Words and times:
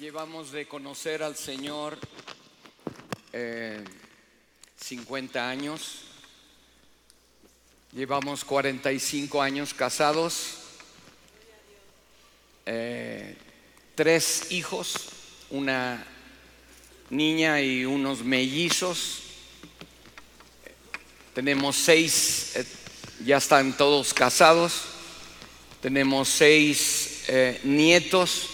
Llevamos 0.00 0.50
de 0.50 0.66
conocer 0.66 1.22
al 1.22 1.36
Señor 1.36 1.98
eh, 3.34 3.84
50 4.82 5.46
años. 5.46 6.04
Llevamos 7.92 8.42
45 8.46 9.42
años 9.42 9.74
casados. 9.74 10.54
Eh, 12.64 13.36
tres 13.94 14.50
hijos, 14.52 14.94
una 15.50 16.02
niña 17.10 17.60
y 17.60 17.84
unos 17.84 18.24
mellizos. 18.24 19.24
Tenemos 21.34 21.76
seis, 21.76 22.56
eh, 22.56 22.64
ya 23.26 23.36
están 23.36 23.76
todos 23.76 24.14
casados. 24.14 24.80
Tenemos 25.82 26.26
seis 26.26 27.24
eh, 27.28 27.60
nietos. 27.64 28.49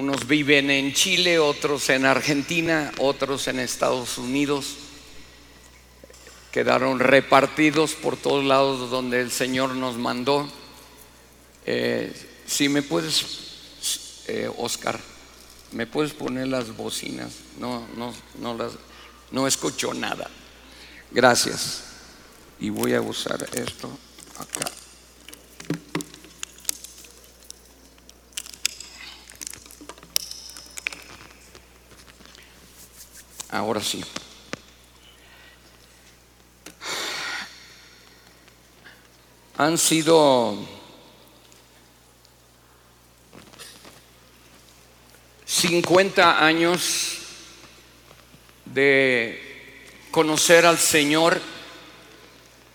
Unos 0.00 0.26
viven 0.26 0.70
en 0.70 0.94
Chile, 0.94 1.38
otros 1.38 1.90
en 1.90 2.06
Argentina, 2.06 2.90
otros 2.96 3.48
en 3.48 3.58
Estados 3.58 4.16
Unidos. 4.16 4.76
Quedaron 6.50 7.00
repartidos 7.00 7.92
por 7.92 8.16
todos 8.16 8.42
lados 8.42 8.90
donde 8.90 9.20
el 9.20 9.30
Señor 9.30 9.74
nos 9.74 9.98
mandó. 9.98 10.50
Eh, 11.66 12.14
si 12.46 12.70
me 12.70 12.80
puedes, 12.80 14.24
eh, 14.26 14.50
Oscar, 14.56 14.98
me 15.72 15.86
puedes 15.86 16.14
poner 16.14 16.48
las 16.48 16.74
bocinas. 16.74 17.32
No, 17.58 17.86
no, 17.94 18.14
no 18.38 18.54
las, 18.54 18.72
no 19.30 19.46
escucho 19.46 19.92
nada. 19.92 20.30
Gracias. 21.10 21.82
Y 22.58 22.70
voy 22.70 22.94
a 22.94 23.02
usar 23.02 23.46
esto 23.52 23.90
acá. 24.38 24.79
Ahora 33.50 33.80
sí. 33.80 34.04
Han 39.58 39.76
sido 39.76 40.56
cincuenta 45.44 46.44
años 46.46 47.18
de 48.66 49.88
conocer 50.12 50.64
al 50.64 50.78
Señor, 50.78 51.40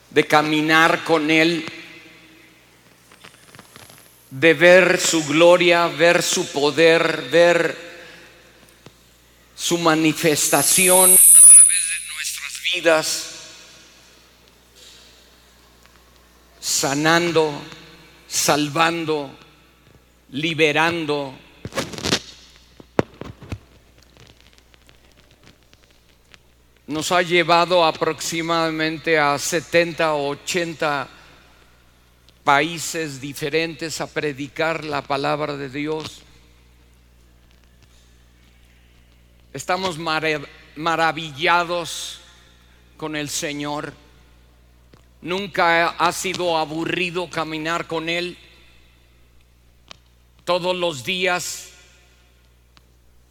de 0.10 0.28
caminar 0.28 1.06
con 1.06 1.32
Él, 1.32 1.66
de 4.30 4.54
ver 4.54 5.00
su 5.00 5.26
gloria, 5.26 5.88
ver 5.88 6.22
su 6.22 6.52
poder, 6.52 7.30
ver 7.32 7.85
su 9.56 9.78
manifestación 9.78 11.14
a 11.14 11.16
través 11.16 11.90
de 11.90 12.14
nuestras 12.14 12.62
vidas, 12.74 13.30
sanando, 16.60 17.62
salvando, 18.28 19.32
liberando. 20.32 21.34
Nos 26.88 27.12
ha 27.12 27.22
llevado 27.22 27.84
aproximadamente 27.84 29.18
a 29.18 29.40
70 29.40 30.14
o 30.14 30.30
80 30.30 31.08
países 32.44 33.20
diferentes 33.20 34.00
a 34.02 34.08
predicar 34.08 34.84
la 34.84 35.02
palabra 35.02 35.58
de 35.58 35.70
Dios. 35.70 36.25
Estamos 39.56 39.98
maravillados 40.76 42.20
con 42.98 43.16
el 43.16 43.30
Señor. 43.30 43.94
Nunca 45.22 45.92
ha 45.92 46.12
sido 46.12 46.58
aburrido 46.58 47.30
caminar 47.30 47.88
con 47.88 48.10
Él. 48.10 48.38
Todos 50.44 50.76
los 50.76 51.06
días 51.06 51.70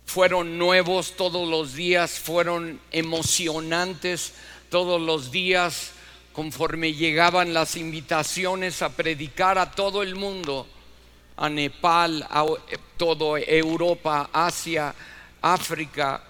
fueron 0.06 0.56
nuevos, 0.56 1.14
todos 1.14 1.46
los 1.46 1.74
días 1.74 2.18
fueron 2.18 2.80
emocionantes, 2.90 4.32
todos 4.70 5.02
los 5.02 5.30
días 5.30 5.92
conforme 6.32 6.94
llegaban 6.94 7.52
las 7.52 7.76
invitaciones 7.76 8.80
a 8.80 8.88
predicar 8.88 9.58
a 9.58 9.72
todo 9.72 10.02
el 10.02 10.14
mundo, 10.14 10.66
a 11.36 11.50
Nepal, 11.50 12.26
a 12.30 12.46
toda 12.96 13.40
Europa, 13.40 14.30
Asia, 14.32 14.94
África, 15.44 16.22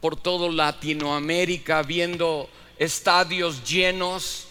por 0.00 0.16
todo 0.20 0.50
Latinoamérica, 0.50 1.82
viendo 1.82 2.50
estadios 2.76 3.62
llenos 3.62 4.48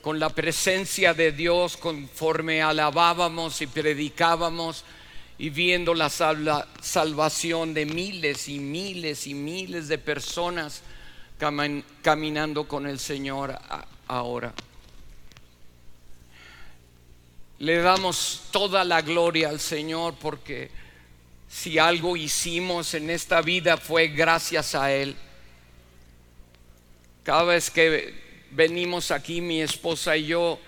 con 0.00 0.18
la 0.18 0.28
presencia 0.30 1.14
de 1.14 1.30
Dios 1.30 1.76
conforme 1.76 2.62
alabábamos 2.62 3.62
y 3.62 3.68
predicábamos 3.68 4.84
y 5.38 5.50
viendo 5.50 5.94
la 5.94 6.10
salvación 6.10 7.74
de 7.74 7.86
miles 7.86 8.48
y 8.48 8.58
miles 8.58 9.28
y 9.28 9.34
miles 9.34 9.86
de 9.86 9.98
personas 9.98 10.82
caminando 12.02 12.66
con 12.66 12.88
el 12.88 12.98
Señor 12.98 13.56
ahora. 14.08 14.52
Le 17.60 17.76
damos 17.76 18.42
toda 18.50 18.82
la 18.82 19.00
gloria 19.00 19.48
al 19.48 19.60
Señor 19.60 20.14
porque 20.20 20.81
si 21.52 21.78
algo 21.78 22.16
hicimos 22.16 22.94
en 22.94 23.10
esta 23.10 23.42
vida 23.42 23.76
fue 23.76 24.08
gracias 24.08 24.74
a 24.74 24.90
Él. 24.90 25.14
Cada 27.24 27.42
vez 27.42 27.70
que 27.70 28.14
venimos 28.52 29.10
aquí, 29.10 29.42
mi 29.42 29.60
esposa 29.60 30.16
y 30.16 30.26
yo, 30.26 30.58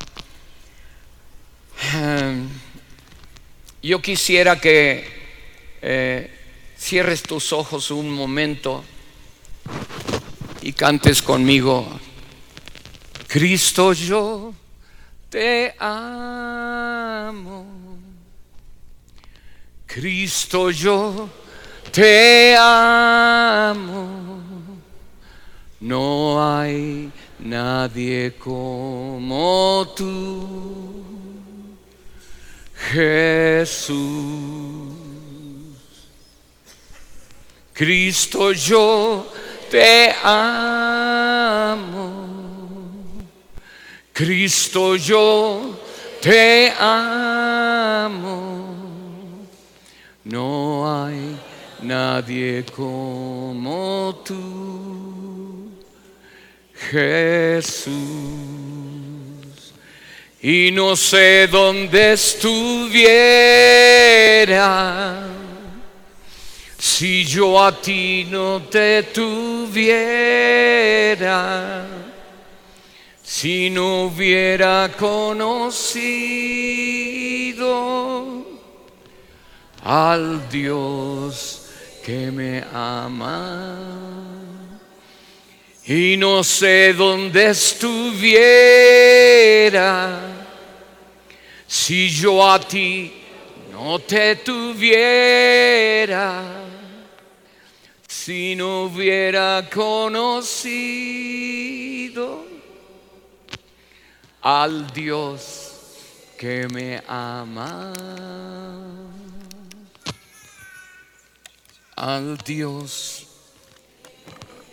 Yo 3.83 4.01
quisiera 4.01 4.61
que 4.61 5.05
eh, 5.81 6.39
cierres 6.77 7.21
tus 7.21 7.51
ojos 7.51 7.91
un 7.91 8.09
momento 8.09 8.85
y 10.65 10.73
cantes 10.73 11.21
conmigo. 11.21 11.87
Cristo 13.27 13.93
yo 13.93 14.51
te 15.29 15.75
amo. 15.77 17.67
Cristo 19.85 20.71
yo 20.71 21.29
te 21.91 22.55
amo. 22.57 24.09
No 25.81 26.43
hay 26.43 27.11
nadie 27.37 28.33
como 28.39 29.93
tú, 29.95 31.75
Jesús. 32.91 33.93
Cristo 37.71 38.51
yo 38.51 39.31
te 39.69 40.13
amo. 40.23 40.65
Cristo 44.13 44.95
yo 44.95 45.77
te 46.21 46.71
amo. 46.79 48.45
No 50.23 51.03
hay 51.03 51.37
nadie 51.81 52.65
como 52.75 54.21
tú, 54.25 55.69
Jesús. 56.89 57.93
Y 60.41 60.71
no 60.71 60.95
sé 60.95 61.47
dónde 61.47 62.13
estuviera 62.13 62.95
si 66.85 67.25
yo 67.25 67.57
a 67.59 67.71
ti 67.71 68.27
no 68.29 68.61
te 68.61 69.01
tuviera 69.11 69.83
si 73.23 73.71
no 73.71 74.03
hubiera 74.03 74.91
conocido 74.95 75.65
al 79.83 80.47
Dios 80.47 81.63
que 82.05 82.31
me 82.31 82.63
ama 82.71 83.49
y 85.87 86.15
no 86.17 86.43
sé 86.43 86.93
dónde 86.93 87.47
estuviera 87.47 88.59
si 91.65 92.09
yo 92.09 92.47
a 92.47 92.59
ti 92.59 93.11
no 93.71 93.97
te 93.97 94.35
tuviera 94.35 95.45
si 98.25 98.55
no 98.55 98.85
hubiera 98.85 99.69
conocido 99.71 100.73
al 104.41 104.91
Dios 104.91 105.73
que 106.35 106.67
me 106.67 107.03
ama, 107.07 107.93
al 111.95 112.37
Dios 112.39 113.27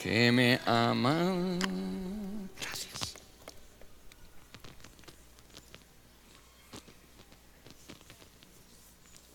que 0.02 0.32
me 0.32 0.58
ama. 0.64 1.58
Gracias. 2.58 3.16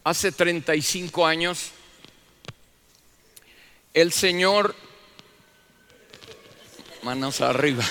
Hace 0.04 0.32
35 0.32 1.24
años, 1.24 1.72
el 4.02 4.12
Señor, 4.12 4.76
manos 7.02 7.42
arriba. 7.42 7.84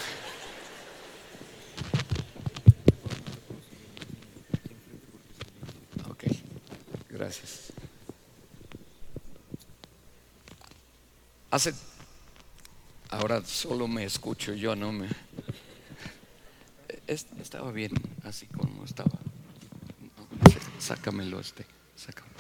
Gracias. 7.11 7.73
Hace, 11.51 11.75
ahora 13.09 13.43
solo 13.45 13.89
me 13.89 14.05
escucho, 14.05 14.53
yo 14.53 14.77
no 14.77 14.93
me... 14.93 15.09
Estaba 17.09 17.73
bien, 17.73 17.91
así 18.23 18.47
como 18.47 18.85
estaba. 18.85 19.19
Sácamelo 20.79 21.41
este, 21.41 21.67
sácamelo. 21.97 22.37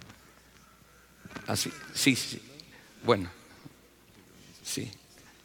Así, 1.49 1.73
sí, 1.95 2.15
sí. 2.15 2.41
Bueno, 3.03 3.29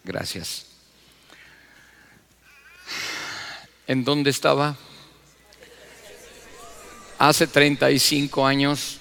gracias. 0.04 0.66
¿En 3.88 4.04
dónde 4.04 4.30
estaba? 4.30 4.78
Hace 7.18 7.48
35 7.48 8.46
años 8.46 9.00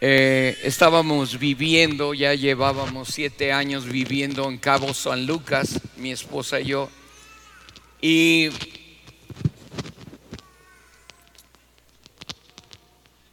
eh, 0.00 0.56
estábamos 0.62 1.38
viviendo, 1.38 2.14
ya 2.14 2.32
llevábamos 2.34 3.08
siete 3.08 3.52
años 3.52 3.84
viviendo 3.84 4.48
en 4.48 4.58
Cabo 4.58 4.94
San 4.94 5.26
Lucas, 5.26 5.80
mi 5.96 6.12
esposa 6.12 6.60
y 6.60 6.66
yo, 6.66 6.88
y 8.00 8.48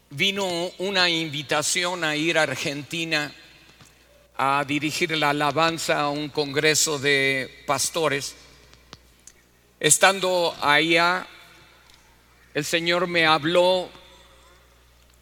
vino 0.10 0.48
una 0.80 1.08
invitación 1.08 2.04
a 2.04 2.16
ir 2.16 2.40
a 2.40 2.44
Argentina 2.44 3.32
a 4.38 4.64
dirigir 4.68 5.12
la 5.18 5.30
alabanza 5.30 6.02
a 6.02 6.10
un 6.10 6.30
congreso 6.30 7.00
de 7.00 7.64
pastores. 7.66 8.36
Estando 9.80 10.56
allá, 10.62 11.28
el 12.54 12.66
Señor 12.66 13.08
me 13.08 13.26
habló 13.26 13.90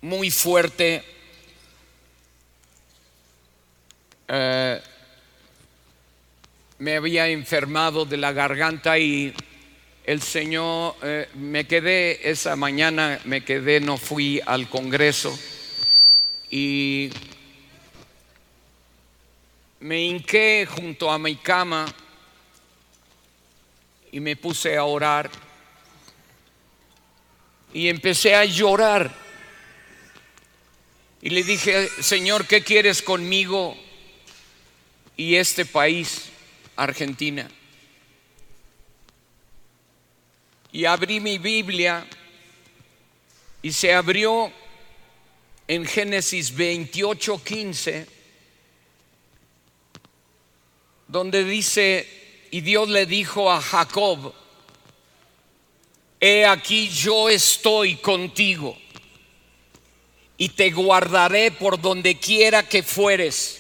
muy 0.01 0.31
fuerte 0.31 1.03
Eh, 4.27 4.81
me 6.79 6.95
había 6.95 7.27
enfermado 7.27 8.05
de 8.05 8.17
la 8.17 8.31
garganta 8.31 8.97
y 8.97 9.33
el 10.05 10.21
Señor, 10.21 10.95
eh, 11.03 11.29
me 11.35 11.65
quedé 11.67 12.29
esa 12.29 12.55
mañana, 12.55 13.19
me 13.25 13.43
quedé, 13.43 13.79
no 13.79 13.97
fui 13.97 14.41
al 14.45 14.69
Congreso 14.69 15.37
y 16.49 17.09
me 19.83 20.01
hinqué 20.01 20.67
junto 20.69 21.11
a 21.11 21.17
mi 21.17 21.35
cama 21.35 21.85
y 24.11 24.19
me 24.19 24.35
puse 24.35 24.75
a 24.75 24.83
orar 24.83 25.29
y 27.73 27.87
empecé 27.87 28.35
a 28.35 28.45
llorar. 28.45 29.13
Y 31.21 31.29
le 31.29 31.43
dije, 31.43 31.89
Señor, 32.01 32.45
¿qué 32.47 32.61
quieres 32.63 33.01
conmigo? 33.01 33.77
y 35.15 35.35
este 35.35 35.65
país, 35.65 36.29
Argentina. 36.75 37.49
Y 40.71 40.85
abrí 40.85 41.19
mi 41.19 41.37
Biblia 41.37 42.05
y 43.61 43.71
se 43.71 43.93
abrió 43.93 44.51
en 45.67 45.85
Génesis 45.85 46.53
28, 46.55 47.43
15, 47.43 48.07
donde 51.07 51.43
dice, 51.43 52.07
y 52.51 52.61
Dios 52.61 52.89
le 52.89 53.05
dijo 53.05 53.51
a 53.51 53.61
Jacob, 53.61 54.33
he 56.19 56.45
aquí 56.45 56.89
yo 56.89 57.29
estoy 57.29 57.95
contigo 57.97 58.77
y 60.37 60.49
te 60.49 60.71
guardaré 60.71 61.51
por 61.51 61.79
donde 61.79 62.17
quiera 62.17 62.67
que 62.67 62.83
fueres 62.83 63.57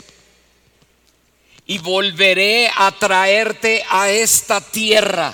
y 1.65 1.77
volveré 1.77 2.69
a 2.75 2.91
traerte 2.91 3.83
a 3.89 4.09
esta 4.09 4.59
tierra, 4.59 5.33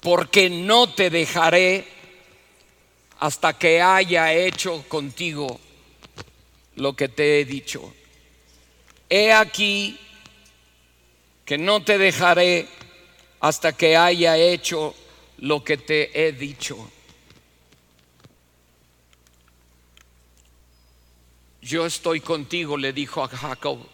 porque 0.00 0.50
no 0.50 0.92
te 0.92 1.08
dejaré 1.10 1.86
hasta 3.20 3.56
que 3.56 3.80
haya 3.80 4.32
hecho 4.32 4.84
contigo 4.88 5.60
lo 6.74 6.96
que 6.96 7.08
te 7.08 7.40
he 7.40 7.44
dicho. 7.44 7.94
He 9.08 9.32
aquí 9.32 9.98
que 11.52 11.58
no 11.58 11.82
te 11.82 11.98
dejaré 11.98 12.66
hasta 13.40 13.74
que 13.74 13.94
haya 13.94 14.38
hecho 14.38 14.94
lo 15.36 15.62
que 15.62 15.76
te 15.76 16.26
he 16.26 16.32
dicho. 16.32 16.90
Yo 21.60 21.84
estoy 21.84 22.20
contigo, 22.20 22.78
le 22.78 22.94
dijo 22.94 23.22
a 23.22 23.28
Jacob. 23.28 23.86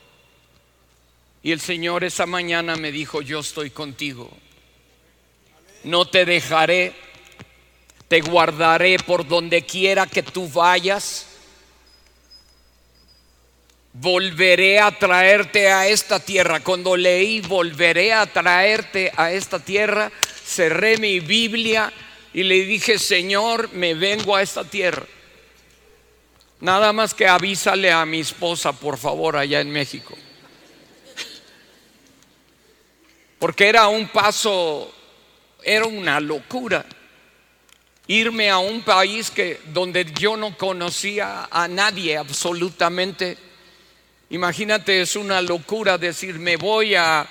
Y 1.42 1.50
el 1.50 1.58
Señor 1.58 2.04
esa 2.04 2.26
mañana 2.26 2.76
me 2.76 2.92
dijo, 2.92 3.22
yo 3.22 3.40
estoy 3.40 3.70
contigo. 3.70 4.30
No 5.82 6.04
te 6.04 6.24
dejaré, 6.24 6.94
te 8.06 8.20
guardaré 8.20 9.00
por 9.00 9.26
donde 9.26 9.62
quiera 9.62 10.06
que 10.06 10.22
tú 10.22 10.48
vayas. 10.48 11.26
Volveré 14.00 14.78
a 14.78 14.90
traerte 14.90 15.70
a 15.70 15.86
esta 15.88 16.20
tierra. 16.20 16.60
Cuando 16.60 16.96
leí 16.96 17.40
volveré 17.40 18.12
a 18.12 18.26
traerte 18.26 19.12
a 19.16 19.32
esta 19.32 19.58
tierra, 19.58 20.10
cerré 20.44 20.98
mi 20.98 21.20
Biblia 21.20 21.92
y 22.32 22.42
le 22.42 22.64
dije, 22.64 22.98
Señor, 22.98 23.72
me 23.72 23.94
vengo 23.94 24.36
a 24.36 24.42
esta 24.42 24.64
tierra. 24.64 25.06
Nada 26.60 26.92
más 26.92 27.14
que 27.14 27.26
avísale 27.26 27.90
a 27.90 28.04
mi 28.04 28.20
esposa, 28.20 28.72
por 28.72 28.98
favor, 28.98 29.36
allá 29.36 29.60
en 29.60 29.70
México. 29.70 30.16
Porque 33.38 33.68
era 33.68 33.86
un 33.88 34.08
paso, 34.08 34.92
era 35.62 35.86
una 35.86 36.18
locura 36.18 36.84
irme 38.08 38.48
a 38.48 38.58
un 38.58 38.80
país 38.82 39.30
que 39.30 39.60
donde 39.66 40.06
yo 40.18 40.36
no 40.36 40.56
conocía 40.56 41.46
a 41.50 41.68
nadie 41.68 42.16
absolutamente. 42.16 43.47
Imagínate, 44.30 45.00
es 45.00 45.16
una 45.16 45.40
locura 45.40 45.96
decir, 45.96 46.38
me 46.38 46.56
voy 46.56 46.94
a 46.94 47.26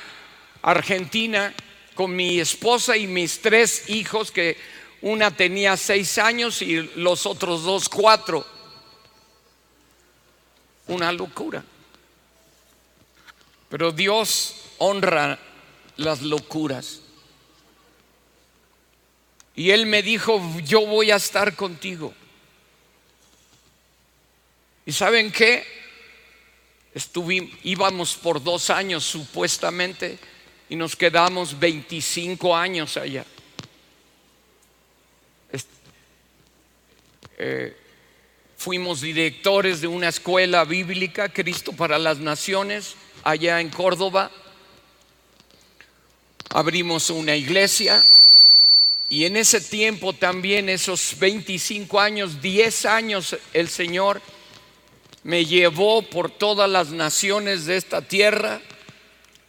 Argentina 0.62 1.54
con 1.94 2.16
mi 2.16 2.40
esposa 2.40 2.98
y 2.98 3.06
mis 3.06 3.40
tres 3.42 3.90
hijos, 3.90 4.32
que 4.32 4.58
una 5.02 5.30
tenía 5.30 5.78
seis 5.78 6.18
años 6.18 6.62
y 6.62 6.82
los 6.96 7.26
otros 7.26 7.64
dos 7.64 7.88
cuatro. 7.88 8.46
Una 10.88 11.12
locura. 11.12 11.64
Pero 13.70 13.92
Dios 13.92 14.56
honra 14.80 15.38
las 15.98 16.22
locuras. 16.22 17.02
Y 19.56 19.72
él 19.72 19.86
me 19.86 20.02
dijo, 20.02 20.42
yo 20.64 20.86
voy 20.86 21.12
a 21.12 21.16
estar 21.18 21.56
contigo. 21.56 22.14
¿Y 24.86 24.94
saben 24.94 25.32
qué? 25.32 25.66
Estuvimos, 26.94 27.52
íbamos 27.64 28.16
por 28.16 28.44
dos 28.44 28.70
años 28.70 29.04
supuestamente 29.04 30.18
y 30.70 30.76
nos 30.76 30.96
quedamos 30.96 31.58
25 31.58 32.56
años 32.56 32.98
allá. 32.98 33.26
Eh, 37.40 37.76
fuimos 38.58 39.02
directores 39.02 39.82
de 39.82 39.88
una 39.88 40.10
escuela 40.10 40.66
bíblica, 40.66 41.30
Cristo 41.30 41.72
para 41.72 42.00
las 42.00 42.18
Naciones, 42.18 42.96
allá 43.24 43.62
en 43.62 43.70
Córdoba. 43.70 44.32
Abrimos 46.50 47.12
una 47.12 47.36
iglesia 47.36 48.04
y 49.10 49.26
en 49.26 49.38
ese 49.38 49.62
tiempo 49.62 50.14
también, 50.14 50.68
esos 50.68 51.18
25 51.20 52.00
años, 52.00 52.42
10 52.42 52.86
años, 52.86 53.38
el 53.54 53.70
Señor 53.70 54.22
me 55.28 55.46
llevó 55.46 56.04
por 56.04 56.32
todas 56.32 56.70
las 56.70 56.88
naciones 56.92 57.66
de 57.66 57.76
esta 57.76 58.02
tierra 58.02 58.62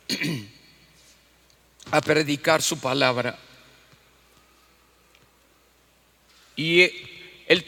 a 1.92 2.00
predicar 2.00 2.62
su 2.62 2.80
palabra. 2.80 3.38
Y 6.56 6.82
el, 7.46 7.64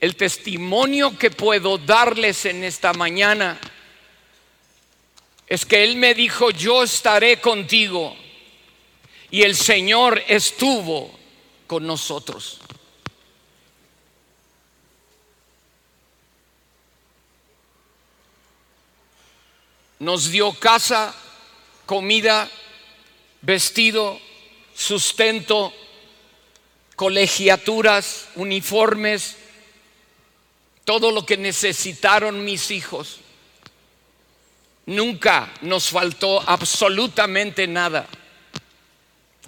el 0.00 0.14
testimonio 0.14 1.18
que 1.18 1.32
puedo 1.32 1.78
darles 1.78 2.44
en 2.44 2.62
esta 2.62 2.92
mañana 2.92 3.58
es 5.48 5.66
que 5.66 5.82
Él 5.82 5.96
me 5.96 6.14
dijo, 6.14 6.52
yo 6.52 6.84
estaré 6.84 7.40
contigo 7.40 8.14
y 9.32 9.42
el 9.42 9.56
Señor 9.56 10.22
estuvo 10.28 11.10
con 11.66 11.84
nosotros. 11.84 12.60
Nos 20.00 20.30
dio 20.30 20.52
casa, 20.54 21.14
comida, 21.86 22.50
vestido, 23.42 24.18
sustento, 24.74 25.72
colegiaturas, 26.96 28.28
uniformes, 28.34 29.36
todo 30.84 31.12
lo 31.12 31.24
que 31.24 31.36
necesitaron 31.36 32.44
mis 32.44 32.70
hijos. 32.70 33.20
Nunca 34.86 35.52
nos 35.60 35.90
faltó 35.90 36.42
absolutamente 36.48 37.66
nada. 37.66 38.08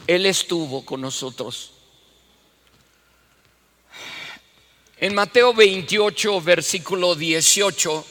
Él 0.06 0.26
estuvo 0.26 0.84
con 0.84 1.00
nosotros. 1.00 1.72
En 4.98 5.14
Mateo 5.14 5.52
28, 5.52 6.40
versículo 6.42 7.14
18, 7.14 8.06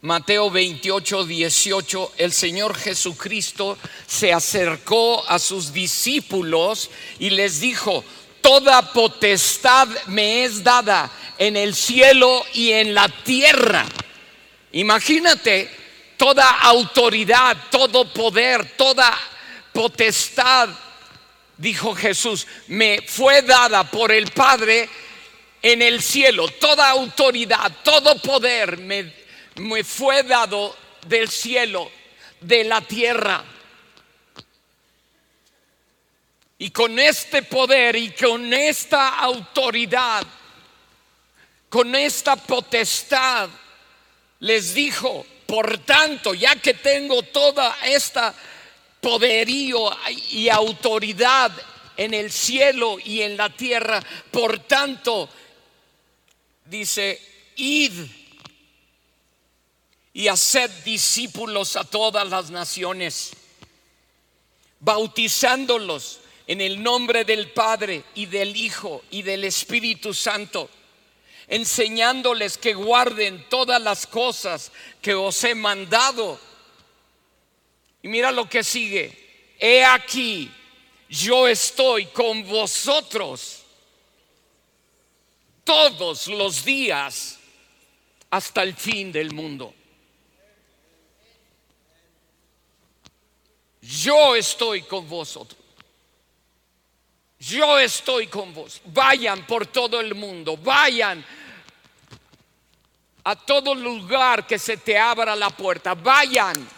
Mateo 0.00 0.48
28, 0.48 1.24
18, 1.24 2.12
el 2.18 2.32
Señor 2.32 2.76
Jesucristo 2.76 3.76
se 4.06 4.32
acercó 4.32 5.28
a 5.28 5.40
sus 5.40 5.72
discípulos 5.72 6.88
y 7.18 7.30
les 7.30 7.58
dijo, 7.58 8.04
toda 8.40 8.92
potestad 8.92 9.88
me 10.06 10.44
es 10.44 10.62
dada 10.62 11.10
en 11.36 11.56
el 11.56 11.74
cielo 11.74 12.46
y 12.54 12.70
en 12.70 12.94
la 12.94 13.08
tierra. 13.08 13.86
Imagínate 14.70 15.68
toda 16.16 16.48
autoridad, 16.48 17.56
todo 17.68 18.12
poder, 18.12 18.76
toda 18.76 19.18
potestad, 19.72 20.68
dijo 21.56 21.92
Jesús, 21.96 22.46
me 22.68 23.02
fue 23.04 23.42
dada 23.42 23.82
por 23.90 24.12
el 24.12 24.30
Padre 24.30 24.88
en 25.60 25.82
el 25.82 26.00
cielo. 26.00 26.46
Toda 26.46 26.88
autoridad, 26.88 27.72
todo 27.82 28.16
poder 28.22 28.78
me, 28.78 29.12
me 29.58 29.84
fue 29.84 30.22
dado 30.22 30.74
del 31.06 31.28
cielo, 31.28 31.90
de 32.40 32.64
la 32.64 32.80
tierra. 32.80 33.44
Y 36.58 36.70
con 36.70 36.98
este 36.98 37.42
poder 37.42 37.94
y 37.96 38.10
con 38.10 38.52
esta 38.52 39.18
autoridad, 39.20 40.26
con 41.68 41.94
esta 41.94 42.36
potestad, 42.36 43.48
les 44.40 44.74
dijo, 44.74 45.24
por 45.46 45.78
tanto, 45.78 46.34
ya 46.34 46.56
que 46.56 46.74
tengo 46.74 47.22
toda 47.22 47.78
esta 47.84 48.34
poderío 49.00 49.90
y 50.30 50.48
autoridad 50.48 51.52
en 51.96 52.14
el 52.14 52.30
cielo 52.32 52.98
y 53.04 53.22
en 53.22 53.36
la 53.36 53.50
tierra. 53.50 54.02
Por 54.30 54.58
tanto, 54.60 55.28
dice, 56.64 57.20
id 57.56 58.17
y 60.18 60.26
haced 60.26 60.68
discípulos 60.84 61.76
a 61.76 61.84
todas 61.84 62.28
las 62.28 62.50
naciones, 62.50 63.30
bautizándolos 64.80 66.18
en 66.48 66.60
el 66.60 66.82
nombre 66.82 67.24
del 67.24 67.52
Padre 67.52 68.02
y 68.16 68.26
del 68.26 68.56
Hijo 68.56 69.04
y 69.12 69.22
del 69.22 69.44
Espíritu 69.44 70.12
Santo, 70.12 70.68
enseñándoles 71.46 72.58
que 72.58 72.74
guarden 72.74 73.48
todas 73.48 73.80
las 73.80 74.08
cosas 74.08 74.72
que 75.00 75.14
os 75.14 75.44
he 75.44 75.54
mandado 75.54 76.40
y 78.02 78.08
mira 78.08 78.32
lo 78.32 78.48
que 78.48 78.64
sigue. 78.64 79.54
He 79.56 79.84
aquí, 79.84 80.50
yo 81.08 81.46
estoy 81.46 82.06
con 82.06 82.44
vosotros 82.44 83.62
todos 85.62 86.26
los 86.26 86.64
días 86.64 87.38
hasta 88.30 88.64
el 88.64 88.74
fin 88.74 89.12
del 89.12 89.32
mundo. 89.32 89.74
Yo 93.80 94.34
estoy 94.34 94.82
con 94.82 95.08
vosotros. 95.08 95.58
Yo 97.38 97.78
estoy 97.78 98.26
con 98.26 98.52
vos. 98.52 98.80
Vayan 98.86 99.46
por 99.46 99.66
todo 99.66 100.00
el 100.00 100.14
mundo. 100.14 100.56
Vayan 100.56 101.24
a 103.24 103.36
todo 103.36 103.74
lugar 103.74 104.46
que 104.46 104.58
se 104.58 104.78
te 104.78 104.98
abra 104.98 105.36
la 105.36 105.50
puerta. 105.50 105.94
Vayan 105.94 106.68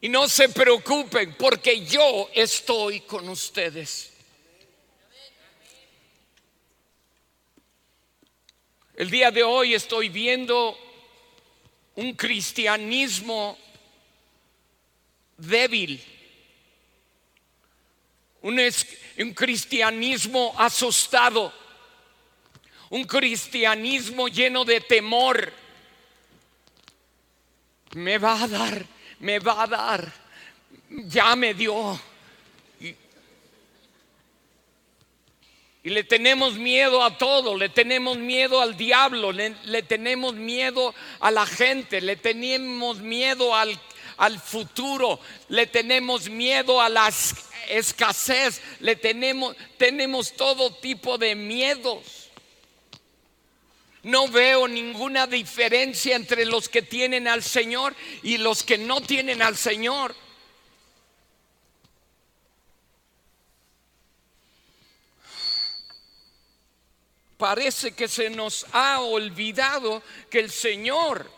y 0.00 0.08
no 0.08 0.28
se 0.28 0.48
preocupen 0.50 1.34
porque 1.34 1.84
yo 1.84 2.30
estoy 2.32 3.00
con 3.00 3.28
ustedes. 3.28 4.12
El 8.94 9.10
día 9.10 9.30
de 9.30 9.42
hoy 9.42 9.74
estoy 9.74 10.08
viendo 10.08 10.78
un 11.96 12.14
cristianismo 12.14 13.58
débil, 15.36 16.02
un, 18.42 18.60
un, 19.18 19.34
cristianismo 19.34 20.54
asustado, 20.58 21.52
un 22.90 23.04
cristianismo 23.04 24.28
lleno 24.28 24.64
de 24.64 24.80
temor. 24.80 25.52
Me 27.94 28.18
va 28.18 28.42
a 28.42 28.48
dar 28.48 28.96
me 29.20 29.38
va 29.38 29.62
a 29.62 29.66
dar, 29.66 30.12
ya 30.90 31.34
me 31.36 31.54
dio. 31.54 31.98
Y, 32.80 32.94
Y 35.82 35.90
le 35.90 36.02
tenemos 36.02 36.54
miedo 36.54 37.02
a 37.02 37.16
todo, 37.16 37.56
le 37.56 37.68
tenemos 37.68 38.18
miedo 38.18 38.60
al 38.60 38.76
diablo, 38.76 39.30
le, 39.30 39.54
le 39.64 39.82
tenemos 39.82 40.34
miedo 40.34 40.92
a 41.20 41.30
la 41.30 41.46
gente, 41.46 42.00
le 42.00 42.16
tenemos 42.16 42.98
miedo 42.98 43.54
al, 43.54 43.78
al 44.16 44.40
futuro, 44.40 45.20
le 45.48 45.66
tenemos 45.66 46.28
miedo 46.28 46.80
a 46.80 46.88
la 46.88 47.12
escasez, 47.68 48.60
le 48.80 48.96
tenemos, 48.96 49.56
tenemos 49.76 50.32
todo 50.32 50.74
tipo 50.74 51.18
de 51.18 51.34
miedos. 51.34 52.30
No 54.02 54.28
veo 54.28 54.68
ninguna 54.68 55.26
diferencia 55.26 56.14
entre 56.14 56.44
los 56.44 56.68
que 56.68 56.82
tienen 56.82 57.26
al 57.26 57.42
Señor 57.42 57.94
y 58.22 58.38
los 58.38 58.62
que 58.62 58.78
no 58.78 59.00
tienen 59.00 59.42
al 59.42 59.56
Señor. 59.56 60.14
parece 67.36 67.92
que 67.92 68.08
se 68.08 68.30
nos 68.30 68.66
ha 68.72 69.00
olvidado 69.00 70.02
que 70.30 70.38
el 70.38 70.50
Señor 70.50 71.30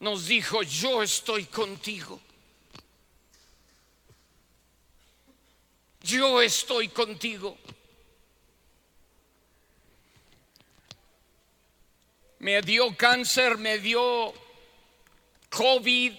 nos 0.00 0.26
dijo, 0.26 0.62
yo 0.62 1.02
estoy 1.02 1.44
contigo. 1.44 2.20
Yo 6.02 6.40
estoy 6.40 6.88
contigo. 6.88 7.58
Me 12.38 12.62
dio 12.62 12.96
cáncer, 12.96 13.58
me 13.58 13.78
dio 13.78 14.32
COVID 15.50 16.12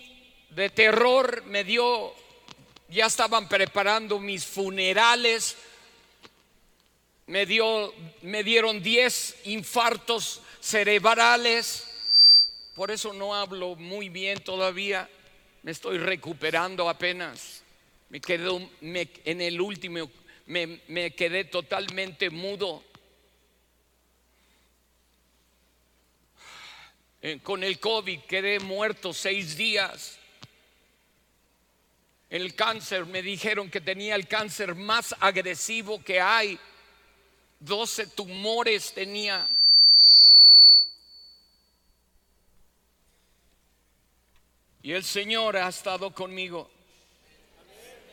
de 0.49 0.69
terror, 0.69 1.43
me 1.45 1.63
dio, 1.63 2.13
ya 2.89 3.05
estaban 3.05 3.47
preparando 3.47 4.19
mis 4.19 4.45
funerales 4.45 5.55
me, 7.29 7.45
dio, 7.45 7.93
me 8.23 8.43
dieron 8.43 8.81
10 8.81 9.35
infartos 9.45 10.41
cerebrales, 10.59 11.87
por 12.79 12.91
eso 12.91 13.11
no 13.11 13.35
hablo 13.35 13.75
muy 13.75 14.07
bien 14.07 14.41
todavía, 14.41 15.09
me 15.63 15.71
estoy 15.71 15.97
recuperando 15.97 16.87
apenas. 16.87 17.61
Me 18.07 18.21
quedé 18.21 18.69
en 19.25 19.41
el 19.41 19.59
último, 19.59 20.09
me, 20.45 20.79
me 20.87 21.11
quedé 21.11 21.43
totalmente 21.43 22.29
mudo. 22.29 22.81
Eh, 27.21 27.39
con 27.43 27.65
el 27.65 27.81
COVID 27.81 28.21
quedé 28.21 28.61
muerto 28.61 29.11
seis 29.11 29.57
días. 29.57 30.17
El 32.29 32.55
cáncer, 32.55 33.05
me 33.07 33.21
dijeron 33.21 33.69
que 33.69 33.81
tenía 33.81 34.15
el 34.15 34.25
cáncer 34.25 34.73
más 34.73 35.13
agresivo 35.19 36.01
que 36.01 36.21
hay 36.21 36.57
12 37.59 38.07
tumores 38.07 38.93
tenía. 38.93 39.49
Y 44.81 44.93
el 44.93 45.03
Señor 45.03 45.57
ha 45.57 45.67
estado 45.67 46.11
conmigo. 46.13 46.69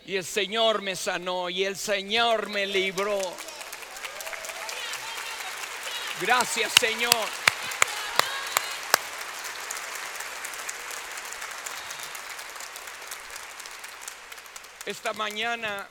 Y 0.05 0.17
el 0.17 0.25
Señor 0.25 0.83
me 0.83 0.95
sanó 0.97 1.49
y 1.51 1.65
el 1.65 1.77
Señor 1.77 2.49
me 2.49 2.67
libró. 2.67 3.21
Gracias 6.21 6.73
Señor. 6.73 7.15
Esta 14.87 15.13
mañana 15.15 15.89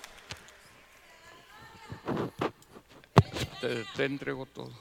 te, 3.60 4.05
entrego 4.05 4.46
todo. 4.46 4.72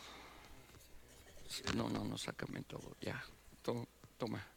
No, 1.74 1.88
no, 1.88 2.04
no, 2.04 2.16
sácame 2.16 2.62
todo. 2.62 2.96
Ya, 3.00 3.20
toma. 3.62 4.54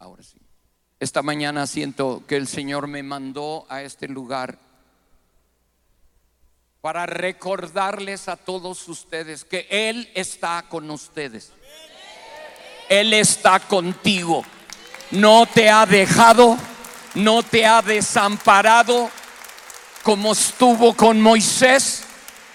Ahora 0.00 0.22
sí. 0.22 0.38
Esta 1.00 1.22
mañana 1.22 1.66
siento 1.66 2.22
que 2.28 2.36
el 2.36 2.46
Señor 2.46 2.86
me 2.86 3.02
mandó 3.02 3.64
a 3.70 3.80
este 3.80 4.06
lugar 4.06 4.58
para 6.82 7.06
recordarles 7.06 8.28
a 8.28 8.36
todos 8.36 8.86
ustedes 8.86 9.44
que 9.44 9.66
Él 9.70 10.10
está 10.14 10.66
con 10.68 10.90
ustedes. 10.90 11.52
Él 12.90 13.14
está 13.14 13.60
contigo. 13.60 14.44
No 15.10 15.46
te 15.46 15.70
ha 15.70 15.86
dejado, 15.86 16.58
no 17.14 17.42
te 17.42 17.64
ha 17.64 17.80
desamparado 17.80 19.08
como 20.02 20.32
estuvo 20.32 20.94
con 20.94 21.18
Moisés. 21.18 22.04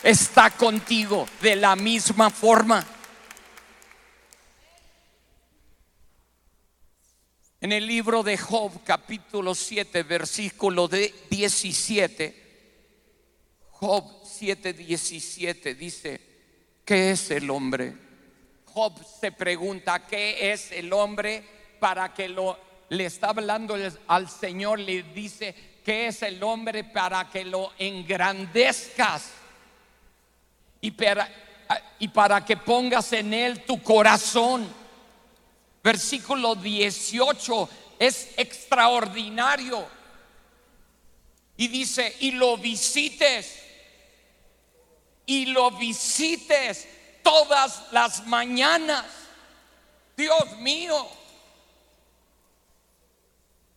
Está 0.03 0.51
contigo 0.51 1.27
de 1.41 1.55
la 1.55 1.75
misma 1.75 2.29
forma. 2.29 2.85
En 7.65 7.71
el 7.71 7.87
libro 7.87 8.21
de 8.21 8.37
Job, 8.37 8.83
capítulo 8.83 9.55
7, 9.55 10.03
versículo 10.03 10.87
de 10.87 11.11
17, 11.31 12.43
Job 13.71 14.03
7, 14.23 14.71
17 14.73 15.73
dice, 15.73 16.21
¿qué 16.85 17.09
es 17.09 17.31
el 17.31 17.49
hombre? 17.49 17.95
Job 18.65 18.93
se 19.19 19.31
pregunta, 19.31 20.05
¿qué 20.05 20.53
es 20.53 20.71
el 20.73 20.93
hombre? 20.93 21.43
Para 21.79 22.13
que 22.13 22.29
lo 22.29 22.55
le 22.89 23.07
está 23.07 23.29
hablando 23.29 23.75
al 24.09 24.29
Señor, 24.29 24.77
le 24.77 25.01
dice, 25.01 25.55
¿qué 25.83 26.05
es 26.05 26.21
el 26.21 26.43
hombre? 26.43 26.83
Para 26.83 27.31
que 27.31 27.45
lo 27.45 27.71
engrandezcas 27.79 29.31
y 30.81 30.91
para, 30.91 31.27
y 31.97 32.09
para 32.09 32.45
que 32.45 32.57
pongas 32.57 33.11
en 33.13 33.33
él 33.33 33.65
tu 33.65 33.81
corazón 33.81 34.84
versículo 35.85 36.55
18 36.55 37.69
es 37.99 38.29
extraordinario. 38.37 39.87
Y 41.57 41.67
dice, 41.67 42.15
y 42.21 42.31
lo 42.31 42.57
visites, 42.57 43.61
y 45.27 45.45
lo 45.45 45.69
visites 45.71 46.87
todas 47.21 47.83
las 47.91 48.25
mañanas. 48.25 49.05
Dios 50.17 50.57
mío, 50.57 51.07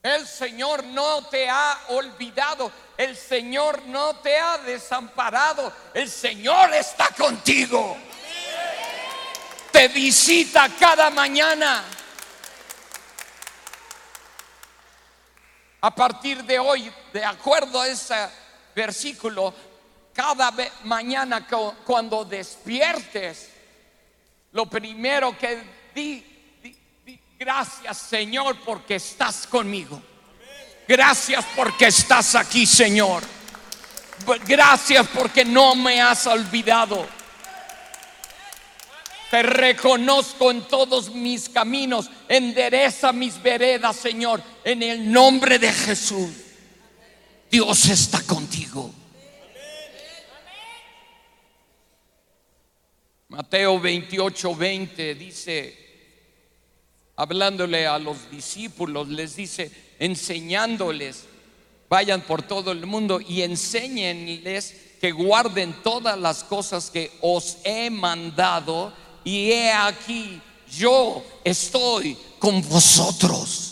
el 0.03 0.27
Señor 0.27 0.85
no 0.85 1.27
te 1.27 1.47
ha 1.47 1.79
olvidado, 1.89 2.73
el 2.97 3.19
Señor 3.19 3.83
no 3.83 4.17
te 4.17 4.39
ha 4.39 4.57
desamparado, 4.57 5.71
el 5.93 6.11
Señor 6.11 6.73
está 6.73 7.09
contigo. 7.09 7.99
Te 9.71 9.89
visita 9.89 10.71
cada 10.81 11.11
mañana. 11.11 11.98
A 15.81 15.95
partir 15.95 16.43
de 16.45 16.59
hoy, 16.59 16.91
de 17.13 17.25
acuerdo 17.25 17.81
a 17.81 17.89
ese 17.89 18.29
versículo, 18.75 19.55
cada 20.13 20.53
mañana 20.85 21.47
cuando 21.85 22.25
despiertes, 22.25 23.51
lo 24.53 24.67
primero 24.67 25.39
que 25.39 25.63
di, 25.95 26.25
gracias 27.39 27.97
Señor 27.97 28.57
porque 28.65 28.97
estás 28.97 29.47
conmigo. 29.47 30.03
Gracias 30.89 31.45
porque 31.55 31.87
estás 31.87 32.35
aquí, 32.35 32.67
Señor. 32.67 33.23
Gracias 34.47 35.07
porque 35.15 35.45
no 35.45 35.75
me 35.75 36.01
has 36.01 36.27
olvidado. 36.27 37.07
Te 39.31 39.43
reconozco 39.43 40.51
en 40.51 40.63
todos 40.63 41.15
mis 41.15 41.49
caminos. 41.49 42.11
Endereza 42.29 43.13
mis 43.13 43.41
veredas, 43.43 43.97
Señor, 43.97 44.43
en 44.65 44.83
el 44.83 45.11
nombre 45.13 45.59
de 45.59 45.71
Jesús. 45.71 46.31
Dios 47.51 47.87
está 47.87 48.23
contigo. 48.23 48.91
Mateo 53.29 53.79
28, 53.79 54.57
20 54.57 55.15
dice, 55.15 55.89
hablándole 57.15 57.87
a 57.87 57.99
los 57.99 58.31
discípulos, 58.31 59.09
les 59.09 59.37
dice, 59.37 59.71
enseñándoles, 59.99 61.25
vayan 61.91 62.23
por 62.23 62.43
todo 62.43 62.73
el 62.73 62.87
mundo 62.87 63.21
y 63.21 63.43
enséñenles 63.43 64.75
que 65.01 65.13
guarden 65.13 65.75
todas 65.83 66.19
las 66.19 66.43
cosas 66.43 66.91
que 66.91 67.13
os 67.21 67.59
he 67.65 67.91
mandado 67.91 68.93
y 69.25 69.53
he 69.53 69.73
aquí, 69.73 70.41
yo 70.71 71.23
estoy 71.45 72.17
con 72.39 72.67
vosotros. 72.69 73.65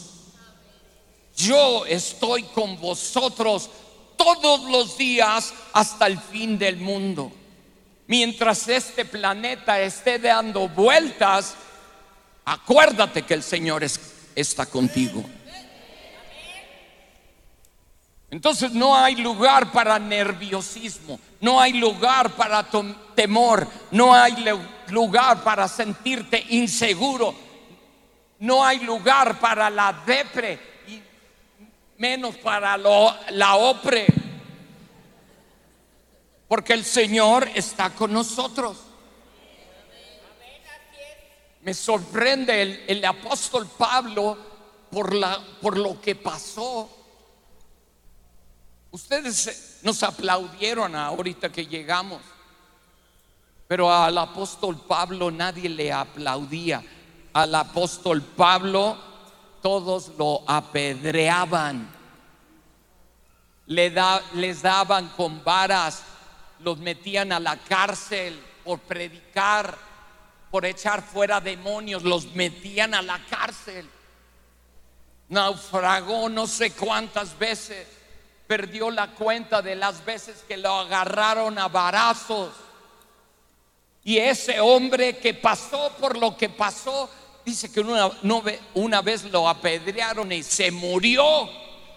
yo 1.37 1.85
estoy 1.85 2.45
con 2.45 2.81
vosotros 2.81 3.69
todos 4.17 4.71
los 4.71 4.97
días 4.97 5.53
hasta 5.75 6.07
el 6.07 6.19
fin 6.19 6.59
del 6.59 6.79
mundo. 6.79 7.31
Mientras 8.07 8.67
este 8.69 9.05
planeta 9.05 9.81
esté 9.81 10.19
dando 10.19 10.69
vueltas, 10.69 11.55
acuérdate 12.45 13.23
que 13.23 13.35
el 13.35 13.43
Señor 13.43 13.85
está 14.35 14.65
contigo. 14.67 15.25
Entonces 18.31 18.73
no 18.73 18.97
hay 18.97 19.17
lugar 19.17 19.73
para 19.73 19.99
nerviosismo, 19.99 21.19
no 21.41 21.61
hay 21.61 21.75
lugar 21.75 22.31
para 22.31 22.67
temor, 23.15 23.67
no 23.91 24.15
hay 24.15 24.37
lugar 24.91 25.43
para 25.43 25.69
sentirte 25.69 26.45
inseguro, 26.51 27.35
no 28.39 28.65
hay 28.65 28.81
lugar 28.81 29.39
para 29.41 29.71
la 29.71 29.93
depre 30.07 30.59
y 30.87 31.03
menos 31.99 32.37
para 32.37 32.77
la 32.77 33.57
opre. 33.57 34.07
Porque 36.49 36.75
el 36.75 36.85
Señor 36.85 37.49
está 37.55 37.91
con 37.91 38.13
nosotros. 38.13 38.79
Me 41.63 41.75
sorprende 41.75 42.85
el, 42.87 43.05
apóstol 43.05 43.67
Pablo 43.77 44.39
por, 44.91 45.13
la, 45.13 45.41
por 45.61 45.77
lo 45.77 46.01
que 46.01 46.15
pasó. 46.15 46.89
Ustedes 48.93 49.81
nos 49.83 50.01
aplaudieron 50.05 50.95
ahorita 50.95 51.51
que 51.51 51.67
llegamos, 51.67 52.23
pero 53.69 53.93
al 53.93 54.17
apóstol 54.19 54.77
Pablo 54.87 55.31
nadie 55.31 55.69
le 55.69 55.93
aplaudía. 55.93 56.83
Al 57.33 57.55
apóstol 57.55 58.23
Pablo 58.23 58.97
todos 59.61 60.13
lo 60.17 60.43
apedreaban, 60.47 61.89
les 63.67 64.63
daban 64.63 65.09
con 65.09 65.43
varas, 65.43 66.05
los 66.61 66.79
metían 66.79 67.33
a 67.33 67.41
la 67.41 67.57
cárcel 67.57 68.41
por 68.65 68.79
predicar, 68.79 69.77
por 70.51 70.65
echar 70.65 71.03
fuera 71.03 71.41
demonios, 71.41 72.05
los 72.05 72.33
metían 72.35 72.95
a 72.95 73.03
la 73.03 73.19
cárcel. 73.29 73.91
Naufragó 75.29 76.29
no 76.29 76.47
sé 76.47 76.71
cuántas 76.71 77.37
veces, 77.37 77.89
perdió 78.47 78.91
la 78.91 79.09
cuenta 79.09 79.61
de 79.61 79.75
las 79.75 80.05
veces 80.05 80.45
que 80.47 80.57
lo 80.57 80.73
agarraron 80.73 81.59
a 81.59 81.67
varazos. 81.67 82.51
Y 84.07 84.19
ese 84.19 84.61
hombre 84.61 85.19
que 85.19 85.35
pasó 85.35 85.91
por 85.99 86.17
lo 86.17 86.37
que 86.37 86.49
pasó, 86.49 87.11
dice 87.45 87.73
que 87.73 87.81
una, 87.81 88.09
una 88.75 89.03
vez 89.03 89.25
lo 89.25 89.49
apedrearon 89.49 90.31
y 90.31 90.45
se 90.45 90.71
murió, 90.71 91.51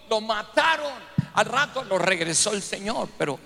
lo 0.08 0.20
mataron. 0.20 0.92
Al 1.34 1.46
rato 1.46 1.84
lo 1.84 1.98
regresó 1.98 2.52
el 2.52 2.62
Señor, 2.62 3.10
pero 3.16 3.38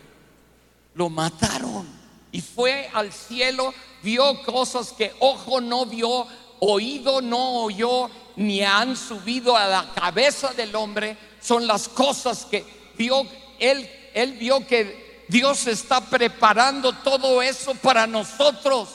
lo 0.94 1.10
mataron. 1.10 1.86
Y 2.32 2.40
fue 2.40 2.88
al 2.94 3.12
cielo, 3.12 3.74
vio 4.02 4.42
cosas 4.44 4.92
que 4.92 5.12
ojo 5.18 5.60
no 5.60 5.84
vio, 5.84 6.26
oído 6.60 7.20
no 7.20 7.64
oyó, 7.64 8.08
ni 8.36 8.62
han 8.62 8.96
subido 8.96 9.58
a 9.58 9.68
la 9.68 9.92
cabeza 9.94 10.54
del 10.54 10.74
hombre. 10.74 11.18
Son 11.38 11.66
las 11.66 11.86
cosas 11.86 12.46
que 12.46 12.64
vio, 12.96 13.26
él, 13.58 13.86
él 14.14 14.32
vio 14.38 14.66
que 14.66 15.03
Dios 15.28 15.66
está 15.66 16.00
preparando 16.00 16.92
todo 16.92 17.42
eso 17.42 17.74
para 17.74 18.06
nosotros. 18.06 18.88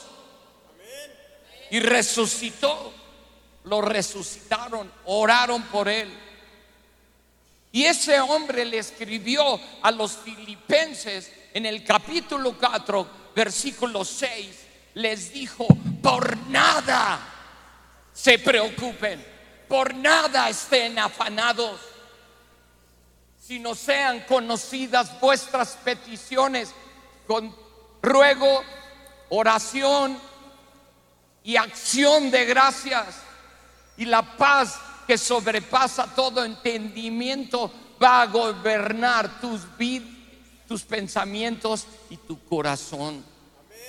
Y 1.70 1.80
resucitó, 1.80 2.92
lo 3.64 3.80
resucitaron, 3.80 4.90
oraron 5.04 5.62
por 5.64 5.88
él. 5.88 6.12
Y 7.72 7.84
ese 7.84 8.18
hombre 8.20 8.64
le 8.64 8.78
escribió 8.78 9.60
a 9.82 9.90
los 9.92 10.12
filipenses 10.12 11.30
en 11.54 11.66
el 11.66 11.84
capítulo 11.84 12.56
4, 12.58 13.10
versículo 13.34 14.04
6, 14.04 14.48
les 14.94 15.32
dijo, 15.32 15.66
por 16.02 16.36
nada 16.48 17.20
se 18.12 18.38
preocupen, 18.40 19.24
por 19.68 19.94
nada 19.94 20.48
estén 20.48 20.98
afanados, 20.98 21.80
sino 23.50 23.74
sean 23.74 24.20
conocidas 24.28 25.20
vuestras 25.20 25.76
peticiones 25.82 26.70
con 27.26 27.52
ruego, 28.00 28.62
oración 29.28 30.16
y 31.42 31.56
acción 31.56 32.30
de 32.30 32.44
gracias. 32.44 33.06
Y 33.96 34.04
la 34.04 34.36
paz 34.36 34.78
que 35.04 35.18
sobrepasa 35.18 36.14
todo 36.14 36.44
entendimiento 36.44 37.72
va 38.00 38.22
a 38.22 38.26
gobernar 38.26 39.40
tus 39.40 39.62
vidas 39.76 40.08
tus 40.68 40.82
pensamientos 40.82 41.84
y 42.10 42.16
tu 42.16 42.38
corazón. 42.44 43.24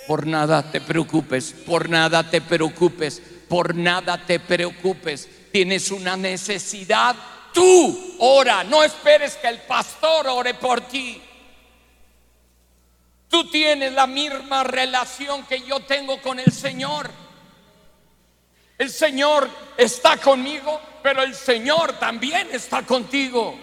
Por 0.08 0.26
nada 0.26 0.72
te 0.72 0.82
preocupes, 0.82 1.54
por 1.68 1.88
nada 1.88 2.28
te 2.28 2.42
preocupes, 2.42 3.22
por 3.48 3.76
nada 3.76 4.26
te 4.26 4.40
preocupes. 4.40 5.30
Tienes 5.52 5.92
una 5.92 6.18
necesidad, 6.18 7.16
tú 7.54 8.16
ora, 8.20 8.64
no 8.64 8.84
esperes 8.84 9.36
que 9.38 9.48
el 9.48 9.62
pastor 9.62 10.28
ore 10.28 10.54
por 10.54 10.82
ti. 10.82 11.22
Tú 13.30 13.50
tienes 13.50 13.94
la 13.94 14.08
misma 14.08 14.64
relación 14.64 15.46
que 15.46 15.62
yo 15.62 15.80
tengo 15.82 16.22
con 16.22 16.40
el 16.40 16.52
Señor. 16.52 17.10
El 18.78 18.90
Señor 18.90 19.50
está 19.78 20.18
conmigo, 20.18 20.82
pero 21.02 21.22
el 21.22 21.34
Señor 21.36 21.94
también 21.94 22.50
está 22.52 22.84
contigo. 22.84 23.56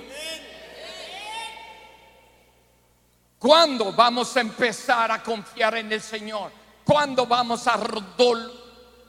¿Cuándo 3.39 3.93
vamos 3.93 4.37
a 4.37 4.41
empezar 4.41 5.13
a 5.13 5.23
confiar 5.23 5.77
en 5.77 5.93
el 5.93 6.01
Señor? 6.01 6.51
¿Cuándo 6.85 7.27
vamos 7.27 7.67
a 7.67 7.79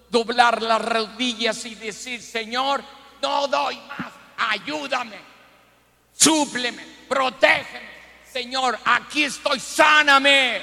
doblar 0.10 0.62
las 0.62 0.82
rodillas 0.82 1.66
y 1.66 1.76
decir, 1.76 2.22
Señor, 2.22 2.84
no 3.22 3.48
doy 3.48 3.78
más, 3.88 4.12
ayúdame, 4.40 5.18
súpleme, 6.14 6.84
protégeme, 7.08 7.90
Señor, 8.32 8.78
aquí 8.86 9.24
estoy, 9.24 9.60
sáname. 9.60 10.62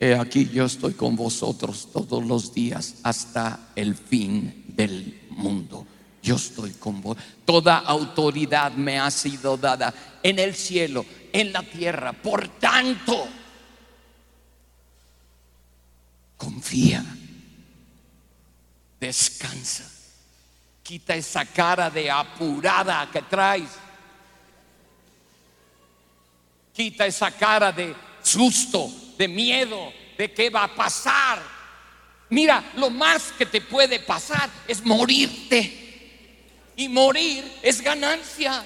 He 0.00 0.14
aquí 0.14 0.48
yo 0.48 0.64
estoy 0.64 0.94
con 0.94 1.16
vosotros 1.16 1.88
todos 1.92 2.24
los 2.24 2.54
días 2.54 2.96
hasta 3.02 3.70
el 3.74 3.96
fin 3.96 4.64
del 4.68 5.26
mundo 5.30 5.84
yo 6.22 6.36
estoy 6.36 6.72
con 6.72 7.00
vos. 7.00 7.16
Toda 7.44 7.78
autoridad 7.78 8.72
me 8.72 8.98
ha 8.98 9.10
sido 9.10 9.56
dada 9.56 9.94
en 10.22 10.38
el 10.38 10.54
cielo, 10.54 11.04
en 11.32 11.52
la 11.52 11.62
tierra. 11.62 12.12
Por 12.12 12.48
tanto, 12.58 13.26
confía, 16.36 17.04
descansa, 18.98 19.84
quita 20.82 21.14
esa 21.14 21.44
cara 21.44 21.90
de 21.90 22.10
apurada 22.10 23.08
que 23.10 23.22
traes. 23.22 23.70
Quita 26.72 27.06
esa 27.06 27.30
cara 27.30 27.72
de 27.72 27.94
susto, 28.22 28.90
de 29.16 29.26
miedo, 29.26 29.92
de 30.16 30.32
qué 30.32 30.48
va 30.48 30.64
a 30.64 30.74
pasar. 30.74 31.42
Mira, 32.30 32.72
lo 32.76 32.90
más 32.90 33.32
que 33.32 33.46
te 33.46 33.60
puede 33.60 34.00
pasar 34.00 34.48
es 34.66 34.84
morirte 34.84 36.72
y 36.76 36.88
morir 36.88 37.44
es 37.62 37.80
ganancia. 37.80 38.64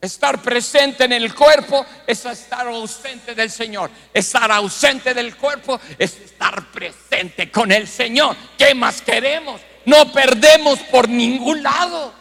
Estar 0.00 0.40
presente 0.40 1.04
en 1.04 1.12
el 1.12 1.34
cuerpo 1.34 1.84
es 2.06 2.24
estar 2.24 2.68
ausente 2.68 3.34
del 3.34 3.50
Señor. 3.50 3.90
Estar 4.14 4.50
ausente 4.52 5.12
del 5.12 5.36
cuerpo 5.36 5.80
es 5.98 6.16
estar 6.20 6.70
presente 6.70 7.50
con 7.50 7.72
el 7.72 7.88
Señor. 7.88 8.36
¿Qué 8.56 8.74
más 8.76 9.02
queremos? 9.02 9.60
No 9.86 10.12
perdemos 10.12 10.78
por 10.80 11.08
ningún 11.08 11.64
lado. 11.64 12.14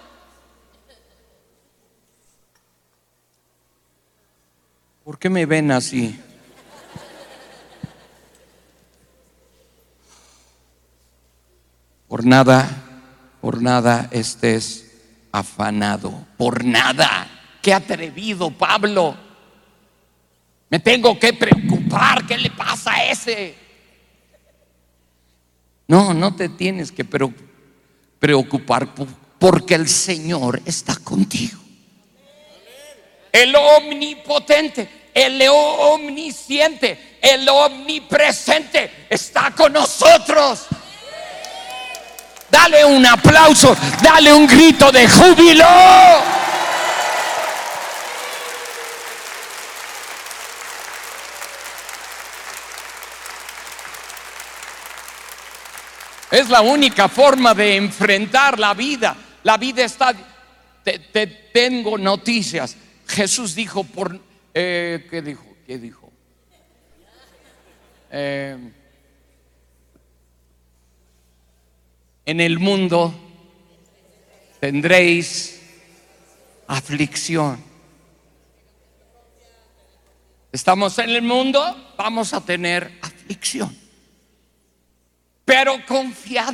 ¿Por 5.03 5.19
qué 5.19 5.29
me 5.29 5.45
ven 5.45 5.71
así? 5.71 6.19
Por 12.07 12.25
nada, 12.25 12.67
por 13.39 13.61
nada 13.61 14.07
estés 14.11 14.91
afanado. 15.31 16.25
Por 16.37 16.65
nada. 16.65 17.36
Qué 17.67 17.73
atrevido 17.73 18.49
Pablo. 18.49 19.13
Me 20.69 20.79
tengo 20.79 21.19
que 21.19 21.33
preocupar. 21.33 22.25
¿Qué 22.25 22.37
le 22.37 22.49
pasa 22.49 22.93
a 22.93 23.11
ese? 23.11 23.55
No, 25.85 26.13
no 26.13 26.33
te 26.33 26.47
tienes 26.47 26.93
que 26.93 27.03
preocupar 28.19 28.87
porque 29.37 29.75
el 29.75 29.89
Señor 29.89 30.61
está 30.63 30.95
contigo. 30.95 31.59
El 33.33 33.53
omnipotente, 33.53 35.09
el 35.13 35.43
omnisciente, 35.49 37.17
el 37.21 37.49
omnipresente 37.49 39.07
está 39.09 39.51
con 39.51 39.73
nosotros. 39.73 40.67
Dale 42.49 42.85
un 42.85 43.05
aplauso, 43.05 43.75
dale 44.01 44.33
un 44.33 44.47
grito 44.47 44.89
de 44.89 45.05
júbilo. 45.05 46.36
Es 56.29 56.49
la 56.49 56.61
única 56.61 57.07
forma 57.07 57.53
de 57.53 57.75
enfrentar 57.75 58.59
la 58.59 58.73
vida. 58.73 59.15
La 59.43 59.57
vida 59.57 59.83
está... 59.83 60.13
Te, 60.83 61.27
tengo 61.53 61.97
noticias. 61.97 62.75
Jesús 63.07 63.55
dijo 63.55 63.83
por... 63.83 64.19
Eh, 64.53 65.07
¿Qué 65.09 65.21
dijo? 65.21 65.45
¿Qué 65.65 65.77
dijo? 65.77 66.11
Eh, 68.09 68.57
en 72.25 72.41
el 72.41 72.59
mundo 72.59 73.13
tendréis 74.59 75.61
aflicción. 76.67 77.63
Estamos 80.51 80.97
en 80.99 81.09
el 81.09 81.21
mundo, 81.21 81.93
vamos 81.97 82.33
a 82.33 82.41
tener 82.41 82.97
aflicción. 83.01 83.86
Pero 85.47 85.77
confiad, 85.85 86.53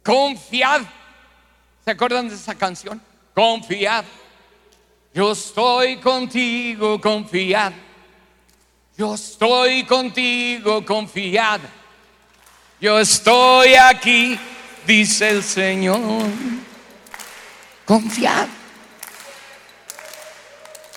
confiad. 0.00 0.82
¿Se 1.84 1.90
acuerdan 1.90 2.28
de 2.28 2.36
esa 2.36 2.54
canción? 2.54 3.02
Confiad. 3.34 4.04
Yo 5.12 5.32
estoy 5.32 5.96
contigo, 5.96 7.00
confiad. 7.00 7.72
Yo 8.96 9.16
estoy 9.16 9.82
contigo, 9.86 10.86
confiad. 10.86 11.60
Yo 12.80 13.00
estoy 13.00 13.74
aquí, 13.74 14.38
dice 14.86 15.30
el 15.30 15.42
Señor. 15.42 16.30
Confiad. 17.84 18.46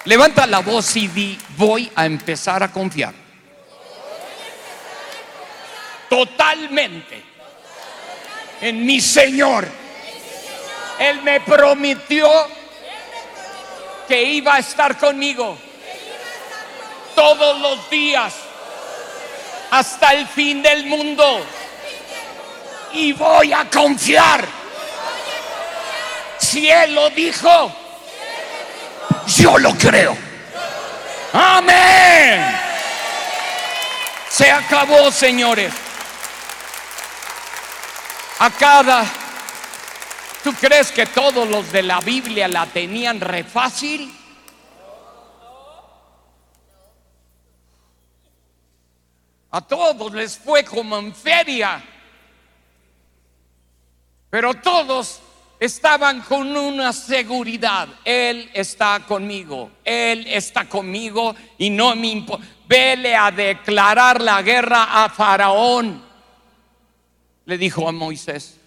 Levanta 0.06 0.46
la 0.46 0.60
voz 0.60 0.96
y 0.96 1.08
di, 1.08 1.40
voy 1.58 1.92
a 1.96 2.06
empezar 2.06 2.62
a 2.62 2.72
confiar. 2.72 3.23
Totalmente 6.14 7.24
en 8.62 8.86
mi 8.86 9.02
Señor. 9.02 9.68
Él 11.00 11.24
me 11.24 11.42
prometió 11.42 12.30
que 14.08 14.24
iba 14.24 14.54
a 14.54 14.60
estar 14.60 14.96
conmigo 15.00 15.58
todos 17.16 17.60
los 17.60 17.90
días 17.90 18.32
hasta 19.72 20.14
el 20.14 20.28
fin 20.28 20.62
del 20.62 20.86
mundo. 20.86 21.44
Y 22.94 23.14
voy 23.14 23.52
a 23.52 23.68
confiar. 23.72 24.46
Si 26.38 26.70
Él 26.70 26.94
lo 26.94 27.10
dijo, 27.10 27.76
yo 29.36 29.58
lo 29.58 29.74
creo. 29.74 30.16
Amén. 31.34 32.56
Se 34.30 34.52
acabó, 34.52 35.12
señores 35.12 35.74
a 38.44 38.50
cada... 38.52 39.06
¿Tú 40.44 40.52
crees 40.60 40.92
que 40.92 41.06
todos 41.06 41.48
los 41.48 41.72
de 41.72 41.82
la 41.82 42.02
Biblia 42.02 42.50
la 42.50 42.66
tenían 42.66 43.22
re 43.22 43.46
fácil? 43.46 44.14
A 49.50 49.62
todos 49.62 50.12
les 50.12 50.38
fue 50.38 50.66
como 50.66 50.98
en 50.98 51.16
feria. 51.16 51.82
Pero 54.30 54.56
todos 54.56 55.22
estaban 55.58 56.20
con 56.20 56.58
una 56.58 56.92
seguridad. 56.92 57.88
Él 58.04 58.52
está 58.54 59.06
conmigo. 59.08 59.72
Él 59.86 60.28
está 60.28 60.68
conmigo 60.68 61.34
y 61.58 61.70
no 61.70 61.96
me 61.96 62.08
importa. 62.08 62.46
Vele 62.68 63.16
a 63.16 63.32
declarar 63.32 64.22
la 64.22 64.42
guerra 64.42 65.06
a 65.06 65.08
Faraón 65.08 66.13
le 67.46 67.58
dijo 67.58 67.88
a 67.88 67.92
Moisés. 67.92 68.60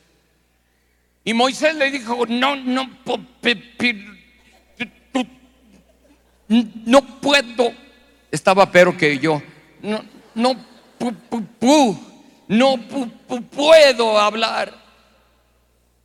Y 1.25 1.35
Moisés 1.35 1.75
le 1.75 1.91
dijo, 1.91 2.25
no, 2.27 2.57
no, 2.57 2.89
no 6.49 7.21
puedo. 7.21 7.73
Estaba 8.31 8.71
pero 8.71 8.97
que 8.97 9.19
yo, 9.19 9.43
no, 9.83 10.05
no, 10.35 10.57
no 12.49 13.43
puedo 13.51 14.19
hablar. 14.19 14.73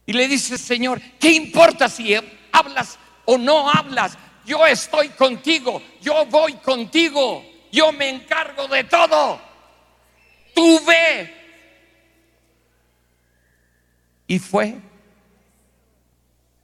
Y 0.05 0.13
le 0.13 0.27
dice, 0.27 0.57
Señor, 0.57 0.99
¿qué 1.19 1.31
importa 1.31 1.87
si 1.87 2.15
hablas 2.51 2.97
o 3.25 3.37
no 3.37 3.69
hablas? 3.69 4.17
Yo 4.45 4.65
estoy 4.65 5.09
contigo, 5.09 5.81
yo 6.01 6.25
voy 6.25 6.53
contigo, 6.53 7.45
yo 7.71 7.91
me 7.91 8.09
encargo 8.09 8.67
de 8.67 8.83
todo. 8.85 9.39
Tú 10.55 10.83
ve 10.85 11.40
y 14.31 14.39
fue. 14.39 14.77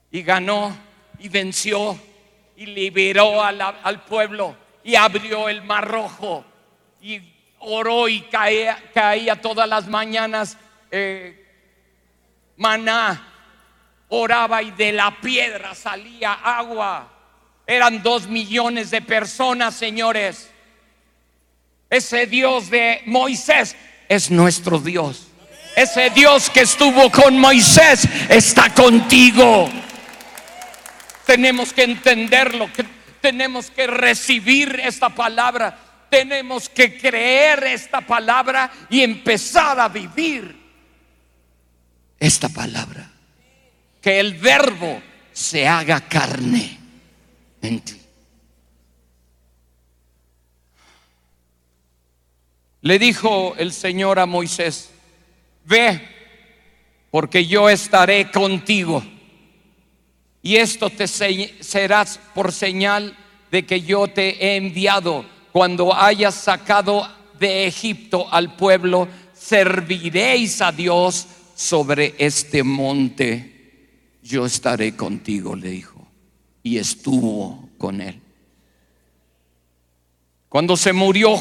Y 0.09 0.21
ganó 0.21 0.73
y 1.19 1.27
venció 1.27 1.99
y 2.55 2.65
liberó 2.65 3.43
al 3.43 4.05
pueblo 4.05 4.55
y 4.85 4.95
abrió 4.95 5.49
el 5.49 5.61
mar 5.63 5.85
rojo 5.85 6.45
y 7.01 7.19
oró 7.59 8.07
y 8.07 8.21
caía, 8.21 9.41
todas 9.41 9.67
las 9.67 9.85
mañanas 9.85 10.57
eh, 10.91 11.45
maná. 12.55 13.33
Oraba 14.07 14.63
y 14.63 14.71
de 14.71 14.93
la 14.93 15.19
piedra 15.19 15.75
salía 15.75 16.31
agua. 16.31 17.11
Eran 17.65 18.01
dos 18.01 18.27
millones 18.27 18.91
de 18.91 19.01
personas, 19.01 19.75
señores. 19.75 20.49
Ese 21.89 22.27
Dios 22.27 22.69
de 22.69 23.01
Moisés 23.05 23.75
es 24.07 24.31
nuestro 24.31 24.79
Dios. 24.79 25.26
Ese 25.77 26.09
Dios 26.09 26.49
que 26.49 26.61
estuvo 26.61 27.11
con 27.11 27.37
Moisés 27.37 28.09
está 28.29 28.73
contigo. 28.73 29.69
Tenemos 31.23 31.71
que 31.71 31.83
entenderlo, 31.83 32.67
tenemos 33.21 33.69
que 33.69 33.85
recibir 33.85 34.81
esta 34.83 35.09
palabra, 35.09 35.77
tenemos 36.09 36.67
que 36.67 36.97
creer 36.97 37.63
esta 37.65 38.01
palabra 38.01 38.71
y 38.89 39.03
empezar 39.03 39.79
a 39.79 39.87
vivir 39.87 40.59
esta 42.19 42.49
palabra. 42.49 43.11
Que 44.01 44.19
el 44.19 44.33
verbo 44.33 44.99
se 45.31 45.67
haga 45.67 46.01
carne 46.01 46.75
en 47.61 47.81
ti. 47.81 48.01
Le 52.81 52.97
dijo 52.97 53.53
el 53.59 53.71
Señor 53.71 54.17
a 54.17 54.25
Moisés, 54.25 54.89
ve, 55.67 56.01
porque 57.11 57.45
yo 57.45 57.69
estaré 57.69 58.31
contigo. 58.31 59.03
Y 60.41 60.55
esto 60.55 60.89
te 60.89 61.07
serás 61.07 62.19
por 62.33 62.51
señal 62.51 63.15
de 63.51 63.65
que 63.65 63.81
yo 63.81 64.07
te 64.07 64.45
he 64.45 64.55
enviado 64.55 65.25
cuando 65.51 65.93
hayas 65.93 66.35
sacado 66.35 67.07
de 67.39 67.67
Egipto 67.67 68.31
al 68.31 68.55
pueblo, 68.55 69.07
serviréis 69.33 70.61
a 70.61 70.71
Dios 70.71 71.27
sobre 71.55 72.15
este 72.17 72.63
monte. 72.63 73.89
Yo 74.23 74.45
estaré 74.45 74.95
contigo, 74.95 75.55
le 75.55 75.69
dijo. 75.69 76.07
Y 76.63 76.77
estuvo 76.77 77.69
con 77.77 78.01
él. 78.01 78.19
Cuando 80.49 80.77
se 80.77 80.93
murió 80.93 81.35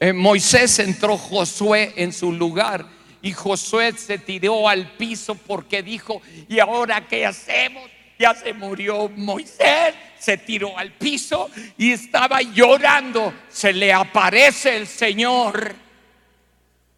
eh, 0.00 0.12
Moisés, 0.12 0.78
entró 0.78 1.16
Josué 1.16 1.92
en 1.96 2.12
su 2.12 2.32
lugar 2.32 2.97
y 3.20 3.32
Josué 3.32 3.92
se 3.92 4.18
tiró 4.18 4.68
al 4.68 4.92
piso 4.92 5.34
porque 5.34 5.82
dijo, 5.82 6.22
¿y 6.48 6.60
ahora 6.60 7.06
qué 7.06 7.26
hacemos? 7.26 7.90
Ya 8.18 8.34
se 8.34 8.52
murió 8.52 9.08
Moisés, 9.08 9.94
se 10.18 10.38
tiró 10.38 10.76
al 10.76 10.92
piso 10.92 11.50
y 11.76 11.92
estaba 11.92 12.42
llorando. 12.42 13.32
Se 13.48 13.72
le 13.72 13.92
aparece 13.92 14.76
el 14.76 14.86
Señor 14.86 15.74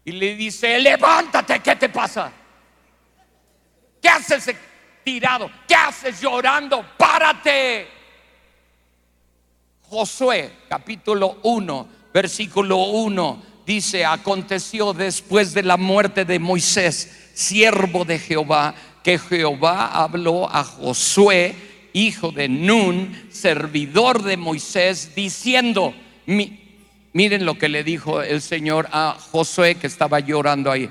y 0.05 0.11
le 0.11 0.35
dice, 0.35 0.79
levántate, 0.79 1.59
¿qué 1.59 1.75
te 1.75 1.89
pasa? 1.89 2.31
¿Qué 4.01 4.09
haces 4.09 4.55
tirado? 5.03 5.49
¿Qué 5.67 5.75
haces 5.75 6.21
llorando? 6.21 6.85
Párate. 6.97 7.87
Josué 9.83 10.51
capítulo 10.69 11.39
1, 11.43 11.89
versículo 12.13 12.77
1 12.77 13.50
dice, 13.65 14.05
aconteció 14.05 14.93
después 14.93 15.53
de 15.53 15.63
la 15.63 15.77
muerte 15.77 16.25
de 16.25 16.39
Moisés, 16.39 17.31
siervo 17.33 18.05
de 18.05 18.19
Jehová, 18.19 18.75
que 19.03 19.17
Jehová 19.17 19.87
habló 19.87 20.49
a 20.49 20.63
Josué, 20.63 21.55
hijo 21.93 22.31
de 22.31 22.47
Nun, 22.47 23.29
servidor 23.31 24.23
de 24.23 24.37
Moisés, 24.37 25.13
diciendo, 25.15 25.93
Miren 27.13 27.45
lo 27.45 27.57
que 27.57 27.67
le 27.67 27.83
dijo 27.83 28.21
el 28.21 28.41
Señor 28.41 28.87
a 28.91 29.17
Josué 29.31 29.75
que 29.75 29.87
estaba 29.87 30.19
llorando 30.19 30.71
ahí. 30.71 30.89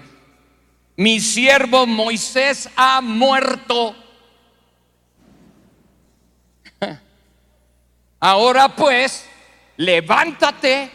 Mi 0.96 1.18
siervo 1.20 1.86
Moisés 1.86 2.68
ha 2.76 3.00
muerto. 3.00 3.96
Ahora 8.20 8.68
pues, 8.76 9.24
levántate, 9.78 10.90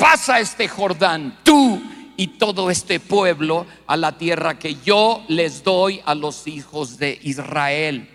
pasa 0.00 0.40
este 0.40 0.66
Jordán, 0.66 1.40
tú 1.42 1.78
y 2.16 2.26
todo 2.38 2.70
este 2.70 3.00
pueblo 3.00 3.66
a 3.86 3.98
la 3.98 4.16
tierra 4.16 4.58
que 4.58 4.76
yo 4.76 5.22
les 5.28 5.62
doy 5.62 6.00
a 6.06 6.14
los 6.14 6.46
hijos 6.46 6.96
de 6.96 7.18
Israel. 7.22 8.08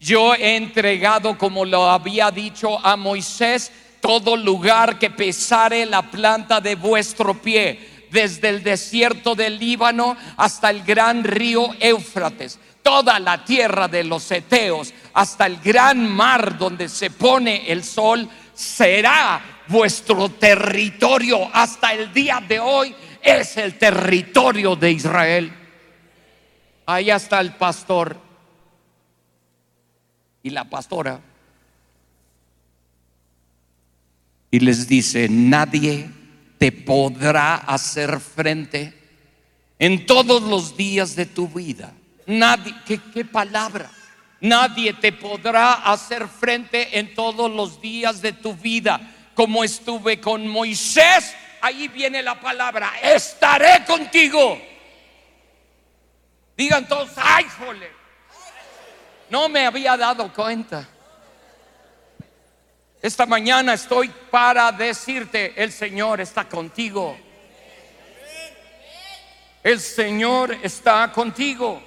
Yo 0.00 0.34
he 0.34 0.56
entregado, 0.56 1.38
como 1.38 1.64
lo 1.64 1.88
había 1.88 2.32
dicho 2.32 2.84
a 2.84 2.96
Moisés, 2.96 3.70
todo 4.00 4.36
lugar 4.36 4.98
que 4.98 5.08
pesare 5.08 5.86
la 5.86 6.02
planta 6.02 6.60
de 6.60 6.74
vuestro 6.74 7.32
pie, 7.40 8.08
desde 8.10 8.48
el 8.48 8.64
desierto 8.64 9.36
del 9.36 9.56
Líbano 9.56 10.16
hasta 10.36 10.70
el 10.70 10.82
gran 10.82 11.22
río 11.22 11.70
Éufrates, 11.78 12.58
toda 12.82 13.20
la 13.20 13.44
tierra 13.44 13.86
de 13.86 14.02
los 14.02 14.28
Eteos, 14.32 14.92
hasta 15.14 15.46
el 15.46 15.58
gran 15.58 16.08
mar 16.10 16.58
donde 16.58 16.88
se 16.88 17.10
pone 17.10 17.70
el 17.70 17.84
sol, 17.84 18.28
será 18.52 19.57
vuestro 19.68 20.28
territorio 20.30 21.48
hasta 21.52 21.92
el 21.92 22.12
día 22.12 22.42
de 22.46 22.58
hoy, 22.58 22.94
es 23.22 23.56
el 23.56 23.78
territorio 23.78 24.76
de 24.76 24.92
Israel. 24.92 25.52
Ahí 26.86 27.10
está 27.10 27.40
el 27.40 27.54
pastor 27.54 28.18
y 30.42 30.50
la 30.50 30.64
pastora. 30.64 31.20
Y 34.50 34.60
les 34.60 34.88
dice, 34.88 35.28
nadie 35.28 36.10
te 36.56 36.72
podrá 36.72 37.56
hacer 37.56 38.18
frente 38.18 38.94
en 39.78 40.06
todos 40.06 40.42
los 40.42 40.76
días 40.76 41.14
de 41.14 41.26
tu 41.26 41.48
vida. 41.48 41.92
Nadie, 42.26 42.74
¿qué, 42.86 42.98
qué 43.12 43.24
palabra? 43.24 43.90
Nadie 44.40 44.94
te 44.94 45.12
podrá 45.12 45.74
hacer 45.74 46.26
frente 46.28 46.98
en 46.98 47.14
todos 47.14 47.50
los 47.50 47.80
días 47.80 48.22
de 48.22 48.32
tu 48.32 48.54
vida. 48.54 49.00
Como 49.38 49.62
estuve 49.62 50.20
con 50.20 50.48
Moisés, 50.48 51.32
ahí 51.60 51.86
viene 51.86 52.24
la 52.24 52.40
palabra, 52.40 52.94
estaré 53.00 53.84
contigo. 53.84 54.60
Digan 56.56 56.88
todos, 56.88 57.12
ay, 57.14 57.46
jole. 57.56 57.88
No 59.30 59.48
me 59.48 59.64
había 59.64 59.96
dado 59.96 60.34
cuenta. 60.34 60.88
Esta 63.00 63.26
mañana 63.26 63.74
estoy 63.74 64.08
para 64.28 64.72
decirte, 64.72 65.52
el 65.62 65.70
Señor 65.70 66.20
está 66.20 66.48
contigo. 66.48 67.16
El 69.62 69.78
Señor 69.78 70.58
está 70.64 71.12
contigo. 71.12 71.80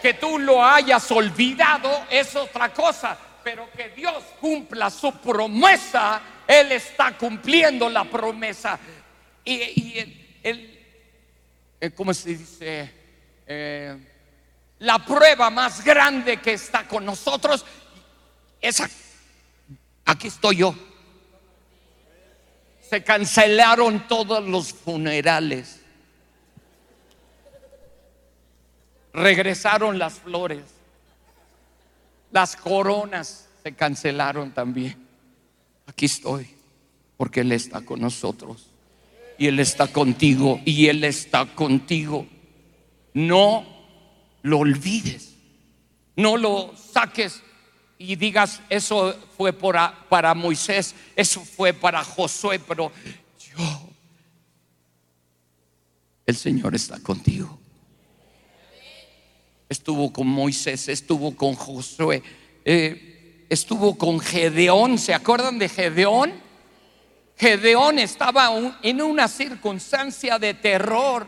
Que 0.00 0.14
tú 0.14 0.38
lo 0.38 0.64
hayas 0.64 1.10
olvidado 1.10 2.06
es 2.08 2.34
otra 2.34 2.72
cosa, 2.72 3.18
pero 3.46 3.70
que 3.70 3.90
Dios 3.90 4.24
cumpla 4.40 4.90
su 4.90 5.12
promesa, 5.20 6.20
Él 6.48 6.72
está 6.72 7.16
cumpliendo 7.16 7.88
la 7.88 8.02
promesa. 8.02 8.76
Y, 9.44 10.00
el, 10.42 10.80
eh, 11.80 11.90
¿cómo 11.92 12.12
se 12.12 12.30
dice? 12.30 12.92
Eh, 13.46 13.96
la 14.80 14.98
prueba 14.98 15.48
más 15.48 15.84
grande 15.84 16.38
que 16.38 16.54
está 16.54 16.88
con 16.88 17.04
nosotros 17.04 17.64
es 18.60 18.82
aquí 20.04 20.26
estoy 20.26 20.56
yo. 20.56 20.74
Se 22.90 23.04
cancelaron 23.04 24.08
todos 24.08 24.44
los 24.44 24.72
funerales. 24.72 25.82
Regresaron 29.12 30.00
las 30.00 30.14
flores. 30.14 30.75
Las 32.36 32.54
coronas 32.54 33.48
se 33.62 33.72
cancelaron 33.72 34.50
también. 34.50 34.94
Aquí 35.86 36.04
estoy, 36.04 36.46
porque 37.16 37.40
Él 37.40 37.50
está 37.50 37.80
con 37.80 37.98
nosotros. 37.98 38.66
Y 39.38 39.46
Él 39.46 39.58
está 39.58 39.86
contigo. 39.86 40.60
Y 40.66 40.88
Él 40.88 41.02
está 41.04 41.46
contigo. 41.46 42.26
No 43.14 43.64
lo 44.42 44.58
olvides. 44.58 45.32
No 46.14 46.36
lo 46.36 46.74
saques 46.76 47.42
y 47.96 48.16
digas, 48.16 48.60
eso 48.68 49.18
fue 49.38 49.54
para, 49.54 50.34
Moisés, 50.34 50.94
eso 51.16 51.40
fue 51.40 51.72
para 51.72 52.04
Josué, 52.04 52.58
pero 52.58 52.92
yo, 53.56 53.88
el 56.26 56.36
Señor 56.36 56.74
está 56.74 57.00
contigo 57.00 57.58
estuvo 59.68 60.12
con 60.12 60.26
Moisés, 60.26 60.88
estuvo 60.88 61.34
con 61.36 61.54
Josué, 61.54 62.22
eh, 62.64 63.44
estuvo 63.48 63.96
con 63.96 64.20
Gedeón. 64.20 64.98
¿Se 64.98 65.14
acuerdan 65.14 65.58
de 65.58 65.68
Gedeón? 65.68 66.32
Gedeón 67.36 67.98
estaba 67.98 68.50
en 68.82 69.02
una 69.02 69.28
circunstancia 69.28 70.38
de 70.38 70.54
terror. 70.54 71.26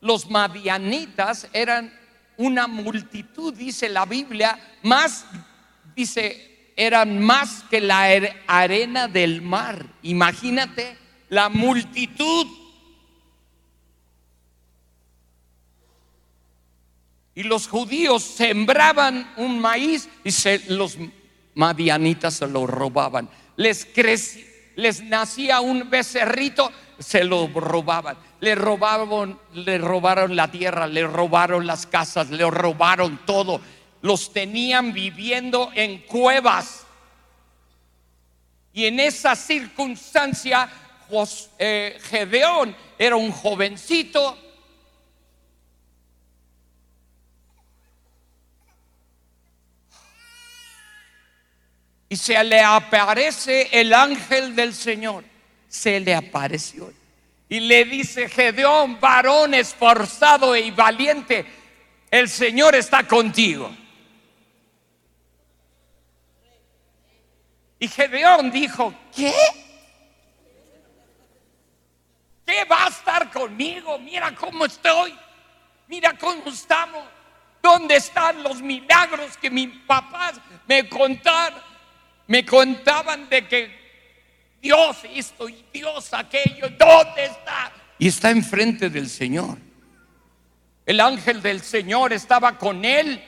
Los 0.00 0.28
madianitas 0.28 1.48
eran 1.52 1.92
una 2.36 2.66
multitud, 2.66 3.54
dice 3.54 3.88
la 3.88 4.04
Biblia, 4.04 4.58
más, 4.82 5.24
dice, 5.96 6.72
eran 6.76 7.20
más 7.20 7.64
que 7.70 7.80
la 7.80 8.10
arena 8.46 9.08
del 9.08 9.40
mar. 9.40 9.86
Imagínate 10.02 10.98
la 11.28 11.48
multitud 11.48 12.46
Y 17.34 17.42
los 17.42 17.66
judíos 17.66 18.22
sembraban 18.22 19.32
un 19.36 19.58
maíz 19.60 20.08
y 20.22 20.30
se, 20.30 20.60
los 20.68 20.96
madianitas 21.54 22.34
se 22.34 22.46
lo 22.46 22.66
robaban. 22.66 23.28
Les, 23.56 23.88
les 24.76 25.02
nacía 25.02 25.60
un 25.60 25.90
becerrito, 25.90 26.70
se 26.98 27.24
lo 27.24 27.48
robaban. 27.48 28.16
Le 28.40 28.54
robaron, 28.54 29.38
le 29.52 29.78
robaron 29.78 30.36
la 30.36 30.50
tierra, 30.50 30.86
le 30.86 31.06
robaron 31.06 31.66
las 31.66 31.86
casas, 31.86 32.30
le 32.30 32.48
robaron 32.48 33.20
todo. 33.26 33.60
Los 34.02 34.32
tenían 34.32 34.92
viviendo 34.92 35.70
en 35.74 36.02
cuevas. 36.02 36.86
Y 38.72 38.84
en 38.86 39.00
esa 39.00 39.34
circunstancia, 39.34 40.68
eh, 41.58 41.98
Gedeón 42.02 42.76
era 42.98 43.16
un 43.16 43.32
jovencito 43.32 44.38
Y 52.14 52.16
se 52.16 52.44
le 52.44 52.60
aparece 52.60 53.70
el 53.72 53.92
ángel 53.92 54.54
del 54.54 54.72
Señor. 54.72 55.24
Se 55.66 55.98
le 55.98 56.14
apareció. 56.14 56.92
Y 57.48 57.58
le 57.58 57.84
dice, 57.86 58.28
Gedeón, 58.28 59.00
varón 59.00 59.52
esforzado 59.52 60.54
y 60.54 60.70
valiente, 60.70 61.44
el 62.12 62.28
Señor 62.28 62.76
está 62.76 63.02
contigo. 63.02 63.68
Y 67.80 67.88
Gedeón 67.88 68.52
dijo, 68.52 68.94
¿qué? 69.12 69.34
¿Qué 72.46 72.64
va 72.64 72.84
a 72.84 72.88
estar 72.90 73.28
conmigo? 73.32 73.98
Mira 73.98 74.32
cómo 74.36 74.66
estoy. 74.66 75.12
Mira 75.88 76.16
cómo 76.16 76.44
estamos. 76.46 77.02
¿Dónde 77.60 77.96
están 77.96 78.40
los 78.44 78.62
milagros 78.62 79.36
que 79.36 79.50
mis 79.50 79.70
papás 79.80 80.34
me 80.68 80.88
contaron? 80.88 81.73
Me 82.26 82.44
contaban 82.44 83.28
de 83.28 83.46
que 83.46 83.84
Dios 84.60 84.98
esto 85.14 85.48
y 85.48 85.64
Dios 85.72 86.12
aquello, 86.14 86.68
¿dónde 86.78 87.26
está? 87.26 87.72
Y 87.98 88.08
está 88.08 88.30
enfrente 88.30 88.88
del 88.88 89.08
Señor. 89.08 89.58
El 90.86 91.00
ángel 91.00 91.42
del 91.42 91.60
Señor 91.60 92.12
estaba 92.12 92.58
con 92.58 92.84
él 92.84 93.22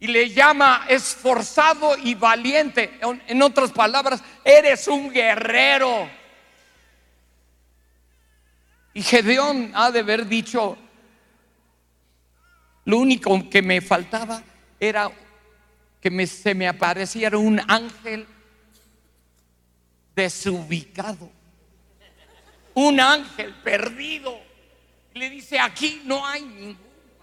y 0.00 0.06
le 0.06 0.28
llama 0.28 0.84
esforzado 0.88 1.96
y 1.96 2.14
valiente. 2.14 2.98
En 3.26 3.42
otras 3.42 3.72
palabras, 3.72 4.22
eres 4.44 4.86
un 4.86 5.10
guerrero. 5.10 6.10
Y 8.92 9.02
Gedeón 9.02 9.72
ha 9.74 9.90
de 9.90 10.00
haber 10.00 10.26
dicho, 10.26 10.76
lo 12.84 12.98
único 12.98 13.48
que 13.48 13.62
me 13.62 13.80
faltaba 13.80 14.42
era 14.78 15.10
que 16.04 16.26
se 16.26 16.54
me 16.54 16.68
apareciera 16.68 17.38
un 17.38 17.58
ángel 17.66 18.26
desubicado, 20.14 21.30
un 22.74 23.00
ángel 23.00 23.54
perdido. 23.64 24.38
le 25.14 25.30
dice, 25.30 25.58
aquí 25.58 26.02
no 26.04 26.26
hay 26.26 26.42
ningún 26.42 26.76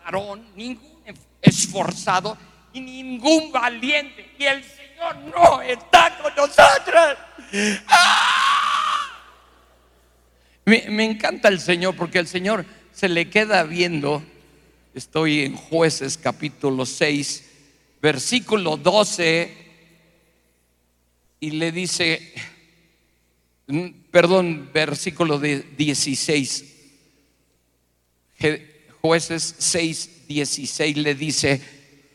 varón, 0.03 0.47
ningún 0.55 1.03
esforzado 1.43 2.36
y 2.73 2.82
ningún 2.82 3.51
valiente. 3.51 4.34
Y 4.39 4.45
el 4.45 4.63
Señor 4.63 5.15
no 5.36 5.61
está 5.61 6.17
con 6.17 6.34
nosotros. 6.36 7.17
¡Ah! 7.88 9.11
Me, 10.65 10.86
me 10.89 11.05
encanta 11.05 11.49
el 11.49 11.59
Señor 11.59 11.95
porque 11.95 12.17
el 12.17 12.27
Señor 12.27 12.65
se 12.91 13.09
le 13.09 13.29
queda 13.29 13.61
viendo. 13.61 14.23
Estoy 14.95 15.41
en 15.41 15.55
jueces 15.55 16.17
capítulo 16.17 16.88
6, 16.88 17.51
versículo 18.02 18.78
12, 18.78 19.58
y 21.39 21.52
le 21.52 21.72
dice, 21.72 22.34
mm, 23.68 23.88
perdón, 24.12 24.70
versículo 24.74 25.39
de 25.39 25.62
16. 25.78 26.66
Je- 28.39 28.68
Jueces 29.02 29.56
6, 29.58 30.28
16 30.28 30.97
le 30.97 31.16
dice, 31.16 31.60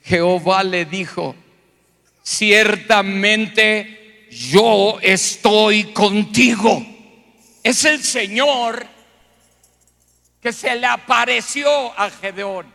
Jehová 0.04 0.62
le 0.62 0.84
dijo, 0.84 1.34
ciertamente 2.22 4.28
yo 4.30 4.98
estoy 5.02 5.92
contigo. 5.92 6.84
Es 7.64 7.84
el 7.84 8.04
Señor 8.04 8.86
que 10.40 10.52
se 10.52 10.76
le 10.76 10.86
apareció 10.86 11.68
a 11.98 12.08
Gedeón 12.10 12.72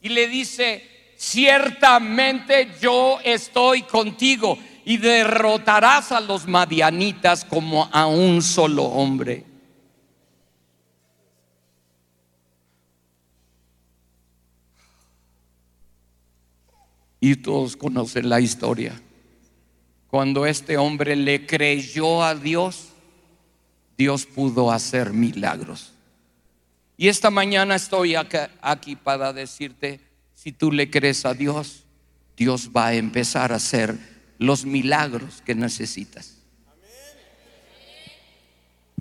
y 0.00 0.08
le 0.08 0.26
dice, 0.28 0.82
ciertamente 1.20 2.72
yo 2.80 3.18
estoy 3.22 3.82
contigo 3.82 4.58
y 4.86 4.96
derrotarás 4.96 6.12
a 6.12 6.20
los 6.20 6.48
madianitas 6.48 7.44
como 7.44 7.90
a 7.92 8.06
un 8.06 8.40
solo 8.40 8.84
hombre. 8.84 9.44
Y 17.20 17.36
todos 17.36 17.76
conocen 17.76 18.30
la 18.30 18.40
historia. 18.40 18.98
Cuando 20.08 20.46
este 20.46 20.78
hombre 20.78 21.16
le 21.16 21.46
creyó 21.46 22.24
a 22.24 22.34
Dios, 22.34 22.88
Dios 23.98 24.24
pudo 24.24 24.72
hacer 24.72 25.12
milagros. 25.12 25.92
Y 26.96 27.08
esta 27.08 27.30
mañana 27.30 27.74
estoy 27.74 28.14
aquí 28.14 28.96
para 28.96 29.34
decirte, 29.34 30.09
si 30.42 30.52
tú 30.52 30.72
le 30.72 30.88
crees 30.88 31.26
a 31.26 31.34
Dios, 31.34 31.84
Dios 32.34 32.70
va 32.74 32.86
a 32.86 32.94
empezar 32.94 33.52
a 33.52 33.56
hacer 33.56 33.94
los 34.38 34.64
milagros 34.64 35.42
que 35.42 35.54
necesitas. 35.54 36.38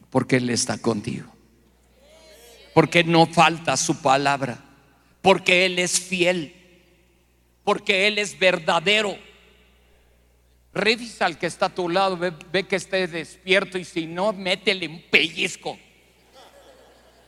Porque 0.09 0.35
Él 0.35 0.49
está 0.49 0.77
contigo. 0.79 1.33
Porque 2.73 3.05
no 3.05 3.25
falta 3.25 3.77
su 3.77 4.01
palabra. 4.01 4.59
Porque 5.21 5.65
Él 5.65 5.79
es 5.79 5.97
fiel. 5.97 6.53
Porque 7.63 8.07
Él 8.07 8.17
es 8.17 8.37
verdadero. 8.37 9.17
Revisa 10.73 11.25
al 11.25 11.37
que 11.37 11.47
está 11.47 11.67
a 11.67 11.73
tu 11.73 11.87
lado, 11.87 12.17
ve, 12.17 12.33
ve 12.51 12.67
que 12.67 12.75
esté 12.75 13.07
despierto 13.07 13.77
y 13.77 13.85
si 13.85 14.07
no, 14.07 14.33
métele 14.33 14.89
un 14.89 15.01
pellizco. 15.09 15.79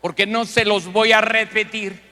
Porque 0.02 0.28
no 0.28 0.44
se 0.44 0.66
los 0.66 0.92
voy 0.92 1.14
a 1.14 1.22
repetir. 1.22 2.11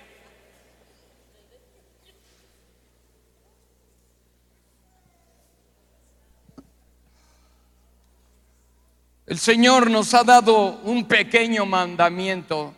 El 9.30 9.38
Señor 9.38 9.92
nos 9.92 10.16
ha 10.16 10.24
dado 10.24 10.80
un 10.86 11.06
pequeño 11.06 11.64
mandamiento. 11.64 12.74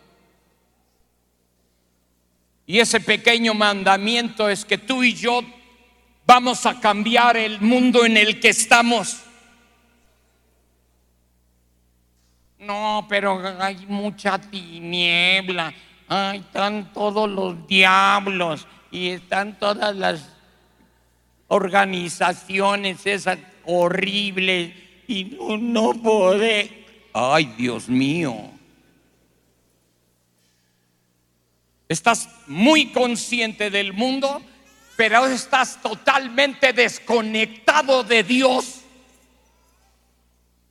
Y 2.68 2.78
ese 2.78 3.00
pequeño 3.00 3.54
mandamiento 3.54 4.50
es 4.50 4.66
que 4.66 4.78
tú 4.78 5.02
y 5.02 5.14
yo 5.14 5.44
vamos 6.26 6.66
a 6.66 6.78
cambiar 6.78 7.38
el 7.38 7.62
mundo 7.62 8.04
en 8.04 8.18
el 8.18 8.42
que 8.42 8.50
estamos. 8.50 9.24
No, 12.60 13.06
pero 13.08 13.42
hay 13.58 13.86
mucha 13.88 14.38
tiniebla. 14.38 15.74
Ay, 16.10 16.40
están 16.40 16.92
todos 16.92 17.30
los 17.30 17.66
diablos 17.66 18.68
y 18.92 19.08
están 19.12 19.58
todas 19.58 19.96
las 19.96 20.28
organizaciones 21.48 23.06
esas 23.06 23.40
horribles 23.64 24.91
y 25.12 25.24
no, 25.26 25.58
no 25.58 25.94
puede. 25.94 26.86
Ay, 27.14 27.54
Dios 27.58 27.90
mío. 27.90 28.50
Estás 31.90 32.30
muy 32.48 32.94
consciente 32.94 33.70
del 33.70 33.92
mundo, 33.92 34.42
pero 34.96 35.26
estás 35.26 35.82
totalmente 35.82 36.72
desconectado 36.72 38.06
de 38.06 38.24
Dios. 38.24 38.84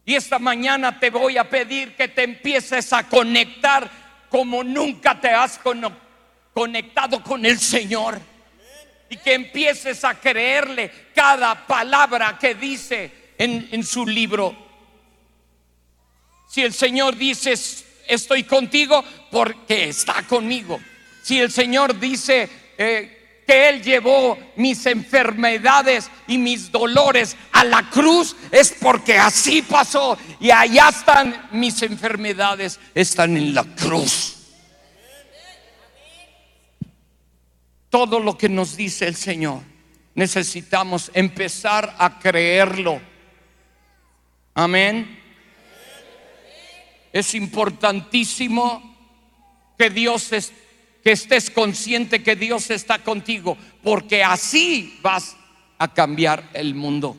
Y 0.06 0.14
esta 0.14 0.38
mañana 0.38 0.98
te 0.98 1.10
voy 1.10 1.36
a 1.36 1.48
pedir 1.48 1.94
que 1.94 2.08
te 2.08 2.22
empieces 2.22 2.94
a 2.94 3.06
conectar 3.06 3.90
como 4.30 4.64
nunca 4.64 5.20
te 5.20 5.28
has 5.28 5.60
conectado 6.54 7.22
con 7.22 7.44
el 7.44 7.58
Señor. 7.58 8.18
Y 9.10 9.18
que 9.18 9.34
empieces 9.34 10.02
a 10.04 10.14
creerle 10.14 10.90
cada 11.14 11.66
palabra 11.66 12.38
que 12.38 12.54
dice 12.54 13.19
en, 13.40 13.84
su 13.84 14.06
libro. 14.06 14.54
Si 16.48 16.62
el 16.62 16.74
Señor 16.74 17.16
dice, 17.16 17.54
estoy 18.06 18.44
contigo, 18.44 19.02
porque 19.30 19.88
está 19.88 20.22
conmigo. 20.26 20.78
Si 21.22 21.40
el 21.40 21.50
Señor 21.50 21.98
dice 21.98 22.48
eh, 22.76 23.42
que 23.46 23.68
Él 23.70 23.82
llevó 23.82 24.38
mis 24.56 24.84
enfermedades 24.84 26.10
y 26.26 26.36
mis 26.36 26.70
dolores 26.70 27.36
a 27.52 27.64
la 27.64 27.88
cruz, 27.88 28.36
es 28.52 28.74
porque 28.78 29.16
así 29.16 29.62
pasó. 29.62 30.18
Y 30.38 30.50
allá 30.50 30.90
están 30.90 31.48
mis 31.52 31.80
enfermedades, 31.82 32.78
están 32.94 33.36
en 33.38 33.54
la 33.54 33.64
cruz. 33.64 34.36
Todo 37.88 38.20
lo 38.20 38.36
que 38.36 38.50
nos 38.50 38.76
dice 38.76 39.06
el 39.06 39.16
Señor, 39.16 39.62
necesitamos 40.14 41.10
empezar 41.14 41.96
a 41.98 42.18
creerlo. 42.18 43.09
Amén. 44.54 45.18
Es 47.12 47.34
importantísimo 47.34 48.82
que 49.76 49.90
Dios 49.90 50.32
es- 50.32 50.52
que 51.02 51.12
estés 51.12 51.50
consciente 51.50 52.22
que 52.22 52.36
Dios 52.36 52.70
está 52.70 52.98
contigo, 52.98 53.56
porque 53.82 54.22
así 54.22 54.98
vas 55.02 55.36
a 55.78 55.88
cambiar 55.92 56.50
el 56.52 56.74
mundo. 56.74 57.16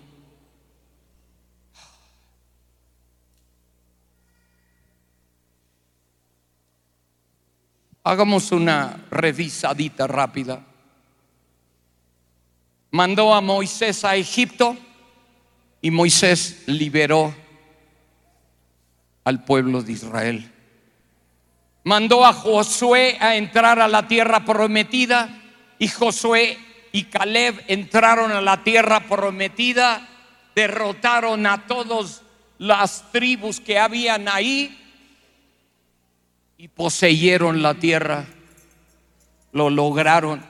Hagamos 8.03 8.51
una 8.51 9.05
revisadita 9.11 10.07
rápida. 10.07 10.65
Mandó 12.91 13.33
a 13.33 13.41
Moisés 13.41 14.03
a 14.03 14.15
Egipto 14.15 14.75
y 15.81 15.91
Moisés 15.91 16.63
liberó 16.67 17.33
al 19.23 19.43
pueblo 19.43 19.81
de 19.81 19.93
Israel. 19.93 20.51
Mandó 21.83 22.25
a 22.25 22.33
Josué 22.33 23.17
a 23.19 23.35
entrar 23.35 23.79
a 23.79 23.87
la 23.87 24.07
tierra 24.07 24.45
prometida 24.45 25.41
y 25.79 25.87
Josué 25.87 26.57
y 26.91 27.05
Caleb 27.05 27.63
entraron 27.67 28.31
a 28.31 28.41
la 28.41 28.63
tierra 28.63 29.07
prometida, 29.07 30.07
derrotaron 30.55 31.47
a 31.47 31.65
todas 31.65 32.21
las 32.59 33.11
tribus 33.11 33.59
que 33.59 33.79
habían 33.79 34.27
ahí 34.27 34.77
y 36.57 36.67
poseyeron 36.67 37.63
la 37.63 37.73
tierra. 37.73 38.25
Lo 39.51 39.71
lograron. 39.71 40.43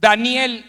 Daniel 0.00 0.64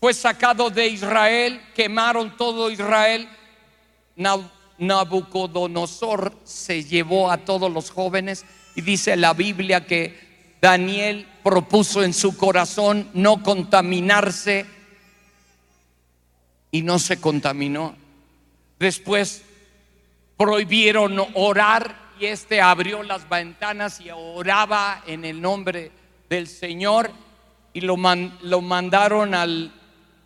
fue 0.00 0.14
sacado 0.14 0.70
de 0.70 0.86
Israel, 0.88 1.60
quemaron 1.74 2.36
todo 2.36 2.70
Israel. 2.70 3.28
Nab- 4.16 4.50
Nabucodonosor 4.78 6.32
se 6.44 6.84
llevó 6.84 7.30
a 7.30 7.38
todos 7.38 7.70
los 7.72 7.90
jóvenes 7.90 8.44
y 8.76 8.80
dice 8.82 9.16
la 9.16 9.32
Biblia 9.34 9.86
que 9.86 10.56
Daniel 10.60 11.26
propuso 11.42 12.02
en 12.04 12.14
su 12.14 12.36
corazón 12.36 13.08
no 13.12 13.42
contaminarse 13.42 14.66
y 16.70 16.82
no 16.82 16.98
se 16.98 17.20
contaminó. 17.20 17.96
Después 18.78 19.42
prohibieron 20.36 21.18
orar 21.34 21.96
y 22.20 22.26
este 22.26 22.60
abrió 22.60 23.02
las 23.02 23.28
ventanas 23.28 24.00
y 24.00 24.10
oraba 24.10 25.02
en 25.06 25.24
el 25.24 25.40
nombre 25.40 25.90
del 26.28 26.46
Señor 26.46 27.10
y 27.72 27.80
lo, 27.80 27.96
lo 28.42 28.60
mandaron 28.60 29.34
al, 29.34 29.72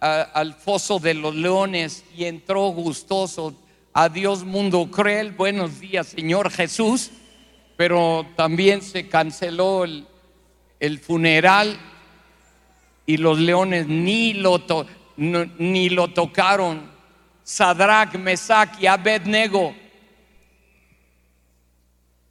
al 0.03 0.55
foso 0.55 0.99
de 0.99 1.15
los 1.15 1.35
leones 1.35 2.05
y 2.17 2.25
entró 2.25 2.67
gustoso. 2.69 3.55
Adiós 3.93 4.43
mundo 4.43 4.91
cruel, 4.91 5.31
buenos 5.33 5.79
días 5.79 6.09
Señor 6.09 6.51
Jesús, 6.51 7.11
pero 7.77 8.27
también 8.37 8.83
se 8.83 9.09
canceló 9.09 9.85
el, 9.85 10.07
el 10.81 10.99
funeral 10.99 11.79
y 13.07 13.17
los 13.19 13.39
leones 13.39 13.87
ni 13.87 14.33
lo, 14.33 14.59
to- 14.61 14.87
ni 15.17 15.89
lo 15.91 16.09
tocaron. 16.09 16.91
Sadrach, 17.45 18.15
Mesach 18.15 18.81
y 18.81 18.87
Abednego, 18.87 19.75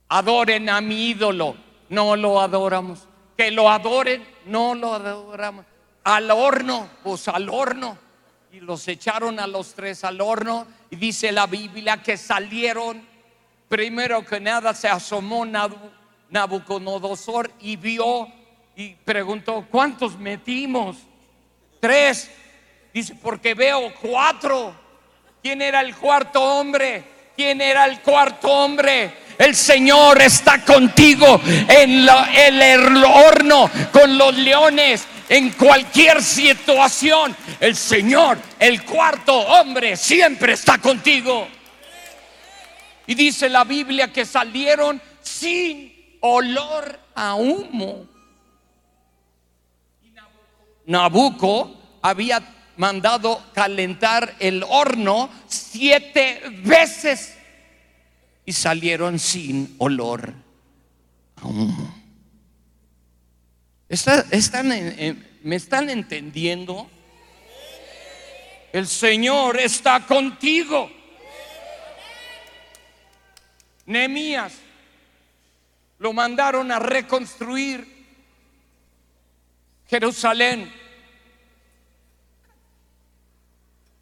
adoren 0.10 0.70
a 0.70 0.82
mi 0.82 1.10
ídolo, 1.10 1.56
no 1.90 2.16
lo 2.16 2.42
adoramos. 2.42 3.08
Que 3.38 3.52
lo 3.52 3.70
adoren, 3.70 4.24
no 4.46 4.76
lo 4.76 4.94
adoramos. 4.94 5.66
Al 6.04 6.32
horno, 6.32 6.90
pues 7.04 7.28
al 7.28 7.50
horno. 7.50 7.98
Y 8.52 8.60
los 8.60 8.88
echaron 8.88 9.40
a 9.40 9.48
los 9.48 9.74
tres 9.74 10.04
al 10.04 10.22
horno. 10.22 10.68
Y 10.90 10.96
dice 10.96 11.32
la 11.32 11.48
Biblia 11.48 12.02
que 12.02 12.18
salieron. 12.18 13.08
Primero 13.70 14.26
que 14.26 14.40
nada 14.40 14.74
se 14.74 14.90
asomó 14.90 15.46
Nabucodonosor 16.30 17.52
y 17.62 17.76
vio 17.78 18.28
y 18.76 18.96
preguntó, 18.96 19.66
¿cuántos 19.70 20.18
metimos? 20.18 20.98
Tres. 21.80 22.32
Dice, 22.94 23.16
porque 23.16 23.54
veo 23.54 23.94
cuatro. 24.02 24.76
¿Quién 25.42 25.62
era 25.62 25.82
el 25.82 25.96
cuarto 25.96 26.42
hombre? 26.42 27.04
¿Quién 27.36 27.62
era 27.62 27.86
el 27.86 28.02
cuarto 28.02 28.50
hombre? 28.50 29.14
El 29.38 29.56
Señor 29.56 30.22
está 30.22 30.64
contigo 30.64 31.42
en, 31.68 32.08
el 32.08 33.04
horno 33.04 33.70
con 33.92 34.16
los 34.16 34.38
leones, 34.38 35.08
en 35.32 35.52
cualquier 35.52 36.22
situación. 36.22 37.34
El 37.62 37.78
Señor, 37.78 38.38
el 38.60 38.84
cuarto 38.84 39.34
hombre, 39.34 39.96
siempre 39.96 40.54
está 40.54 40.78
contigo. 40.78 41.48
Y 43.08 43.16
dice 43.16 43.48
la 43.48 43.64
Biblia 43.64 44.12
que 44.12 44.26
salieron 44.26 45.02
sin 45.22 46.18
olor 46.20 47.00
a 47.16 47.36
humo. 47.36 48.06
Nabucco 50.86 51.78
había 52.02 52.44
mandado 52.76 53.42
calentar 53.54 54.36
el 54.40 54.66
horno 54.68 55.30
siete 55.48 56.42
veces 56.62 57.38
y 58.46 58.52
salieron 58.52 59.18
sin 59.18 59.76
olor 59.78 60.34
a 61.38 61.48
humo. 61.48 61.91
¿Están, 63.92 64.70
¿Me 65.44 65.58
están 65.58 65.90
entendiendo? 65.90 66.90
El 68.72 68.88
Señor 68.88 69.60
está 69.60 70.08
contigo. 70.08 70.90
Nehemías 73.86 74.54
lo 76.00 76.14
mandaron 76.14 76.72
a 76.72 76.80
reconstruir 76.80 77.86
Jerusalén. 79.90 80.72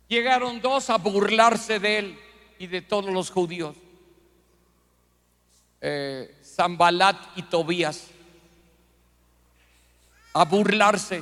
Llegaron 0.08 0.62
dos 0.62 0.92
a 0.92 1.00
burlarse 1.00 1.80
de 1.80 1.98
él 1.98 2.20
y 2.60 2.68
de 2.68 2.84
todos 2.84 3.12
los 3.12 3.32
judíos. 3.32 3.76
Eh, 5.82 6.38
Zambalat 6.44 7.36
y 7.38 7.42
Tobías. 7.42 8.19
A 10.40 10.46
burlarse. 10.46 11.22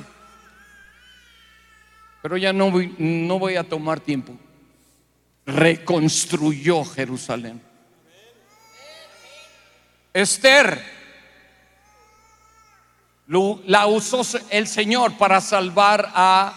Pero 2.22 2.36
ya 2.36 2.52
no 2.52 2.70
no 2.98 3.38
voy 3.38 3.56
a 3.56 3.64
tomar 3.64 3.98
tiempo. 3.98 4.36
Reconstruyó 5.44 6.84
Jerusalén. 6.84 7.60
Esther 10.12 10.84
la 13.66 13.86
usó 13.88 14.22
el 14.50 14.68
Señor 14.68 15.18
para 15.18 15.40
salvar 15.40 16.12
a 16.14 16.54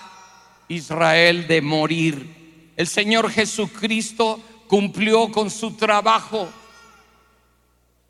Israel 0.67 1.47
de 1.47 1.61
morir. 1.61 2.73
El 2.77 2.85
Señor 2.85 3.31
Jesucristo 3.31 4.39
cumplió 4.67 5.31
con 5.31 5.49
su 5.49 5.75
trabajo. 5.75 6.47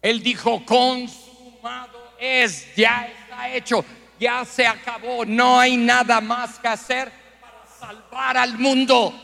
Él 0.01 0.21
dijo, 0.21 0.63
consumado 0.65 2.15
es, 2.19 2.67
ya 2.75 3.07
está 3.07 3.49
hecho, 3.53 3.85
ya 4.21 4.45
se 4.45 4.67
acabó, 4.67 5.25
no 5.25 5.59
hay 5.59 5.75
nada 5.75 6.21
más 6.21 6.59
que 6.59 6.67
hacer 6.67 7.11
para 7.41 7.65
salvar 7.79 8.37
al 8.37 8.55
mundo. 8.59 9.19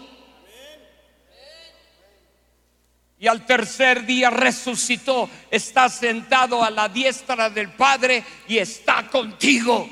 Y 3.19 3.27
al 3.27 3.45
tercer 3.45 4.07
día 4.07 4.31
resucitó, 4.31 5.29
está 5.51 5.87
sentado 5.89 6.63
a 6.63 6.71
la 6.71 6.89
diestra 6.89 7.47
del 7.51 7.69
Padre 7.73 8.23
y 8.47 8.57
está 8.57 9.07
contigo. 9.07 9.87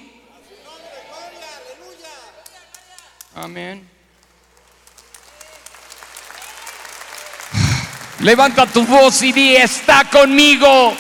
Amén. 3.36 3.88
Levanta 8.22 8.66
tu 8.66 8.84
voz 8.88 9.22
y 9.22 9.32
di, 9.32 9.56
está 9.56 10.10
conmigo. 10.10 10.96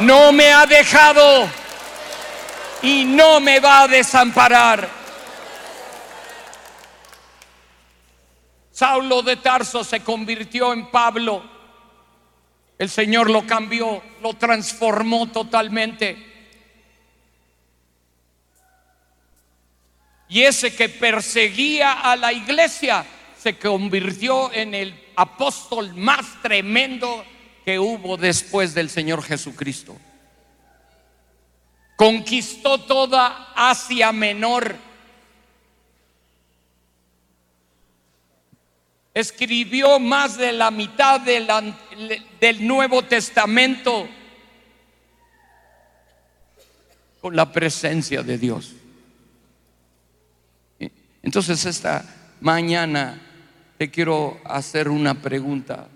No 0.00 0.30
me 0.30 0.52
ha 0.52 0.66
dejado 0.66 1.63
y 2.84 3.06
no 3.06 3.40
me 3.40 3.60
va 3.60 3.82
a 3.82 3.88
desamparar. 3.88 4.86
Saulo 8.70 9.22
de 9.22 9.36
Tarso 9.36 9.82
se 9.82 10.00
convirtió 10.00 10.72
en 10.72 10.90
Pablo. 10.90 11.42
El 12.76 12.90
Señor 12.90 13.30
lo 13.30 13.46
cambió, 13.46 14.02
lo 14.20 14.34
transformó 14.34 15.28
totalmente. 15.30 16.32
Y 20.28 20.42
ese 20.42 20.74
que 20.74 20.90
perseguía 20.90 21.92
a 21.92 22.16
la 22.16 22.34
iglesia 22.34 23.06
se 23.38 23.56
convirtió 23.58 24.52
en 24.52 24.74
el 24.74 25.12
apóstol 25.16 25.94
más 25.94 26.42
tremendo 26.42 27.24
que 27.64 27.78
hubo 27.78 28.18
después 28.18 28.74
del 28.74 28.90
Señor 28.90 29.22
Jesucristo. 29.22 29.96
Conquistó 31.96 32.78
toda 32.78 33.52
Asia 33.54 34.10
Menor. 34.12 34.76
Escribió 39.12 40.00
más 40.00 40.36
de 40.36 40.52
la 40.52 40.72
mitad 40.72 41.20
del, 41.20 41.46
Nuevo 42.66 43.02
Testamento 43.02 44.08
con 47.20 47.36
la 47.36 47.50
presencia 47.52 48.24
de 48.24 48.38
Dios. 48.38 48.72
Entonces 51.22 51.64
esta 51.64 52.04
mañana 52.40 53.20
te 53.78 53.88
quiero 53.88 54.40
hacer 54.44 54.88
una 54.88 55.14
pregunta. 55.14 55.88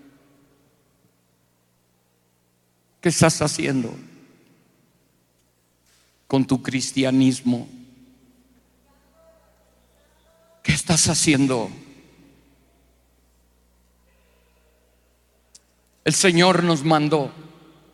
¿Qué 3.01 3.09
estás 3.09 3.41
haciendo 3.41 3.93
con 6.29 6.45
tu 6.45 6.61
cristianismo? 6.61 7.67
¿Qué 10.61 10.71
estás 10.71 11.07
haciendo? 11.07 11.71
El 16.05 16.13
Señor 16.13 16.63
nos 16.63 16.83
mandó 16.83 17.31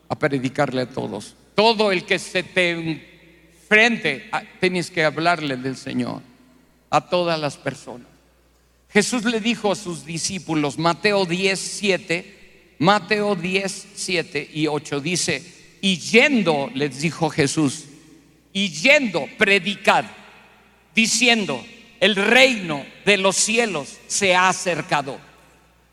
a 0.09 0.19
predicarle 0.19 0.81
a 0.81 0.89
todos. 0.89 1.33
Todo 1.55 1.93
el 1.93 2.05
que 2.05 2.19
se 2.19 2.43
te 2.43 2.71
enfrente, 2.71 4.27
ah, 4.33 4.43
tienes 4.59 4.91
que 4.91 5.05
hablarle 5.05 5.55
del 5.55 5.77
Señor 5.77 6.21
a 6.89 7.07
todas 7.07 7.39
las 7.39 7.55
personas. 7.55 8.09
Jesús 8.89 9.23
le 9.23 9.39
dijo 9.39 9.71
a 9.71 9.75
sus 9.77 10.05
discípulos, 10.05 10.77
Mateo 10.77 11.25
10, 11.25 11.57
7, 11.57 12.75
Mateo 12.79 13.33
10, 13.37 13.87
7 13.95 14.49
y 14.53 14.67
8, 14.67 14.99
dice, 14.99 15.77
y 15.79 15.99
yendo, 15.99 16.69
les 16.73 16.99
dijo 16.99 17.29
Jesús, 17.29 17.85
y 18.55 18.69
yendo, 18.69 19.27
predicad, 19.37 20.05
diciendo, 20.95 21.61
el 21.99 22.15
reino 22.15 22.85
de 23.03 23.17
los 23.17 23.35
cielos 23.35 23.97
se 24.07 24.33
ha 24.33 24.47
acercado. 24.47 25.19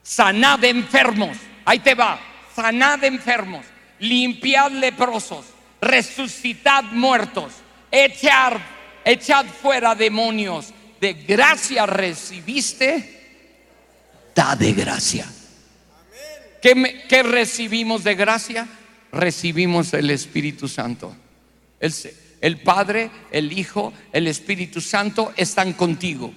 Sanad 0.04 0.62
enfermos, 0.62 1.36
ahí 1.64 1.80
te 1.80 1.96
va, 1.96 2.20
sanad 2.54 3.02
enfermos, 3.02 3.66
limpiad 3.98 4.70
leprosos, 4.70 5.44
resucitad 5.80 6.84
muertos, 6.84 7.52
echad, 7.90 8.58
echad 9.04 9.44
fuera 9.46 9.96
demonios 9.96 10.72
de 11.00 11.14
gracia 11.14 11.84
recibiste, 11.84 13.56
da 14.36 14.54
de 14.54 14.72
gracia. 14.72 15.26
¿Qué, 16.62 17.24
recibimos 17.24 18.04
de 18.04 18.14
gracia? 18.14 18.68
Recibimos 19.10 19.92
el 19.94 20.10
Espíritu 20.10 20.68
Santo. 20.68 21.16
El, 21.80 21.92
el 22.42 22.58
Padre, 22.60 23.08
el 23.30 23.56
Hijo, 23.56 23.94
el 24.12 24.26
Espíritu 24.26 24.80
Santo 24.80 25.32
están 25.36 25.72
contigo. 25.72 26.34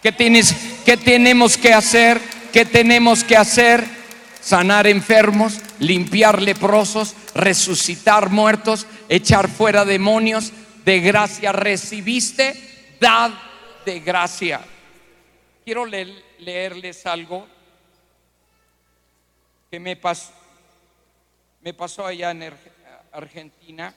¿Qué, 0.00 0.12
tienes, 0.12 0.54
¿Qué 0.84 0.96
tenemos 0.96 1.56
que 1.56 1.74
hacer? 1.74 2.20
¿Qué 2.52 2.64
tenemos 2.64 3.24
que 3.24 3.36
hacer? 3.36 3.84
Sanar 4.40 4.86
enfermos, 4.86 5.58
limpiar 5.80 6.40
leprosos, 6.40 7.16
resucitar 7.34 8.30
muertos, 8.30 8.86
echar 9.08 9.48
fuera 9.48 9.84
demonios. 9.84 10.52
De 10.84 11.00
gracia 11.00 11.50
recibiste, 11.50 12.96
dad 13.00 13.32
de 13.84 13.98
gracia. 13.98 14.60
quiero 15.64 15.84
leerles 15.84 17.04
algo 17.06 17.48
que 19.68 19.80
me 19.80 19.96
pasó, 19.96 20.32
me 21.62 21.74
pasó 21.74 22.06
allá 22.06 22.30
en 22.30 22.54
Argentina. 23.10 23.92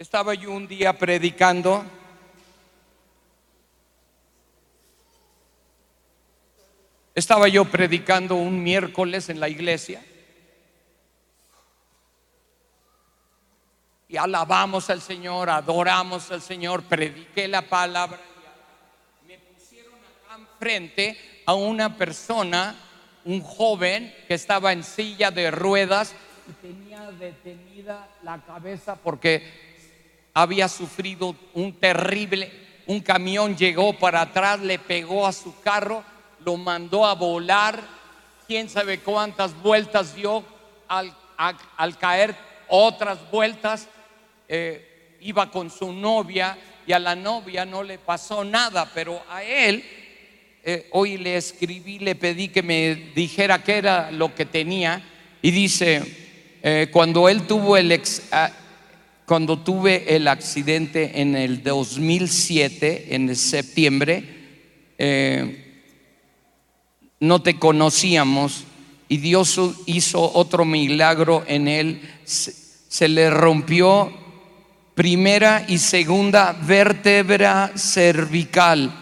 Estaba 0.00 0.32
yo 0.32 0.50
un 0.52 0.66
día 0.66 0.96
predicando. 0.96 1.84
Estaba 7.14 7.48
yo 7.48 7.66
predicando 7.66 8.36
un 8.36 8.62
miércoles 8.62 9.28
en 9.28 9.38
la 9.38 9.50
iglesia. 9.50 10.02
Y 14.08 14.16
alabamos 14.16 14.88
al 14.88 15.02
Señor, 15.02 15.50
adoramos 15.50 16.30
al 16.30 16.40
Señor, 16.40 16.82
prediqué 16.84 17.46
la 17.46 17.60
palabra. 17.60 18.18
Me 19.28 19.38
pusieron 19.38 19.96
acá 19.96 20.36
enfrente 20.40 21.42
a 21.44 21.52
una 21.52 21.94
persona, 21.94 22.74
un 23.26 23.42
joven 23.42 24.14
que 24.26 24.32
estaba 24.32 24.72
en 24.72 24.82
silla 24.82 25.30
de 25.30 25.50
ruedas 25.50 26.14
y 26.48 26.52
tenía 26.52 27.10
detenida 27.12 28.08
la 28.22 28.40
cabeza 28.40 28.96
porque 28.96 29.69
había 30.34 30.68
sufrido 30.68 31.34
un 31.54 31.72
terrible, 31.72 32.50
un 32.86 33.00
camión 33.00 33.56
llegó 33.56 33.92
para 33.92 34.22
atrás, 34.22 34.60
le 34.60 34.78
pegó 34.78 35.26
a 35.26 35.32
su 35.32 35.60
carro, 35.60 36.02
lo 36.44 36.56
mandó 36.56 37.06
a 37.06 37.14
volar, 37.14 37.80
quién 38.46 38.68
sabe 38.68 39.00
cuántas 39.00 39.54
vueltas 39.62 40.14
dio 40.14 40.44
al, 40.88 41.98
caer 41.98 42.34
otras 42.68 43.18
vueltas, 43.30 43.88
eh, 44.48 45.16
iba 45.20 45.50
con 45.50 45.70
su 45.70 45.92
novia 45.92 46.56
y 46.86 46.92
a 46.92 46.98
la 46.98 47.14
novia 47.14 47.64
no 47.64 47.82
le 47.82 47.98
pasó 47.98 48.44
nada, 48.44 48.90
pero 48.92 49.22
a 49.30 49.44
él 49.44 49.84
eh, 50.62 50.88
hoy 50.92 51.16
le 51.16 51.36
escribí, 51.36 51.98
le 51.98 52.14
pedí 52.14 52.48
que 52.48 52.62
me 52.62 52.94
dijera 53.14 53.62
qué 53.62 53.78
era 53.78 54.10
lo 54.10 54.34
que 54.34 54.44
tenía 54.44 55.02
y 55.40 55.50
dice, 55.52 56.58
eh, 56.62 56.88
cuando 56.92 57.28
él 57.28 57.46
tuvo 57.46 57.76
el, 57.76 57.92
ex, 57.92 58.28
cuando 59.30 59.60
tuve 59.60 60.16
el 60.16 60.26
accidente 60.26 61.20
en 61.20 61.36
el 61.36 61.62
2007, 61.62 63.14
en 63.14 63.36
septiembre, 63.36 64.24
eh, 64.98 65.84
no 67.20 67.40
te 67.40 67.56
conocíamos 67.56 68.64
y 69.08 69.18
Dios 69.18 69.60
hizo 69.86 70.32
otro 70.34 70.64
milagro 70.64 71.44
en 71.46 71.68
él. 71.68 72.00
Se, 72.24 73.06
le 73.06 73.30
rompió 73.30 74.12
primera 74.96 75.64
y 75.68 75.78
segunda 75.78 76.58
vértebra 76.60 77.70
cervical 77.76 78.92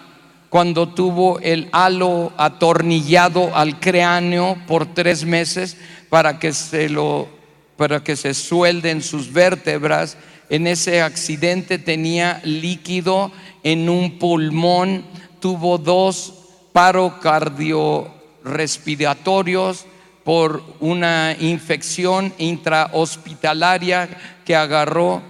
cuando 0.51 0.91
tuvo 0.91 1.41
el 1.41 1.71
halo 1.73 2.35
atornillado 2.37 3.57
al 3.57 3.81
cráneo 3.81 4.59
por 4.67 4.93
tres 4.93 5.25
meses 5.25 5.79
para 6.11 6.39
que 6.39 6.53
se 6.53 6.91
lo 6.91 7.38
para 7.79 8.03
que 8.03 8.17
se 8.17 8.35
suelden 8.35 9.03
sus 9.03 9.33
vértebras. 9.33 10.19
En 10.51 10.67
ese 10.67 11.01
accidente 11.01 11.79
tenía 11.79 12.41
líquido 12.43 13.31
en 13.63 13.89
un 13.89 14.19
pulmón, 14.19 15.05
tuvo 15.41 15.79
dos 15.79 16.35
paro 16.73 17.21
cardiorrespiratorios 17.21 19.87
por 20.25 20.65
una 20.81 21.37
infección 21.39 22.35
intrahospitalaria 22.39 24.09
que 24.45 24.57
agarró, 24.57 25.23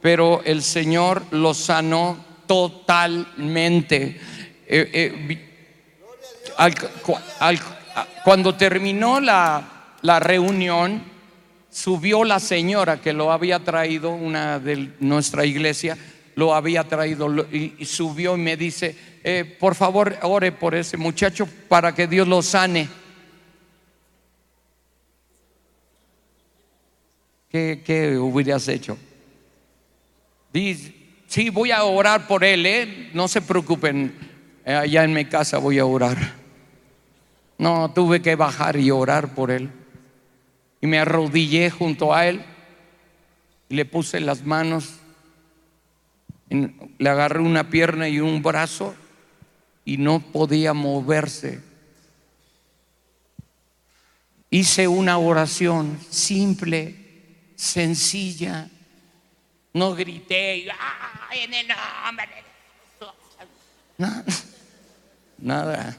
pero 0.00 0.42
el 0.44 0.62
Señor 0.62 1.24
lo 1.32 1.54
sanó 1.54 2.24
totalmente. 2.46 4.20
Eh, 4.68 4.90
eh, 4.92 5.42
cuando 8.22 8.54
terminó 8.54 9.18
la, 9.18 9.88
la 10.02 10.20
reunión, 10.20 11.15
subió 11.76 12.24
la 12.24 12.40
señora 12.40 13.02
que 13.02 13.12
lo 13.12 13.30
había 13.30 13.62
traído, 13.62 14.10
una 14.10 14.58
de 14.58 14.92
nuestra 14.98 15.44
iglesia, 15.44 15.98
lo 16.34 16.54
había 16.54 16.84
traído 16.84 17.28
y, 17.52 17.84
subió 17.84 18.34
y 18.34 18.40
me 18.40 18.56
dice, 18.56 18.96
eh, 19.22 19.44
por 19.60 19.74
favor, 19.74 20.16
ore 20.22 20.52
por 20.52 20.74
ese 20.74 20.96
muchacho 20.96 21.46
para 21.68 21.94
que 21.94 22.06
Dios 22.06 22.26
lo 22.26 22.40
sane. 22.40 22.88
¿Qué, 27.50 27.82
qué 27.84 28.16
hubieras 28.16 28.66
hecho? 28.68 28.96
Dice, 30.54 30.94
sí, 31.26 31.50
voy 31.50 31.72
a 31.72 31.84
orar 31.84 32.26
por 32.26 32.42
él, 32.42 32.64
¿eh? 32.64 33.10
no 33.12 33.28
se 33.28 33.42
preocupen, 33.42 34.14
eh, 34.64 34.72
allá 34.72 35.04
en 35.04 35.12
mi 35.12 35.26
casa 35.26 35.58
voy 35.58 35.78
a 35.78 35.84
orar. 35.84 36.16
No, 37.58 37.92
tuve 37.92 38.22
que 38.22 38.34
bajar 38.34 38.76
y 38.76 38.90
orar 38.90 39.34
por 39.34 39.50
él 39.50 39.70
y 40.80 40.86
me 40.86 40.98
arrodillé 40.98 41.70
junto 41.70 42.14
a 42.14 42.26
él 42.26 42.44
y 43.68 43.74
le 43.74 43.84
puse 43.84 44.20
las 44.20 44.44
manos, 44.44 44.94
le 46.48 47.08
agarré 47.08 47.40
una 47.40 47.68
pierna 47.70 48.08
y 48.08 48.20
un 48.20 48.42
brazo 48.42 48.94
y 49.84 49.96
no 49.96 50.20
podía 50.20 50.72
moverse. 50.74 51.60
Hice 54.50 54.86
una 54.86 55.18
oración 55.18 55.98
simple, 56.08 56.94
sencilla. 57.56 58.68
No 59.72 59.94
grité, 59.94 60.68
en 61.32 61.54
el 61.54 61.66
nombre. 61.68 62.28
Nada. 65.38 65.96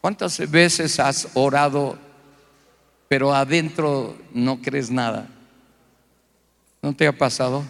¿Cuántas 0.00 0.50
veces 0.50 0.98
has 0.98 1.28
orado 1.34 1.98
pero 3.12 3.34
adentro 3.34 4.16
no 4.32 4.62
crees 4.62 4.90
nada. 4.90 5.28
¿No 6.80 6.96
te 6.96 7.06
ha 7.06 7.12
pasado? 7.12 7.62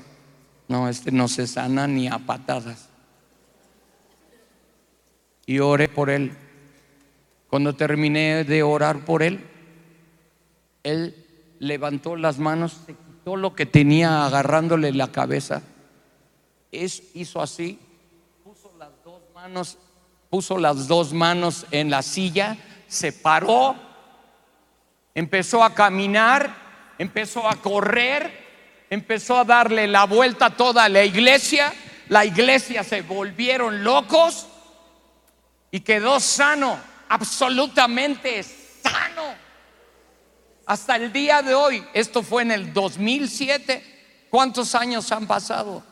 No, 0.69 0.89
este 0.89 1.11
no 1.11 1.27
se 1.27 1.49
sana 1.49 1.89
ni 1.89 2.07
a 2.07 2.21
patadas. 2.21 2.89
Y 5.45 5.59
oré 5.59 5.89
por 5.89 6.11
él. 6.11 6.31
Cuando 7.49 7.75
terminé 7.75 8.45
de 8.45 8.63
orar 8.63 9.05
por 9.05 9.21
él, 9.21 9.45
él 10.85 11.27
levantó 11.59 12.15
las 12.15 12.39
manos, 12.39 12.77
se 12.87 12.95
quitó 12.95 13.35
lo 13.35 13.57
que 13.57 13.67
tenía 13.67 14.25
agarrándole 14.25 14.93
la 14.93 15.11
cabeza. 15.11 15.65
Es, 16.71 17.03
hizo 17.15 17.43
así, 17.43 17.81
puso 18.45 18.71
las 18.79 18.91
dos 19.05 19.21
manos, 19.35 19.77
puso 20.31 20.57
las 20.57 20.87
dos 20.87 21.13
manos 21.13 21.67
en 21.73 21.91
la 21.91 22.03
silla, 22.03 22.57
se 22.87 23.11
paró 23.11 23.91
empezó 25.15 25.63
a 25.63 25.75
caminar, 25.75 26.55
empezó 26.99 27.49
a 27.49 27.57
correr, 27.57 28.87
empezó 28.91 29.39
a 29.39 29.45
darle 29.45 29.87
la 29.87 30.05
vuelta 30.05 30.47
a 30.47 30.57
toda 30.57 30.89
la 30.89 31.05
iglesia, 31.05 31.73
la 32.09 32.25
iglesia 32.25 32.85
se 32.85 33.03
volvieron 33.03 33.85
locos 33.85 34.47
y 35.71 35.81
quedó 35.81 36.21
sano, 36.21 36.79
absolutamente 37.09 38.43
sano. 38.43 39.35
Hasta 40.67 40.97
el 40.97 41.13
día 41.13 41.43
de 41.43 41.55
hoy, 41.55 41.85
esto 41.93 42.23
fue 42.23 42.43
en 42.43 42.53
el 42.53 42.73
2007, 42.73 44.27
¿cuántos 44.31 44.75
años 44.75 45.11
han 45.13 45.27
pasado? 45.27 45.85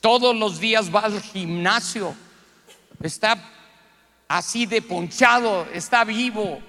Todos 0.00 0.34
los 0.34 0.58
días 0.58 0.94
va 0.94 1.00
al 1.00 1.20
gimnasio, 1.20 2.14
está 3.02 3.59
así 4.30 4.64
de 4.64 4.80
ponchado, 4.80 5.66
está 5.74 6.04
vivo, 6.04 6.60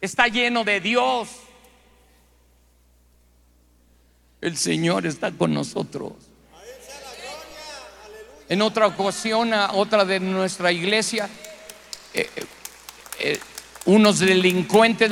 está 0.00 0.26
lleno 0.26 0.64
de 0.64 0.80
Dios. 0.80 1.28
El 4.40 4.56
Señor 4.56 5.06
está 5.06 5.30
con 5.30 5.54
nosotros. 5.54 6.14
En 8.48 8.60
otra 8.62 8.88
ocasión, 8.88 9.54
a 9.54 9.74
otra 9.74 10.04
de 10.04 10.18
nuestra 10.18 10.72
iglesia, 10.72 11.30
eh, 12.14 12.28
eh, 12.34 12.44
eh, 13.20 13.38
unos 13.84 14.18
delincuentes 14.18 15.08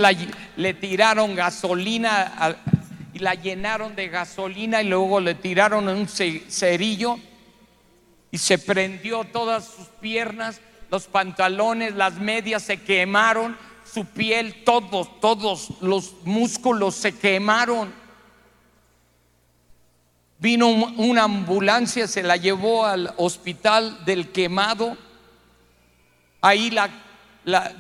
le 0.57 0.75
tiraron 0.75 1.37
gasolina 1.37 2.59
y 3.13 3.21
la 3.21 3.37
llenaron 3.37 3.95
de 3.95 4.09
gasolina 4.09 4.83
y 4.83 4.89
luego 4.89 5.21
le 5.21 5.37
tiraron 5.37 5.87
un 5.87 6.09
cerillo 6.09 7.17
y 8.33 8.39
se 8.39 8.59
prendió 8.59 9.23
todas 9.23 9.67
sus 9.67 9.87
piernas 10.01 10.61
los 10.91 11.07
pantalones, 11.07 11.95
las 11.95 12.15
medias 12.15 12.63
se 12.63 12.83
quemaron, 12.83 13.57
su 13.85 14.05
piel, 14.05 14.65
todos, 14.65 15.21
todos 15.21 15.69
los 15.81 16.15
músculos 16.25 16.95
se 16.95 17.17
quemaron. 17.17 17.93
Vino 20.39 20.69
una 20.69 21.25
ambulancia, 21.25 22.07
se 22.07 22.23
la 22.23 22.37
llevó 22.37 22.87
al 22.87 23.13
hospital 23.19 24.05
del 24.05 24.33
quemado. 24.33 24.97
Ahí 26.41 26.71
la, 26.71 26.89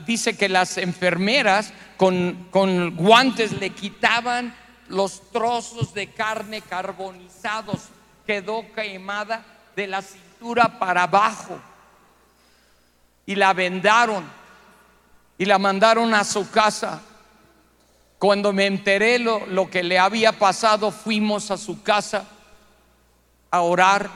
dice 0.06 0.36
que 0.36 0.48
las 0.48 0.76
enfermeras 0.78 1.72
con, 1.96 2.48
con 2.50 2.96
guantes 2.96 3.52
le 3.52 3.70
quitaban 3.70 4.54
los 4.88 5.30
trozos 5.30 5.94
de 5.94 6.08
carne 6.08 6.60
carbonizados 6.60 7.88
quedó 8.26 8.64
quemada 8.72 9.44
de 9.74 9.86
la 9.86 10.02
cintura 10.02 10.78
para 10.78 11.04
abajo. 11.04 11.58
Y 13.30 13.36
la 13.36 13.52
vendaron 13.52 14.24
y 15.38 15.44
la 15.44 15.56
mandaron 15.56 16.12
a 16.14 16.24
su 16.24 16.50
casa. 16.50 17.00
Cuando 18.18 18.52
me 18.52 18.66
enteré 18.66 19.20
lo, 19.20 19.46
lo 19.46 19.70
que 19.70 19.84
le 19.84 20.00
había 20.00 20.32
pasado, 20.32 20.90
fuimos 20.90 21.52
a 21.52 21.56
su 21.56 21.80
casa 21.80 22.24
a 23.52 23.60
orar 23.60 24.10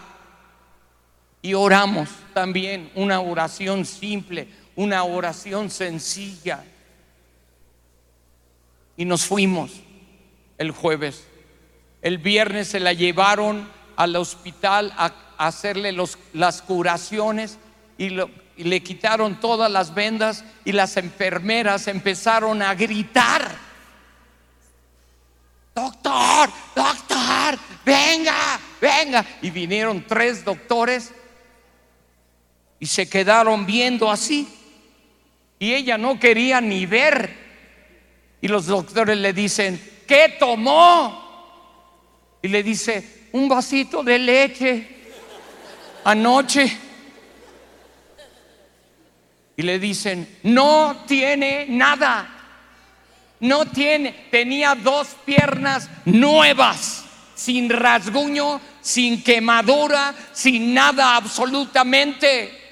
y 1.42 1.54
oramos 1.54 2.08
también 2.32 2.90
una 2.96 3.20
oración 3.20 3.84
simple, 3.84 4.48
una 4.74 5.04
oración 5.04 5.70
sencilla. 5.70 6.64
Y 8.96 9.04
nos 9.04 9.26
fuimos 9.26 9.70
el 10.58 10.72
jueves. 10.72 11.24
El 12.02 12.18
viernes 12.18 12.66
se 12.66 12.80
la 12.80 12.92
llevaron 12.92 13.68
al 13.94 14.16
hospital 14.16 14.92
a, 14.96 15.14
hacerle 15.38 15.92
los, 15.92 16.18
las 16.32 16.62
curaciones 16.62 17.58
y, 17.96 18.10
y 18.56 18.64
le 18.64 18.82
quitaron 18.82 19.40
todas 19.40 19.70
las 19.70 19.94
vendas 19.94 20.44
y 20.64 20.72
las 20.72 20.96
enfermeras 20.96 21.88
empezaron 21.88 22.62
a 22.62 22.74
gritar 22.74 23.64
doctor, 25.74 26.50
doctor, 26.74 27.58
venga, 27.84 28.60
venga. 28.80 29.24
Y 29.42 29.50
vinieron 29.50 30.04
tres 30.06 30.44
doctores 30.44 31.12
y 32.78 32.86
se 32.86 33.08
quedaron 33.08 33.66
viendo 33.66 34.10
así. 34.10 34.48
Y 35.58 35.74
ella 35.74 35.98
no 35.98 36.18
quería 36.18 36.60
ni 36.60 36.86
ver. 36.86 37.44
Y 38.40 38.48
los 38.48 38.66
doctores 38.66 39.16
le 39.16 39.32
dicen, 39.32 39.80
¿qué 40.06 40.36
tomó? 40.38 41.22
Y 42.42 42.48
le 42.48 42.62
dice, 42.62 43.28
un 43.32 43.48
vasito 43.48 44.02
de 44.02 44.18
leche 44.18 44.88
anoche. 46.04 46.83
Y 49.56 49.62
le 49.62 49.78
dicen, 49.78 50.38
no 50.42 51.04
tiene 51.06 51.66
nada 51.68 52.34
no 53.44 53.66
tiene, 53.66 54.28
tenía 54.30 54.74
dos 54.74 55.08
piernas 55.24 55.88
nuevas, 56.06 57.04
sin 57.34 57.68
rasguño, 57.68 58.58
sin 58.80 59.22
quemadura, 59.22 60.14
sin 60.32 60.72
nada 60.72 61.16
absolutamente. 61.16 62.62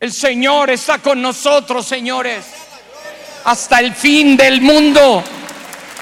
El 0.00 0.12
Señor 0.12 0.70
está 0.70 0.98
con 0.98 1.22
nosotros, 1.22 1.86
señores, 1.86 2.46
hasta 3.44 3.78
el 3.78 3.94
fin 3.94 4.36
del 4.36 4.60
mundo. 4.60 5.22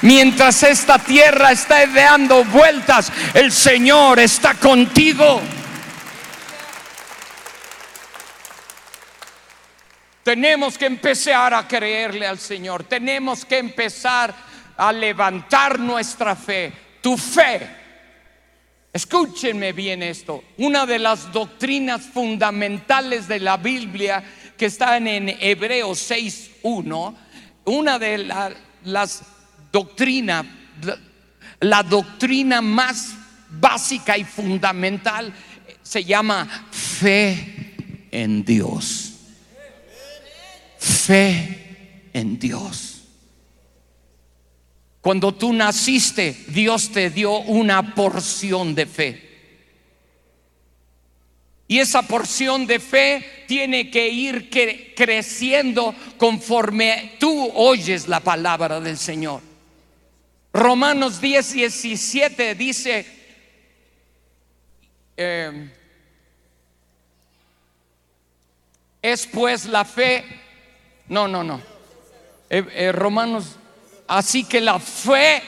Mientras 0.01 0.63
esta 0.63 0.97
tierra 0.97 1.51
está 1.51 1.85
dando 1.85 2.43
vueltas, 2.45 3.11
el 3.35 3.51
Señor 3.51 4.19
está 4.19 4.55
contigo. 4.55 5.41
Tenemos 10.27 10.77
que 10.77 10.87
empezar 10.87 11.53
a 11.53 11.65
creerle 11.65 12.27
al 12.27 12.37
Señor. 12.37 12.83
Tenemos 12.83 13.45
que 13.45 13.59
empezar 13.59 14.35
a 14.75 14.91
levantar 14.91 15.79
nuestra 15.79 16.35
fe. 16.35 16.73
Tu 17.01 17.15
fe. 17.15 17.65
Escúchenme 18.91 19.71
bien 19.71 20.03
esto. 20.03 20.43
Una 20.57 20.85
de 20.85 20.99
las 20.99 21.31
doctrinas 21.31 22.01
fundamentales 22.07 23.29
de 23.29 23.39
la 23.39 23.55
Biblia 23.55 24.21
que 24.57 24.65
están 24.65 25.07
en 25.07 25.29
Hebreos 25.29 26.11
6.1, 26.11 27.15
una 27.63 27.97
de 27.97 28.29
las 28.83 29.23
doctrinas, 29.71 30.45
la 31.61 31.83
doctrina 31.83 32.59
más 32.59 33.13
básica 33.49 34.17
y 34.17 34.25
fundamental 34.25 35.33
se 35.81 36.03
llama 36.03 36.67
fe 36.69 37.75
en 38.11 38.43
Dios 38.43 39.06
fe 41.07 42.09
en 42.11 42.37
Dios. 42.37 43.01
Cuando 44.99 45.33
tú 45.33 45.53
naciste, 45.53 46.35
Dios 46.49 46.91
te 46.91 47.09
dio 47.09 47.39
una 47.39 47.95
porción 47.95 48.75
de 48.75 48.85
fe. 48.85 49.23
Y 51.69 51.79
esa 51.79 52.01
porción 52.01 52.67
de 52.67 52.81
fe 52.81 53.45
tiene 53.47 53.89
que 53.89 54.09
ir 54.09 54.49
creciendo 54.95 55.95
conforme 56.17 57.15
tú 57.19 57.51
oyes 57.55 58.09
la 58.09 58.19
palabra 58.19 58.81
del 58.81 58.97
Señor. 58.97 59.41
Romanos 60.51 61.21
10, 61.21 61.53
17 61.53 62.55
dice, 62.55 63.05
eh, 65.15 65.71
es 69.01 69.25
pues 69.27 69.65
la 69.65 69.85
fe 69.85 70.46
no, 71.09 71.27
no, 71.27 71.43
no. 71.43 71.61
Eh, 72.49 72.65
eh, 72.73 72.91
Romanos, 72.91 73.57
así 74.07 74.43
que 74.43 74.61
la 74.61 74.79
fe, 74.79 75.41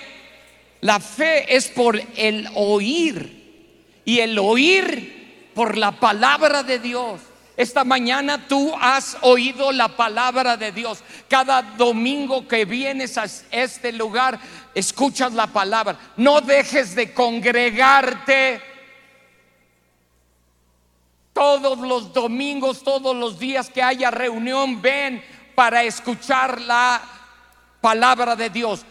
la 0.81 0.99
fe 0.99 1.55
es 1.55 1.67
por 1.67 2.01
el 2.15 2.49
oír 2.55 3.39
y 4.05 4.19
el 4.19 4.37
oír 4.37 5.51
por 5.53 5.77
la 5.77 5.91
palabra 5.91 6.63
de 6.63 6.79
Dios. 6.79 7.21
Esta 7.59 7.83
mañana 7.83 8.47
tú 8.47 8.73
has 8.79 9.17
oído 9.19 9.73
la 9.73 9.89
palabra 9.89 10.55
de 10.55 10.71
Dios. 10.71 10.99
Cada 11.27 11.61
domingo 11.61 12.47
que 12.47 12.63
vienes 12.63 13.17
a 13.17 13.25
este 13.51 13.91
lugar, 13.91 14.39
escuchas 14.73 15.33
la 15.33 15.47
palabra. 15.47 15.99
No 16.15 16.39
dejes 16.39 16.95
de 16.95 17.13
congregarte. 17.13 18.61
Todos 21.33 21.79
los 21.79 22.13
domingos, 22.13 22.81
todos 22.81 23.13
los 23.13 23.37
días 23.37 23.69
que 23.69 23.83
haya 23.83 24.09
reunión, 24.09 24.81
ven, 24.81 25.21
para 25.59 25.83
escuchar 25.83 26.61
la 26.61 27.01
palabra 27.81 28.33
de 28.33 28.49
Dios. 28.49 28.85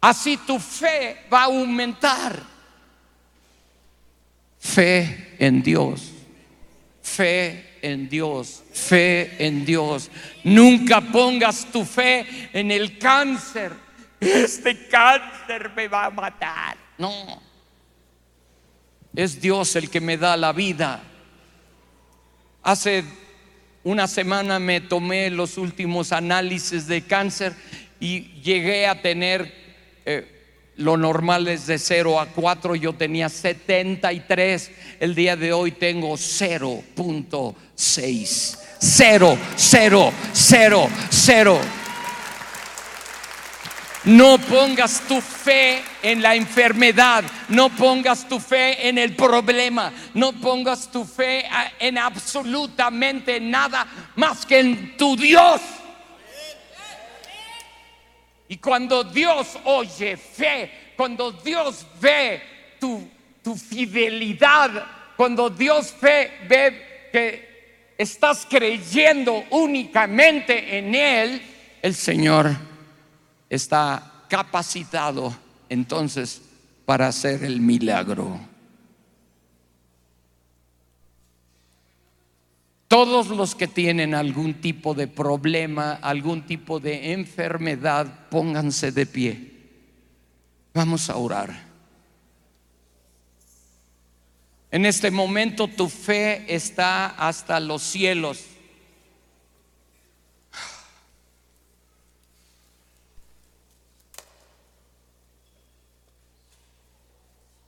Así 0.00 0.38
tu 0.38 0.58
fe 0.58 1.26
va 1.30 1.42
a 1.42 1.44
aumentar. 1.44 2.42
Fe 4.58 5.36
en 5.38 5.62
Dios. 5.62 6.10
Fe 7.02 7.76
en 7.82 8.08
Dios. 8.08 8.62
Fe 8.72 9.36
en 9.38 9.62
Dios. 9.66 10.10
Nunca 10.42 11.02
pongas 11.02 11.66
tu 11.66 11.84
fe 11.84 12.48
en 12.54 12.70
el 12.70 12.96
cáncer. 12.96 13.70
Este 14.18 14.88
cáncer 14.88 15.70
me 15.76 15.86
va 15.86 16.06
a 16.06 16.10
matar. 16.10 16.78
No. 16.96 17.42
Es 19.14 19.38
Dios 19.38 19.76
el 19.76 19.90
que 19.90 20.00
me 20.00 20.16
da 20.16 20.34
la 20.38 20.54
vida. 20.54 21.02
Hace 22.62 23.04
una 23.84 24.08
semana 24.08 24.58
me 24.58 24.80
tomé 24.80 25.28
los 25.30 25.58
últimos 25.58 26.10
análisis 26.12 26.86
de 26.86 27.02
cáncer 27.02 27.52
y 28.00 28.40
llegué 28.42 28.86
a 28.86 29.02
tener, 29.02 29.52
eh, 30.06 30.26
lo 30.76 30.96
normal 30.96 31.46
es 31.48 31.66
de 31.66 31.78
0 31.78 32.18
a 32.18 32.24
4, 32.26 32.74
yo 32.74 32.94
tenía 32.94 33.28
73, 33.28 34.70
el 35.00 35.14
día 35.14 35.36
de 35.36 35.52
hoy 35.52 35.72
tengo 35.72 36.14
0.6. 36.14 38.58
0, 38.80 39.38
0, 39.56 40.12
0, 40.32 40.88
0. 41.10 41.60
No 44.04 44.36
pongas 44.36 45.00
tu 45.08 45.18
fe 45.22 45.82
en 46.02 46.20
la 46.20 46.34
enfermedad, 46.34 47.24
no 47.48 47.70
pongas 47.70 48.28
tu 48.28 48.38
fe 48.38 48.86
en 48.86 48.98
el 48.98 49.16
problema, 49.16 49.90
no 50.12 50.32
pongas 50.32 50.90
tu 50.90 51.06
fe 51.06 51.46
en 51.78 51.96
absolutamente 51.96 53.40
nada 53.40 53.86
más 54.16 54.44
que 54.44 54.60
en 54.60 54.96
tu 54.98 55.16
Dios. 55.16 55.62
Y 58.46 58.58
cuando 58.58 59.04
Dios 59.04 59.56
oye 59.64 60.18
fe, 60.18 60.92
cuando 60.98 61.32
Dios 61.32 61.86
ve 61.98 62.42
tu, 62.78 63.08
tu 63.42 63.56
fidelidad, 63.56 64.84
cuando 65.16 65.48
Dios 65.48 65.94
ve, 66.02 66.30
ve 66.46 67.08
que 67.10 67.94
estás 67.96 68.46
creyendo 68.50 69.46
únicamente 69.48 70.76
en 70.76 70.94
Él, 70.94 71.42
el 71.80 71.94
Señor 71.94 72.73
está 73.54 74.24
capacitado 74.28 75.34
entonces 75.68 76.42
para 76.84 77.08
hacer 77.08 77.44
el 77.44 77.60
milagro. 77.60 78.38
Todos 82.88 83.28
los 83.28 83.54
que 83.54 83.66
tienen 83.66 84.14
algún 84.14 84.54
tipo 84.60 84.94
de 84.94 85.08
problema, 85.08 85.94
algún 85.94 86.42
tipo 86.46 86.78
de 86.78 87.12
enfermedad, 87.12 88.28
pónganse 88.28 88.92
de 88.92 89.06
pie. 89.06 89.50
Vamos 90.72 91.10
a 91.10 91.16
orar. 91.16 91.74
En 94.70 94.86
este 94.86 95.10
momento 95.10 95.68
tu 95.68 95.88
fe 95.88 96.52
está 96.52 97.06
hasta 97.06 97.60
los 97.60 97.82
cielos. 97.82 98.44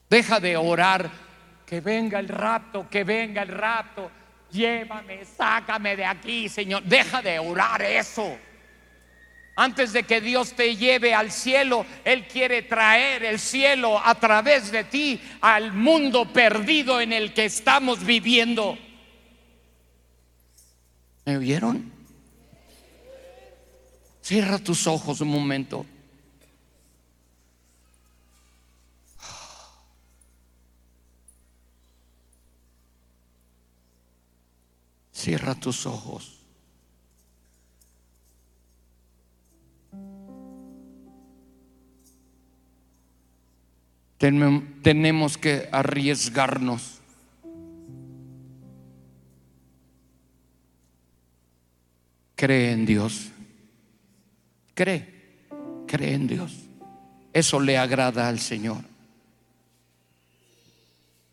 Deja 0.09 0.39
de 0.39 0.55
orar, 0.55 1.09
que 1.65 1.81
venga 1.81 2.19
el 2.19 2.29
rapto, 2.29 2.87
que 2.89 3.03
venga 3.03 3.41
el 3.41 3.49
rapto. 3.49 4.09
Llévame, 4.51 5.25
sácame 5.25 5.95
de 5.95 6.05
aquí, 6.05 6.47
Señor. 6.47 6.83
Deja 6.83 7.21
de 7.21 7.39
orar 7.39 7.81
eso. 7.81 8.37
Antes 9.59 9.91
de 9.91 10.03
que 10.03 10.21
Dios 10.21 10.53
te 10.53 10.75
lleve 10.75 11.13
al 11.13 11.31
cielo, 11.31 11.85
Él 12.05 12.27
quiere 12.27 12.61
traer 12.61 13.25
el 13.25 13.39
cielo 13.39 13.99
a 14.01 14.15
través 14.15 14.71
de 14.71 14.83
ti 14.83 15.19
al 15.41 15.73
mundo 15.73 16.31
perdido 16.31 17.01
en 17.01 17.11
el 17.11 17.33
que 17.33 17.45
estamos 17.45 18.05
viviendo. 18.05 18.77
¿Me 21.25 21.37
oyeron? 21.37 21.91
Cierra 24.21 24.59
tus 24.59 24.87
ojos 24.87 25.21
un 25.21 25.29
momento. 25.29 25.85
Cierra 35.17 35.55
tus 35.55 35.87
ojos. 35.87 36.37
tenemos 44.19 45.39
que 45.39 45.69
arriesgarnos. 45.71 46.99
Cree 52.35 52.71
en 52.73 52.85
Dios. 52.85 53.31
Cree, 54.75 55.47
cree 55.87 56.13
en 56.13 56.27
Dios. 56.27 56.53
Eso 57.33 57.59
le 57.59 57.79
agrada 57.79 58.27
al 58.27 58.39
Señor. 58.39 58.83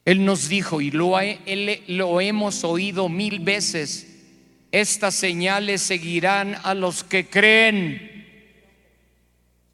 Él 0.05 0.25
nos 0.25 0.49
dijo, 0.49 0.81
y 0.81 0.91
lo, 0.91 1.17
lo 1.87 2.21
hemos 2.21 2.63
oído 2.65 3.09
mil 3.09 3.41
veces, 3.41 4.11
estas 4.71 5.15
señales 5.15 5.83
seguirán 5.83 6.57
a 6.63 6.75
los 6.75 7.05
que 7.05 7.27
creen. 7.27 8.11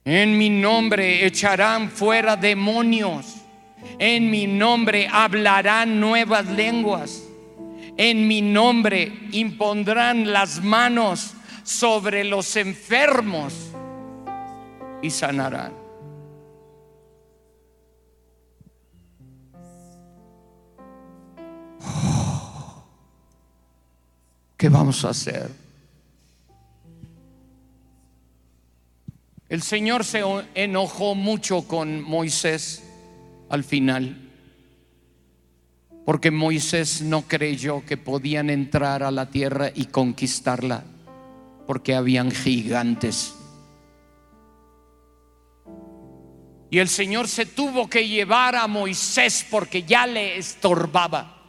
En 0.04 0.38
mi 0.38 0.50
nombre 0.50 1.26
echarán 1.26 1.90
fuera 1.90 2.36
demonios. 2.36 3.36
En 3.98 4.30
mi 4.30 4.46
nombre 4.46 5.08
hablarán 5.10 5.98
nuevas 6.00 6.46
lenguas. 6.46 7.24
En 7.96 8.28
mi 8.28 8.40
nombre 8.40 9.12
impondrán 9.32 10.32
las 10.32 10.62
manos 10.62 11.34
sobre 11.64 12.24
los 12.24 12.56
enfermos 12.56 13.54
y 15.02 15.10
sanarán. 15.10 15.79
¿Qué 24.60 24.68
vamos 24.68 25.06
a 25.06 25.08
hacer? 25.08 25.50
El 29.48 29.62
Señor 29.62 30.04
se 30.04 30.22
enojó 30.54 31.14
mucho 31.14 31.66
con 31.66 32.02
Moisés 32.02 32.82
al 33.48 33.64
final, 33.64 34.30
porque 36.04 36.30
Moisés 36.30 37.00
no 37.00 37.22
creyó 37.22 37.86
que 37.86 37.96
podían 37.96 38.50
entrar 38.50 39.02
a 39.02 39.10
la 39.10 39.30
tierra 39.30 39.70
y 39.74 39.86
conquistarla, 39.86 40.84
porque 41.66 41.94
habían 41.94 42.30
gigantes. 42.30 43.34
Y 46.70 46.80
el 46.80 46.90
Señor 46.90 47.28
se 47.28 47.46
tuvo 47.46 47.88
que 47.88 48.06
llevar 48.06 48.56
a 48.56 48.66
Moisés 48.66 49.46
porque 49.50 49.84
ya 49.84 50.06
le 50.06 50.36
estorbaba. 50.36 51.39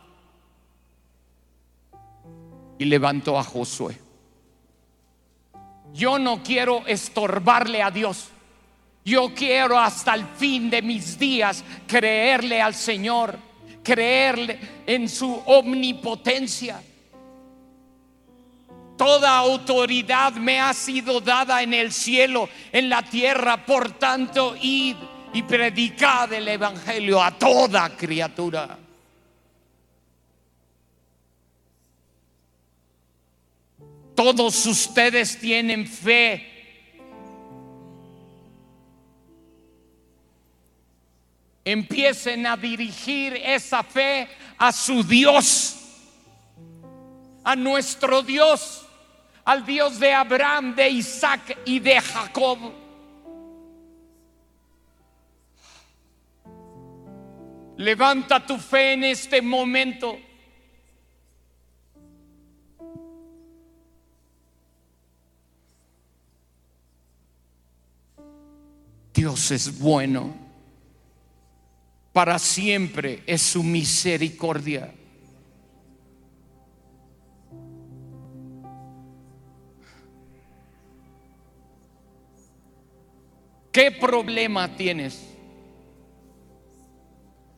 Y 2.82 2.86
levantó 2.86 3.38
a 3.38 3.43
Josué. 3.43 3.95
Yo 5.93 6.17
no 6.17 6.41
quiero 6.41 6.82
estorbarle 6.88 7.84
a 7.84 7.91
Dios. 7.91 8.29
Yo 9.05 9.36
quiero 9.36 9.77
hasta 9.77 10.15
el 10.15 10.25
fin 10.25 10.67
de 10.67 10.82
mis 10.82 11.19
días 11.19 11.63
creerle 11.86 12.59
al 12.59 12.73
Señor, 12.73 13.38
creerle 13.84 14.59
en 14.88 15.07
su 15.07 15.32
omnipotencia. 15.45 16.82
Toda 18.97 19.38
autoridad 19.38 20.34
me 20.34 20.59
ha 20.59 20.73
sido 20.73 21.21
dada 21.21 21.61
en 21.61 21.75
el 21.75 21.91
cielo, 21.91 22.49
en 22.71 22.89
la 22.89 23.03
tierra, 23.03 23.63
por 23.63 23.91
tanto, 23.91 24.55
id 24.59 24.95
y 25.36 25.43
predicad 25.43 26.34
el 26.34 26.47
Evangelio 26.47 27.21
a 27.21 27.29
toda 27.29 27.95
criatura. 27.95 28.80
Todos 34.24 34.67
ustedes 34.67 35.36
tienen 35.39 35.88
fe. 35.88 36.47
Empiecen 41.65 42.45
a 42.45 42.55
dirigir 42.55 43.36
esa 43.43 43.82
fe 43.82 44.28
a 44.59 44.72
su 44.72 45.03
Dios, 45.03 45.76
a 47.43 47.55
nuestro 47.55 48.22
Dios, 48.22 48.86
al 49.43 49.65
Dios 49.65 49.99
de 49.99 50.13
Abraham, 50.13 50.76
de 50.76 50.88
Isaac 50.88 51.57
y 51.65 51.80
de 51.80 51.99
Jacob. 51.99 52.59
Levanta 57.78 58.45
tu 58.45 58.59
fe 58.59 58.93
en 58.93 59.03
este 59.03 59.41
momento. 59.41 60.19
Dios 69.14 69.51
es 69.51 69.80
bueno. 69.80 70.34
Para 72.14 72.39
siempre 72.39 73.24
es 73.26 73.41
su 73.41 73.64
misericordia. 73.64 74.93
¿Qué 83.72 83.91
problema 83.91 84.76
tienes? 84.76 85.26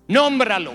Nómbralo. 0.08 0.74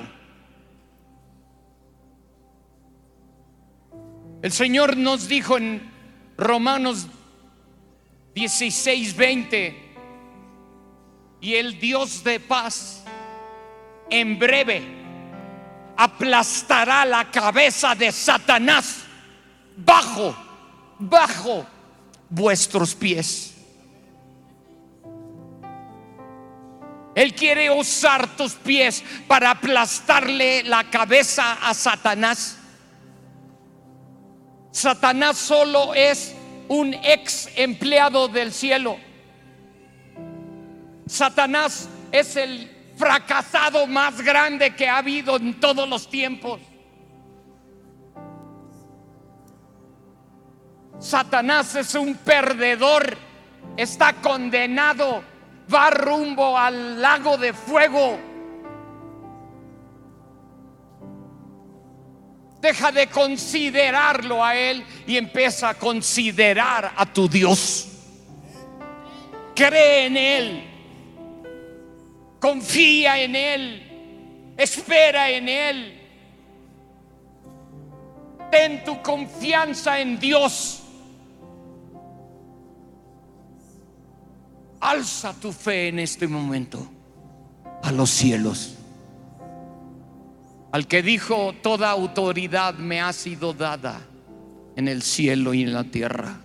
El 4.43 4.53
Señor 4.53 4.97
nos 4.97 5.29
dijo 5.29 5.57
en 5.57 5.91
Romanos 6.37 7.07
16, 8.35 9.16
20 9.16 9.88
y 11.41 11.55
el 11.55 11.78
Dios 11.78 12.24
de 12.24 12.41
paz 12.41 13.03
en 14.11 14.39
breve 14.39 14.82
aplastará 15.97 17.05
la 17.05 17.30
cabeza 17.30 17.95
de 17.95 18.12
Satanás 18.12 19.01
bajo, 19.76 20.34
bajo 20.99 21.66
vuestros 22.28 22.95
pies. 22.95 23.55
Él 27.14 27.34
quiere 27.34 27.68
usar 27.70 28.36
tus 28.36 28.53
pies 28.55 29.03
para 29.26 29.51
aplastarle 29.51 30.62
la 30.62 30.89
cabeza 30.89 31.55
a 31.55 31.74
Satanás. 31.74 32.59
Satanás 34.70 35.36
solo 35.36 35.95
es 35.95 36.34
un 36.68 36.95
ex 36.95 37.49
empleado 37.57 38.28
del 38.28 38.53
cielo 38.53 39.08
Satanás 41.09 41.89
es 42.13 42.37
el 42.37 42.71
fracasado 42.97 43.87
más 43.87 44.21
grande 44.21 44.75
que 44.75 44.89
ha 44.89 44.99
habido 44.99 45.37
en 45.37 45.59
todos 45.59 45.89
los 45.89 46.09
tiempos. 46.09 46.61
Satanás 50.99 51.77
es 51.77 51.95
un 51.95 52.17
perdedor, 52.17 53.17
está 53.77 54.15
condenado, 54.15 55.23
va 55.73 55.91
rumbo 55.91 56.59
al 56.59 57.01
lago 57.01 57.39
de 57.39 57.53
fuego. 57.53 58.19
Deja 62.61 62.91
de 62.91 63.07
considerarlo 63.07 64.45
a 64.45 64.57
Él 64.57 64.85
y 65.07 65.17
empieza 65.17 65.71
a 65.71 65.75
considerar 65.75 66.93
a 66.97 67.07
tu 67.07 67.29
Dios. 67.29 67.89
Cree 69.55 70.07
en 70.07 70.17
Él. 70.17 70.68
Confía 72.41 73.22
en 73.22 73.36
Él. 73.36 74.55
Espera 74.57 75.30
en 75.30 75.49
Él. 75.49 76.01
Ten 78.51 78.84
tu 78.84 79.01
confianza 79.03 80.01
en 80.01 80.18
Dios. 80.18 80.82
Alza 84.80 85.34
tu 85.34 85.53
fe 85.53 85.89
en 85.89 85.99
este 85.99 86.26
momento 86.28 86.89
a 87.82 87.93
los 87.93 88.11
cielos. 88.11 88.74
Al 90.70 90.86
que 90.86 91.03
dijo, 91.03 91.55
toda 91.62 91.91
autoridad 91.91 92.74
me 92.74 93.01
ha 93.01 93.12
sido 93.12 93.53
dada 93.53 94.01
en 94.76 94.86
el 94.86 95.03
cielo 95.03 95.55
y 95.55 95.62
en 95.62 95.72
la 95.72 95.84
tierra. 95.84 96.41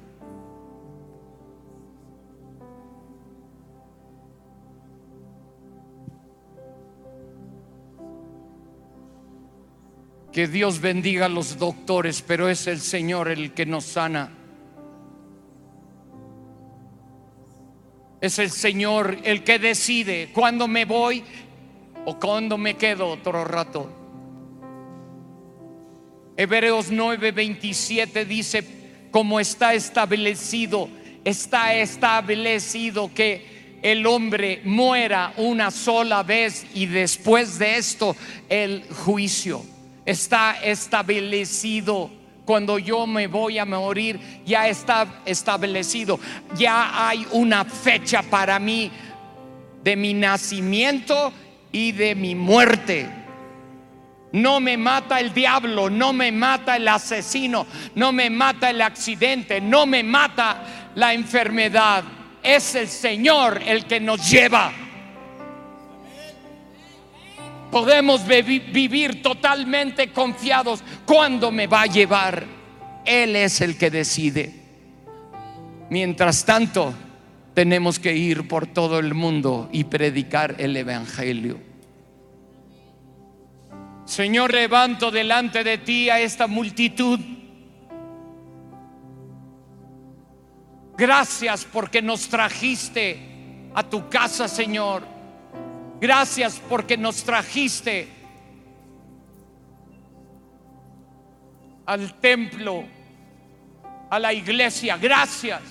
Que 10.34 10.47
Dios 10.47 10.81
bendiga 10.81 11.27
a 11.27 11.29
los 11.29 11.59
doctores, 11.59 12.23
pero 12.23 12.49
es 12.49 12.65
el 12.65 12.81
Señor 12.81 13.27
el 13.27 13.53
que 13.53 13.67
nos 13.67 13.86
sana. 13.86 14.31
Es 18.19 18.39
el 18.39 18.49
Señor 18.49 19.19
el 19.25 19.43
que 19.43 19.59
decide 19.59 20.31
cuándo 20.34 20.67
me 20.67 20.86
voy 20.86 21.23
o 22.05 22.17
cuándo 22.19 22.57
me 22.57 22.77
quedo 22.77 23.09
otro 23.09 23.45
rato. 23.45 23.88
Hebreos 26.36 26.91
9:27 26.91 28.25
dice, 28.25 28.65
como 29.11 29.39
está 29.39 29.75
establecido, 29.75 30.89
está 31.23 31.75
establecido 31.75 33.13
que 33.13 33.77
el 33.84 34.07
hombre 34.07 34.61
muera 34.63 35.31
una 35.38 35.69
sola 35.69 36.23
vez 36.23 36.65
y 36.73 36.88
después 36.88 37.59
de 37.59 37.77
esto 37.77 38.15
el 38.49 38.84
juicio 38.89 39.72
está 40.05 40.57
establecido. 40.63 42.09
Cuando 42.45 42.77
yo 42.77 43.07
me 43.07 43.27
voy 43.27 43.57
a 43.57 43.65
morir, 43.65 44.19
ya 44.45 44.67
está 44.67 45.21
establecido. 45.25 46.19
Ya 46.55 47.07
hay 47.07 47.25
una 47.31 47.63
fecha 47.63 48.21
para 48.21 48.59
mí 48.59 48.91
de 49.83 49.95
mi 49.95 50.13
nacimiento 50.13 51.31
y 51.71 51.93
de 51.93 52.15
mi 52.15 52.35
muerte. 52.35 53.09
No 54.33 54.59
me 54.59 54.77
mata 54.77 55.19
el 55.19 55.33
diablo, 55.33 55.89
no 55.89 56.11
me 56.11 56.31
mata 56.31 56.75
el 56.75 56.87
asesino, 56.87 57.67
no 57.95 58.11
me 58.11 58.29
mata 58.29 58.71
el 58.71 58.81
accidente, 58.81 59.61
no 59.61 59.85
me 59.85 60.03
mata 60.03 60.91
la 60.95 61.13
enfermedad. 61.13 62.03
Es 62.41 62.75
el 62.75 62.87
Señor 62.87 63.61
el 63.65 63.85
que 63.85 63.99
nos 63.99 64.29
lleva 64.29 64.82
podemos 67.74 68.21
vivir 68.28 69.24
totalmente 69.24 70.09
confiados 70.09 70.84
cuando 71.07 71.51
me 71.51 71.65
va 71.65 71.82
a 71.82 71.88
llevar. 71.88 72.45
Él 73.03 73.36
es 73.36 73.61
el 73.61 73.80
que 73.80 73.89
decide. 73.89 74.53
Mientras 75.89 76.45
tanto, 76.45 76.93
tenemos 77.55 77.97
que 77.97 78.15
ir 78.15 78.47
por 78.47 78.67
todo 78.67 78.99
el 78.99 79.15
mundo 79.15 79.69
y 79.71 79.86
predicar 79.86 80.55
el 80.59 80.78
Evangelio. 80.78 81.59
Señor, 84.05 84.53
levanto 84.53 85.09
delante 85.09 85.63
de 85.63 85.80
ti 85.80 86.11
a 86.11 86.19
esta 86.19 86.45
multitud. 86.45 87.19
Gracias 90.95 91.65
porque 91.65 92.03
nos 92.03 92.28
trajiste 92.28 93.17
a 93.74 93.82
tu 93.82 94.07
casa, 94.09 94.47
Señor. 94.47 95.12
Gracias 96.03 96.61
porque 96.67 96.97
nos 96.97 97.23
trajiste 97.23 98.09
al 101.85 102.15
templo, 102.15 102.83
a 104.09 104.19
la 104.19 104.33
iglesia. 104.33 104.97
Gracias 104.97 105.61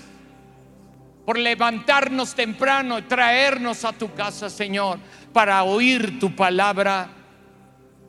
por 1.26 1.38
levantarnos 1.38 2.34
temprano 2.34 2.98
y 2.98 3.02
traernos 3.02 3.84
a 3.84 3.92
tu 3.92 4.14
casa, 4.14 4.48
Señor, 4.48 4.98
para 5.34 5.64
oír 5.64 6.18
tu 6.18 6.34
palabra 6.34 7.10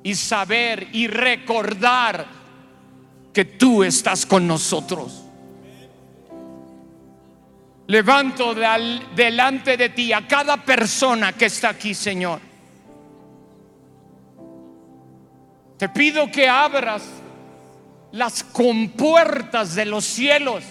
y 0.01 0.15
saber 0.15 0.87
y 0.93 1.07
recordar 1.07 2.25
que 3.33 3.43
tú 3.43 3.83
estás 3.83 4.25
con 4.25 4.47
nosotros. 4.47 5.22
Levanto 7.87 8.53
delante 8.53 9.75
de 9.75 9.89
ti 9.89 10.13
a 10.13 10.25
cada 10.25 10.57
persona 10.57 11.33
que 11.33 11.45
está 11.45 11.69
aquí, 11.69 11.93
Señor. 11.93 12.39
Te 15.77 15.89
pido 15.89 16.31
que 16.31 16.47
abras 16.47 17.03
las 18.13 18.43
compuertas 18.43 19.75
de 19.75 19.85
los 19.85 20.05
cielos 20.05 20.63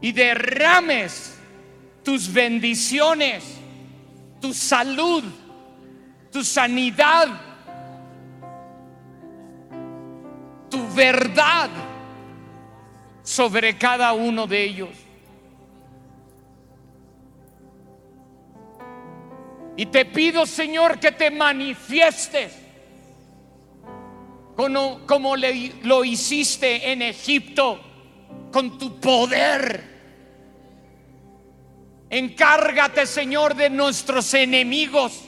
y 0.00 0.12
derrames 0.12 1.36
tus 2.02 2.32
bendiciones, 2.32 3.44
tu 4.40 4.54
salud, 4.54 5.24
tu 6.32 6.42
sanidad, 6.42 7.28
tu 10.70 10.88
verdad 10.94 11.68
sobre 13.22 13.76
cada 13.76 14.14
uno 14.14 14.46
de 14.46 14.64
ellos. 14.64 15.07
Y 19.78 19.86
te 19.86 20.04
pido, 20.06 20.44
Señor, 20.44 20.98
que 20.98 21.12
te 21.12 21.30
manifiestes 21.30 22.52
como, 24.56 25.06
como 25.06 25.36
lo 25.36 26.04
hiciste 26.04 26.90
en 26.90 27.00
Egipto 27.00 27.80
con 28.50 28.76
tu 28.76 28.98
poder. 28.98 29.84
Encárgate, 32.10 33.06
Señor, 33.06 33.54
de 33.54 33.70
nuestros 33.70 34.34
enemigos. 34.34 35.22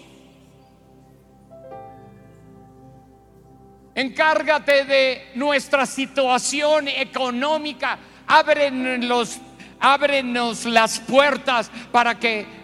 Encárgate 3.94 4.84
de 4.84 5.30
nuestra 5.36 5.86
situación 5.86 6.88
económica. 6.88 8.00
Ábrenos, 8.26 9.38
ábrenos 9.78 10.64
las 10.64 10.98
puertas 10.98 11.70
para 11.92 12.18
que 12.18 12.59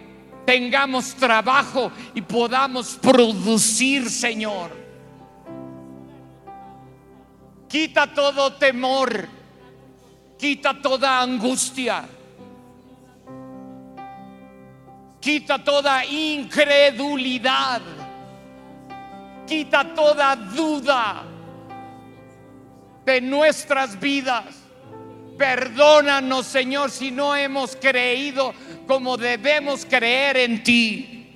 tengamos 0.47 1.13
trabajo 1.13 1.91
y 2.15 2.21
podamos 2.21 2.95
producir, 2.95 4.09
Señor. 4.09 4.71
Quita 7.67 8.07
todo 8.07 8.53
temor, 8.53 9.27
quita 10.39 10.73
toda 10.81 11.19
angustia, 11.21 12.05
quita 15.19 15.61
toda 15.61 16.05
incredulidad, 16.05 17.81
quita 19.45 19.93
toda 19.93 20.33
duda 20.37 21.23
de 23.03 23.19
nuestras 23.19 23.99
vidas. 23.99 24.66
Perdónanos, 25.37 26.47
Señor, 26.47 26.89
si 26.91 27.11
no 27.11 27.35
hemos 27.35 27.75
creído 27.75 28.53
como 28.87 29.17
debemos 29.17 29.85
creer 29.85 30.37
en 30.37 30.63
ti. 30.63 31.27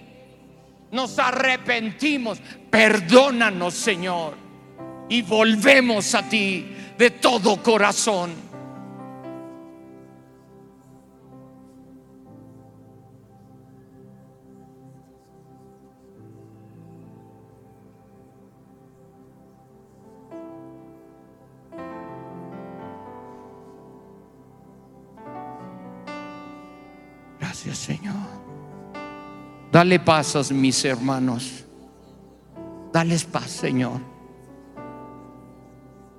Nos 0.91 1.19
arrepentimos, 1.19 2.39
perdónanos 2.69 3.73
Señor, 3.73 4.35
y 5.09 5.21
volvemos 5.21 6.15
a 6.15 6.27
ti 6.27 6.75
de 6.97 7.11
todo 7.11 7.61
corazón. 7.61 8.50
Dale 29.71 29.99
paz 29.99 30.35
a 30.35 30.53
mis 30.53 30.83
hermanos. 30.83 31.63
Dales 32.91 33.23
paz, 33.23 33.49
Señor. 33.49 34.01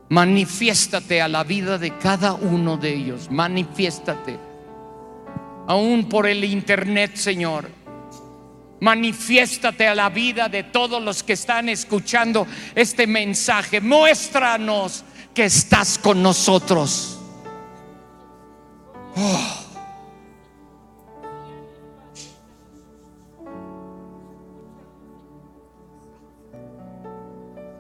Manifiéstate 0.09 1.21
a 1.21 1.29
la 1.29 1.45
vida 1.45 1.79
de 1.79 1.97
cada 1.99 2.33
uno 2.33 2.77
de 2.79 2.95
ellos. 2.95 3.31
Manifiéstate. 3.31 4.39
Aún 5.67 6.09
por 6.09 6.27
el 6.27 6.45
internet, 6.45 7.17
Señor. 7.17 7.69
Manifiéstate 8.81 9.87
a 9.87 9.95
la 9.95 10.09
vida 10.09 10.49
de 10.49 10.65
todos 10.65 11.03
los 11.03 11.23
que 11.23 11.35
están 11.35 11.69
escuchando 11.69 12.47
este 12.75 13.07
mensaje. 13.07 13.81
Muéstranos 13.81 15.05
que 15.35 15.45
estás 15.45 15.99
con 15.99 16.23
nosotros. 16.23 17.19
Oh. 19.15 19.62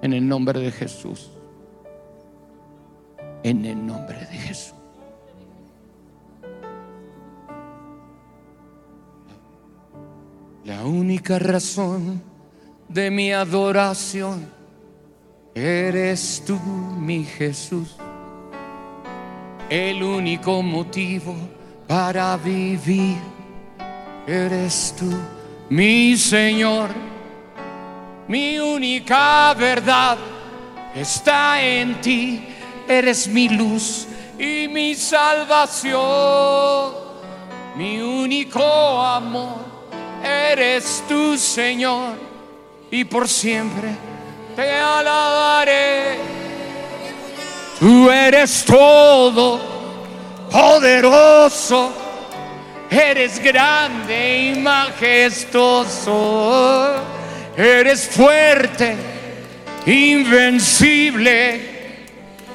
En 0.02 0.12
el 0.12 0.28
nombre 0.28 0.60
de 0.60 0.70
Jesús. 0.70 1.30
En 3.42 3.64
el 3.64 3.86
nombre 3.86 4.18
de 4.18 4.36
Jesús. 4.36 4.74
La 10.64 10.84
única 10.84 11.38
razón 11.38 12.22
de 12.88 13.10
mi 13.10 13.32
adoración 13.32 14.46
Eres 15.54 16.42
tú, 16.46 16.58
mi 16.98 17.24
Jesús, 17.24 17.96
el 19.68 20.02
único 20.02 20.62
motivo 20.62 21.34
para 21.86 22.38
vivir. 22.38 23.18
Eres 24.26 24.94
tú, 24.98 25.12
mi 25.68 26.16
Señor, 26.16 26.88
mi 28.28 28.58
única 28.58 29.54
verdad 29.54 30.18
está 30.94 31.62
en 31.62 32.00
ti. 32.00 32.48
Eres 32.88 33.28
mi 33.28 33.48
luz 33.48 34.06
y 34.38 34.68
mi 34.68 34.94
salvación, 34.94 36.00
mi 37.76 38.00
único 38.00 38.62
amor. 39.00 39.72
Eres 40.22 41.02
tú, 41.08 41.36
Señor, 41.36 42.14
y 42.90 43.04
por 43.04 43.28
siempre 43.28 43.96
te 44.54 44.76
alabaré. 44.78 46.18
Tú 47.78 48.10
eres 48.10 48.64
todo 48.64 49.60
poderoso, 50.50 51.92
eres 52.90 53.42
grande 53.42 54.52
y 54.52 54.54
majestuoso, 54.60 56.12
eres 57.56 58.08
fuerte, 58.08 58.96
invencible, 59.86 61.60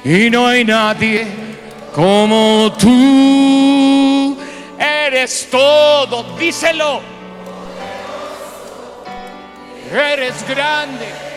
y 0.04 0.30
no 0.30 0.46
hay 0.46 0.64
nadie 0.64 1.26
como 1.94 2.72
tú. 2.78 4.38
Eres 4.78 5.48
todo, 5.50 6.36
díselo. 6.38 7.00
Eres 9.90 10.46
grande 10.46 11.28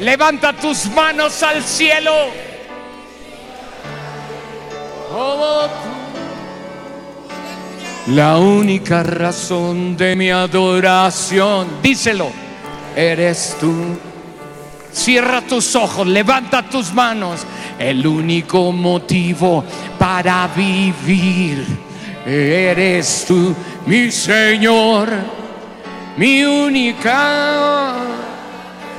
Levanta 0.00 0.52
tus 0.52 0.86
manos 0.86 1.42
al 1.42 1.62
cielo. 1.62 2.12
La 8.08 8.36
única 8.36 9.02
razón 9.02 9.96
de 9.96 10.14
mi 10.14 10.30
adoración, 10.30 11.66
díselo, 11.82 12.30
eres 12.94 13.56
tú. 13.58 13.72
Cierra 14.92 15.40
tus 15.40 15.74
ojos, 15.74 16.06
levanta 16.06 16.62
tus 16.68 16.92
manos. 16.92 17.46
El 17.78 18.06
único 18.06 18.72
motivo 18.72 19.64
para 19.98 20.48
vivir 20.54 21.66
eres 22.26 23.24
tú, 23.26 23.54
mi 23.86 24.10
Señor, 24.10 25.08
mi 26.18 26.44
única 26.44 27.94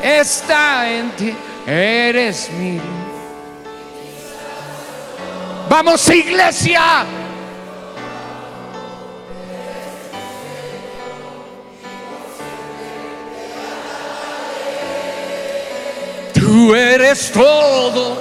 está 0.01 0.91
en 0.91 1.12
ti, 1.12 1.34
eres 1.68 2.49
mi. 2.58 2.80
Vamos 5.70 6.10
iglesia. 6.10 7.06
Tú 16.46 16.76
eres 16.76 17.32
todo. 17.32 18.16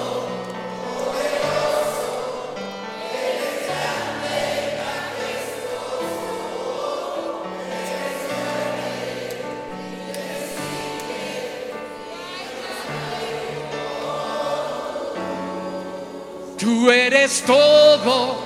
Tú 16.59 16.91
eres 16.91 17.43
todo. 17.43 18.37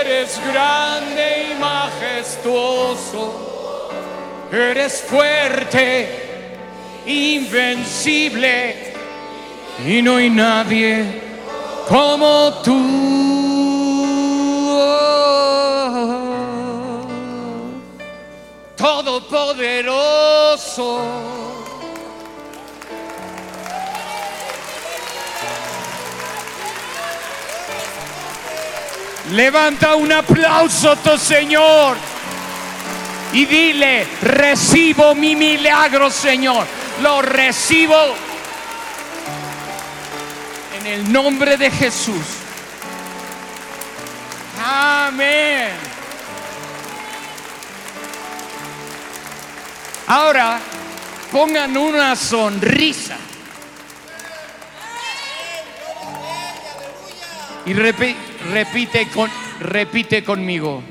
Eres 0.00 0.40
grande 0.52 1.48
y 1.50 1.60
majestuoso. 1.60 3.46
Eres 4.52 5.02
fuerte, 5.02 6.25
invencible. 7.06 8.92
Y 9.86 10.02
no 10.02 10.16
hay 10.16 10.30
nadie 10.30 11.04
como 11.88 12.52
tú. 12.64 13.06
Todopoderoso. 18.76 21.00
Levanta 29.32 29.96
un 29.96 30.12
aplauso 30.12 30.94
tu 30.96 31.18
Señor 31.18 31.96
y 33.32 33.44
dile, 33.44 34.06
recibo 34.22 35.14
mi 35.14 35.36
milagro, 35.36 36.10
Señor. 36.10 36.66
Lo 37.02 37.20
recibo 37.22 38.14
en 40.78 40.86
el 40.86 41.12
nombre 41.12 41.56
de 41.56 41.70
Jesús. 41.70 42.24
Amén. 44.64 45.70
Ahora 50.06 50.58
pongan 51.32 51.76
una 51.76 52.16
sonrisa. 52.16 53.16
Y 57.66 57.72
repite 57.72 58.26
Repite, 58.52 59.08
con, 59.08 59.30
repite 59.60 60.22
conmigo. 60.22 60.82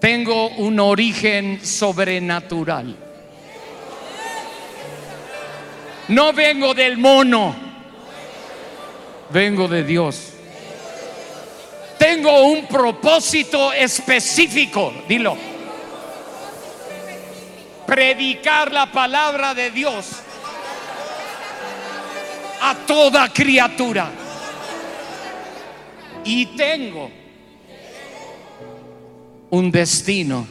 Tengo 0.00 0.48
un 0.48 0.78
origen 0.78 1.64
sobrenatural. 1.64 2.96
No 6.08 6.32
vengo 6.32 6.74
del 6.74 6.98
mono, 6.98 7.54
vengo 9.30 9.66
de 9.66 9.82
Dios. 9.82 10.32
Tengo 11.98 12.42
un 12.42 12.66
propósito 12.66 13.72
específico, 13.72 14.92
dilo. 15.08 15.36
Predicar 17.86 18.70
la 18.72 18.90
palabra 18.92 19.54
de 19.54 19.70
Dios 19.70 20.06
a 22.60 22.74
toda 22.86 23.32
criatura 23.32 24.10
y 26.24 26.46
tengo 26.56 27.10
un 29.50 29.70
destino 29.70 30.46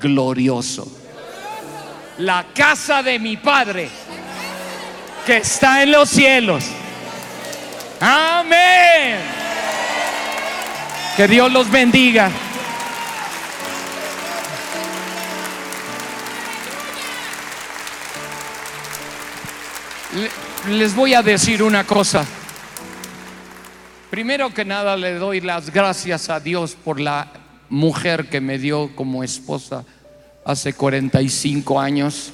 glorioso. 0.00 0.86
La 2.18 2.46
casa 2.54 3.02
de 3.02 3.18
mi 3.18 3.36
Padre 3.36 3.88
que 5.26 5.38
está 5.38 5.82
en 5.82 5.92
los 5.92 6.08
cielos. 6.08 6.64
Amén. 8.00 9.18
Que 11.16 11.26
Dios 11.26 11.50
los 11.52 11.70
bendiga. 11.70 12.30
Les 20.68 20.94
voy 20.94 21.14
a 21.14 21.22
decir 21.22 21.62
una 21.62 21.84
cosa. 21.84 22.24
Primero 24.10 24.54
que 24.54 24.64
nada 24.64 24.96
le 24.96 25.14
doy 25.14 25.40
las 25.40 25.70
gracias 25.70 26.30
a 26.30 26.38
Dios 26.38 26.76
por 26.76 27.00
la 27.00 27.26
mujer 27.68 28.28
que 28.28 28.40
me 28.40 28.56
dio 28.56 28.94
como 28.94 29.24
esposa 29.24 29.84
hace 30.44 30.74
45 30.74 31.80
años. 31.80 32.32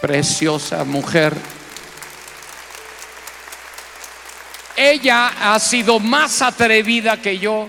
Preciosa 0.00 0.82
mujer. 0.84 1.36
Ella 4.74 5.52
ha 5.54 5.58
sido 5.58 6.00
más 6.00 6.40
atrevida 6.40 7.20
que 7.20 7.38
yo. 7.38 7.68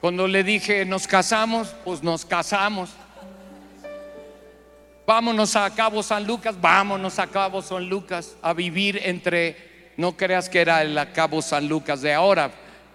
Cuando 0.00 0.26
le 0.26 0.42
dije 0.42 0.86
nos 0.86 1.06
casamos, 1.06 1.74
pues 1.84 2.02
nos 2.02 2.24
casamos. 2.24 2.88
Vámonos 5.06 5.56
a 5.56 5.68
Cabo 5.74 6.02
San 6.02 6.26
Lucas, 6.26 6.58
vámonos 6.58 7.18
a 7.18 7.26
Cabo 7.26 7.60
San 7.60 7.86
Lucas 7.86 8.34
a 8.40 8.54
vivir 8.54 8.98
entre 9.04 9.67
no 9.98 10.16
creas 10.16 10.48
que 10.48 10.60
era 10.60 10.80
el 10.80 10.96
Cabo 11.12 11.42
San 11.42 11.68
Lucas 11.68 12.00
de 12.00 12.14
ahora. 12.14 12.52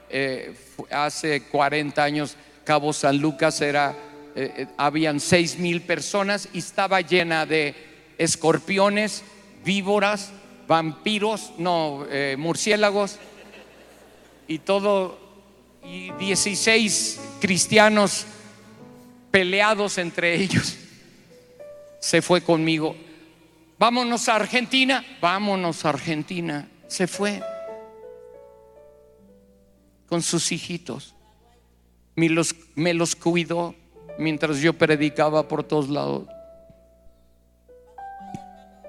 Eh, 0.09 0.55
hace 0.89 1.43
40 1.43 2.01
años 2.01 2.37
Cabo 2.63 2.93
San 2.93 3.17
Lucas 3.17 3.59
era, 3.59 3.93
eh, 4.35 4.53
eh, 4.57 4.67
habían 4.77 5.19
6 5.19 5.59
mil 5.59 5.81
personas 5.81 6.47
y 6.53 6.59
estaba 6.59 7.01
llena 7.01 7.45
de 7.45 7.75
escorpiones, 8.17 9.21
víboras, 9.65 10.31
vampiros, 10.65 11.51
no, 11.57 12.07
murciélagos 12.37 13.19
y 14.47 14.59
todo 14.59 15.19
y 15.83 16.11
16 16.11 17.19
cristianos 17.41 18.25
peleados 19.29 19.97
entre 19.97 20.35
ellos. 20.35 20.77
Se 21.99 22.21
fue 22.21 22.39
conmigo. 22.39 22.95
Vámonos 23.77 24.29
a 24.29 24.35
Argentina, 24.35 25.03
vámonos 25.19 25.83
a 25.83 25.89
Argentina. 25.89 26.69
Se 26.93 27.07
fue 27.07 27.41
con 30.05 30.21
sus 30.21 30.51
hijitos. 30.51 31.15
Me 32.13 32.29
los, 32.29 33.15
cuidó 33.15 33.73
mientras 34.19 34.59
yo 34.59 34.73
predicaba 34.73 35.47
por 35.47 35.63
todos 35.63 35.89
lados. 35.89 36.27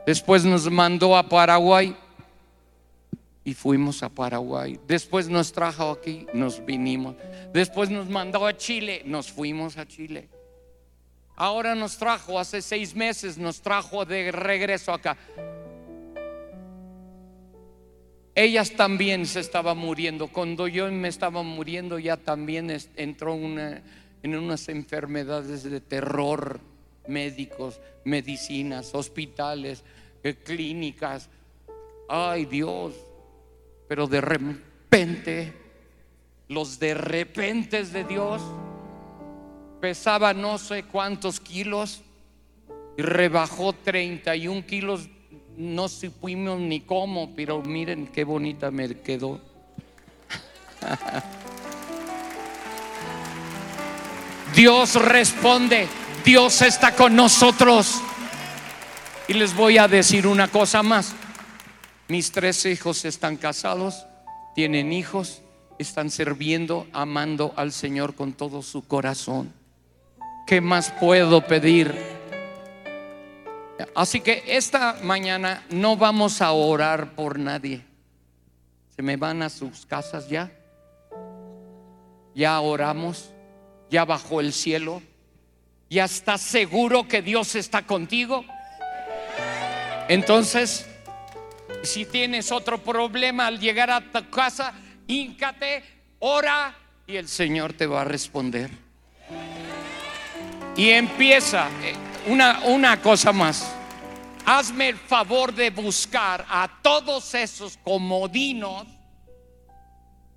Después 0.05 0.44
nos 0.44 0.70
mandó 0.70 1.16
a 1.16 1.26
Paraguay 1.26 1.97
y 3.43 3.55
fuimos 3.55 4.02
a 4.02 4.10
Paraguay. 4.10 4.78
Después 4.86 5.31
nos 5.31 5.51
trajo 5.51 5.93
aquí, 5.93 6.26
nos 6.35 6.62
vinimos. 6.62 7.16
Después 7.55 7.89
nos 7.89 8.06
mandó 8.10 8.47
a 8.47 8.55
Chile, 8.55 9.01
nos 9.06 9.32
fuimos 9.32 9.78
a 9.78 9.89
Chile. 9.89 10.28
Ahora 11.36 11.74
nos 11.74 11.97
trajo, 11.97 12.39
hace 12.39 12.60
seis 12.60 12.94
meses, 12.94 13.39
nos 13.39 13.62
trajo 13.62 14.05
de 14.05 14.31
regreso 14.31 14.93
acá. 14.93 15.16
Ellas 18.35 18.73
también 18.73 19.27
se 19.27 19.40
estaban 19.40 19.78
muriendo. 19.78 20.28
Cuando 20.28 20.66
yo 20.66 20.90
me 20.90 21.09
estaba 21.09 21.43
muriendo, 21.43 21.98
ya 21.98 22.16
también 22.16 22.77
entró 22.97 23.35
en 23.35 24.36
unas 24.36 24.69
enfermedades 24.69 25.62
de 25.62 25.81
terror, 25.81 26.61
médicos, 27.06 27.81
medicinas, 28.05 28.94
hospitales, 28.94 29.85
eh, 30.23 30.35
clínicas. 30.35 31.28
Ay 32.09 32.47
Dios, 32.47 32.94
pero 33.89 34.06
de 34.06 34.20
repente, 34.20 35.52
los 36.48 36.78
de 36.78 36.94
repente 36.94 37.85
de 37.85 38.05
Dios, 38.05 38.43
pesaba 39.81 40.35
no 40.35 40.59
sé 40.59 40.85
cuántos 40.85 41.40
kilos 41.40 42.02
y 42.97 43.02
rebajó 43.02 43.73
31 43.73 44.66
kilos. 44.66 45.09
No 45.56 45.89
supimos 45.89 46.59
ni 46.60 46.81
cómo, 46.81 47.35
pero 47.35 47.62
miren 47.62 48.09
qué 48.09 48.24
bonita 48.24 48.70
me 48.70 49.01
quedó. 49.01 49.40
Dios 54.55 54.94
responde, 54.94 55.89
Dios 56.24 56.62
está 56.62 56.94
con 56.94 57.14
nosotros. 57.16 58.01
Y 59.26 59.35
les 59.35 59.55
voy 59.55 59.78
a 59.78 59.89
decir 59.89 60.26
una 60.26 60.48
cosa 60.48 60.82
más. 60.82 61.14
Mis 62.09 62.31
tres 62.32 62.66
hijos 62.66 63.05
están 63.05 63.36
casados, 63.36 64.06
tienen 64.55 64.93
hijos, 64.93 65.43
están 65.78 66.10
sirviendo, 66.10 66.86
amando 66.93 67.55
al 67.56 67.72
Señor 67.72 68.14
con 68.14 68.32
todo 68.32 68.62
su 68.62 68.86
corazón. 68.86 69.52
¿Qué 70.47 70.60
más 70.60 70.93
puedo 71.01 71.47
pedir? 71.47 72.14
Así 73.94 74.20
que 74.20 74.43
esta 74.47 74.98
mañana 75.02 75.65
no 75.70 75.97
vamos 75.97 76.40
a 76.40 76.52
orar 76.52 77.15
por 77.15 77.39
nadie. 77.39 77.85
¿Se 78.94 79.02
me 79.02 79.16
van 79.16 79.43
a 79.43 79.51
sus 79.51 79.86
casas 79.86 80.28
ya? 80.28 80.52
Ya 82.35 82.61
oramos, 82.61 83.31
ya 83.90 84.05
bajó 84.05 84.40
el 84.40 84.52
cielo, 84.52 85.02
ya 85.90 86.05
estás 86.05 86.40
seguro 86.40 87.06
que 87.06 87.23
Dios 87.23 87.55
está 87.55 87.82
contigo. 87.86 88.44
Entonces, 90.09 90.86
si 91.82 92.05
tienes 92.05 92.52
otro 92.52 92.78
problema 92.78 93.47
al 93.47 93.59
llegar 93.59 93.90
a 93.90 94.01
tu 94.01 94.31
casa, 94.31 94.74
híncate, 95.06 95.82
ora 96.19 96.74
y 97.06 97.16
el 97.16 97.28
Señor 97.28 97.73
te 97.73 97.86
va 97.86 98.02
a 98.02 98.05
responder. 98.05 98.70
Y 100.77 100.90
empieza 100.90 101.69
eh, 101.82 101.94
una, 102.26 102.60
una 102.64 103.01
cosa 103.01 103.32
más. 103.32 103.74
Hazme 104.46 104.90
el 104.90 104.96
favor 104.96 105.55
de 105.55 105.70
buscar 105.70 106.44
a 106.48 106.68
todos 106.82 107.34
esos 107.34 107.76
comodinos 107.78 108.86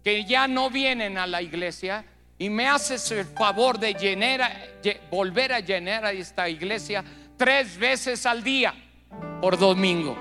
que 0.04 0.24
ya 0.24 0.48
no 0.48 0.70
vienen 0.70 1.18
a 1.18 1.28
la 1.28 1.42
iglesia 1.42 2.06
y 2.38 2.50
me 2.50 2.68
haces 2.68 3.12
el 3.12 3.26
favor 3.26 3.80
de 3.80 3.94
llenar, 3.94 4.80
volver 5.12 5.52
a 5.52 5.60
llenar 5.60 6.06
a 6.06 6.12
esta 6.12 6.48
iglesia 6.48 7.04
tres 7.36 7.78
veces 7.78 8.26
al 8.26 8.44
día 8.44 8.74
por 9.42 9.58
domingo. 9.58 10.18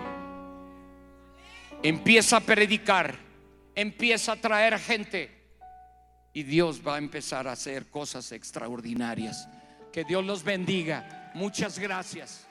Empieza 1.83 2.39
a 2.39 2.41
predicar, 2.41 3.17
empieza 3.75 4.33
a 4.33 4.37
traer 4.37 4.79
gente 4.79 5.31
y 6.33 6.43
Dios 6.43 6.83
va 6.87 6.97
a 6.97 6.99
empezar 6.99 7.47
a 7.47 7.53
hacer 7.53 7.87
cosas 7.87 8.33
extraordinarias. 8.33 9.49
Que 9.93 10.05
Dios 10.05 10.25
los 10.25 10.43
bendiga. 10.43 11.26
Muchas 11.37 11.79
gracias. 11.79 12.46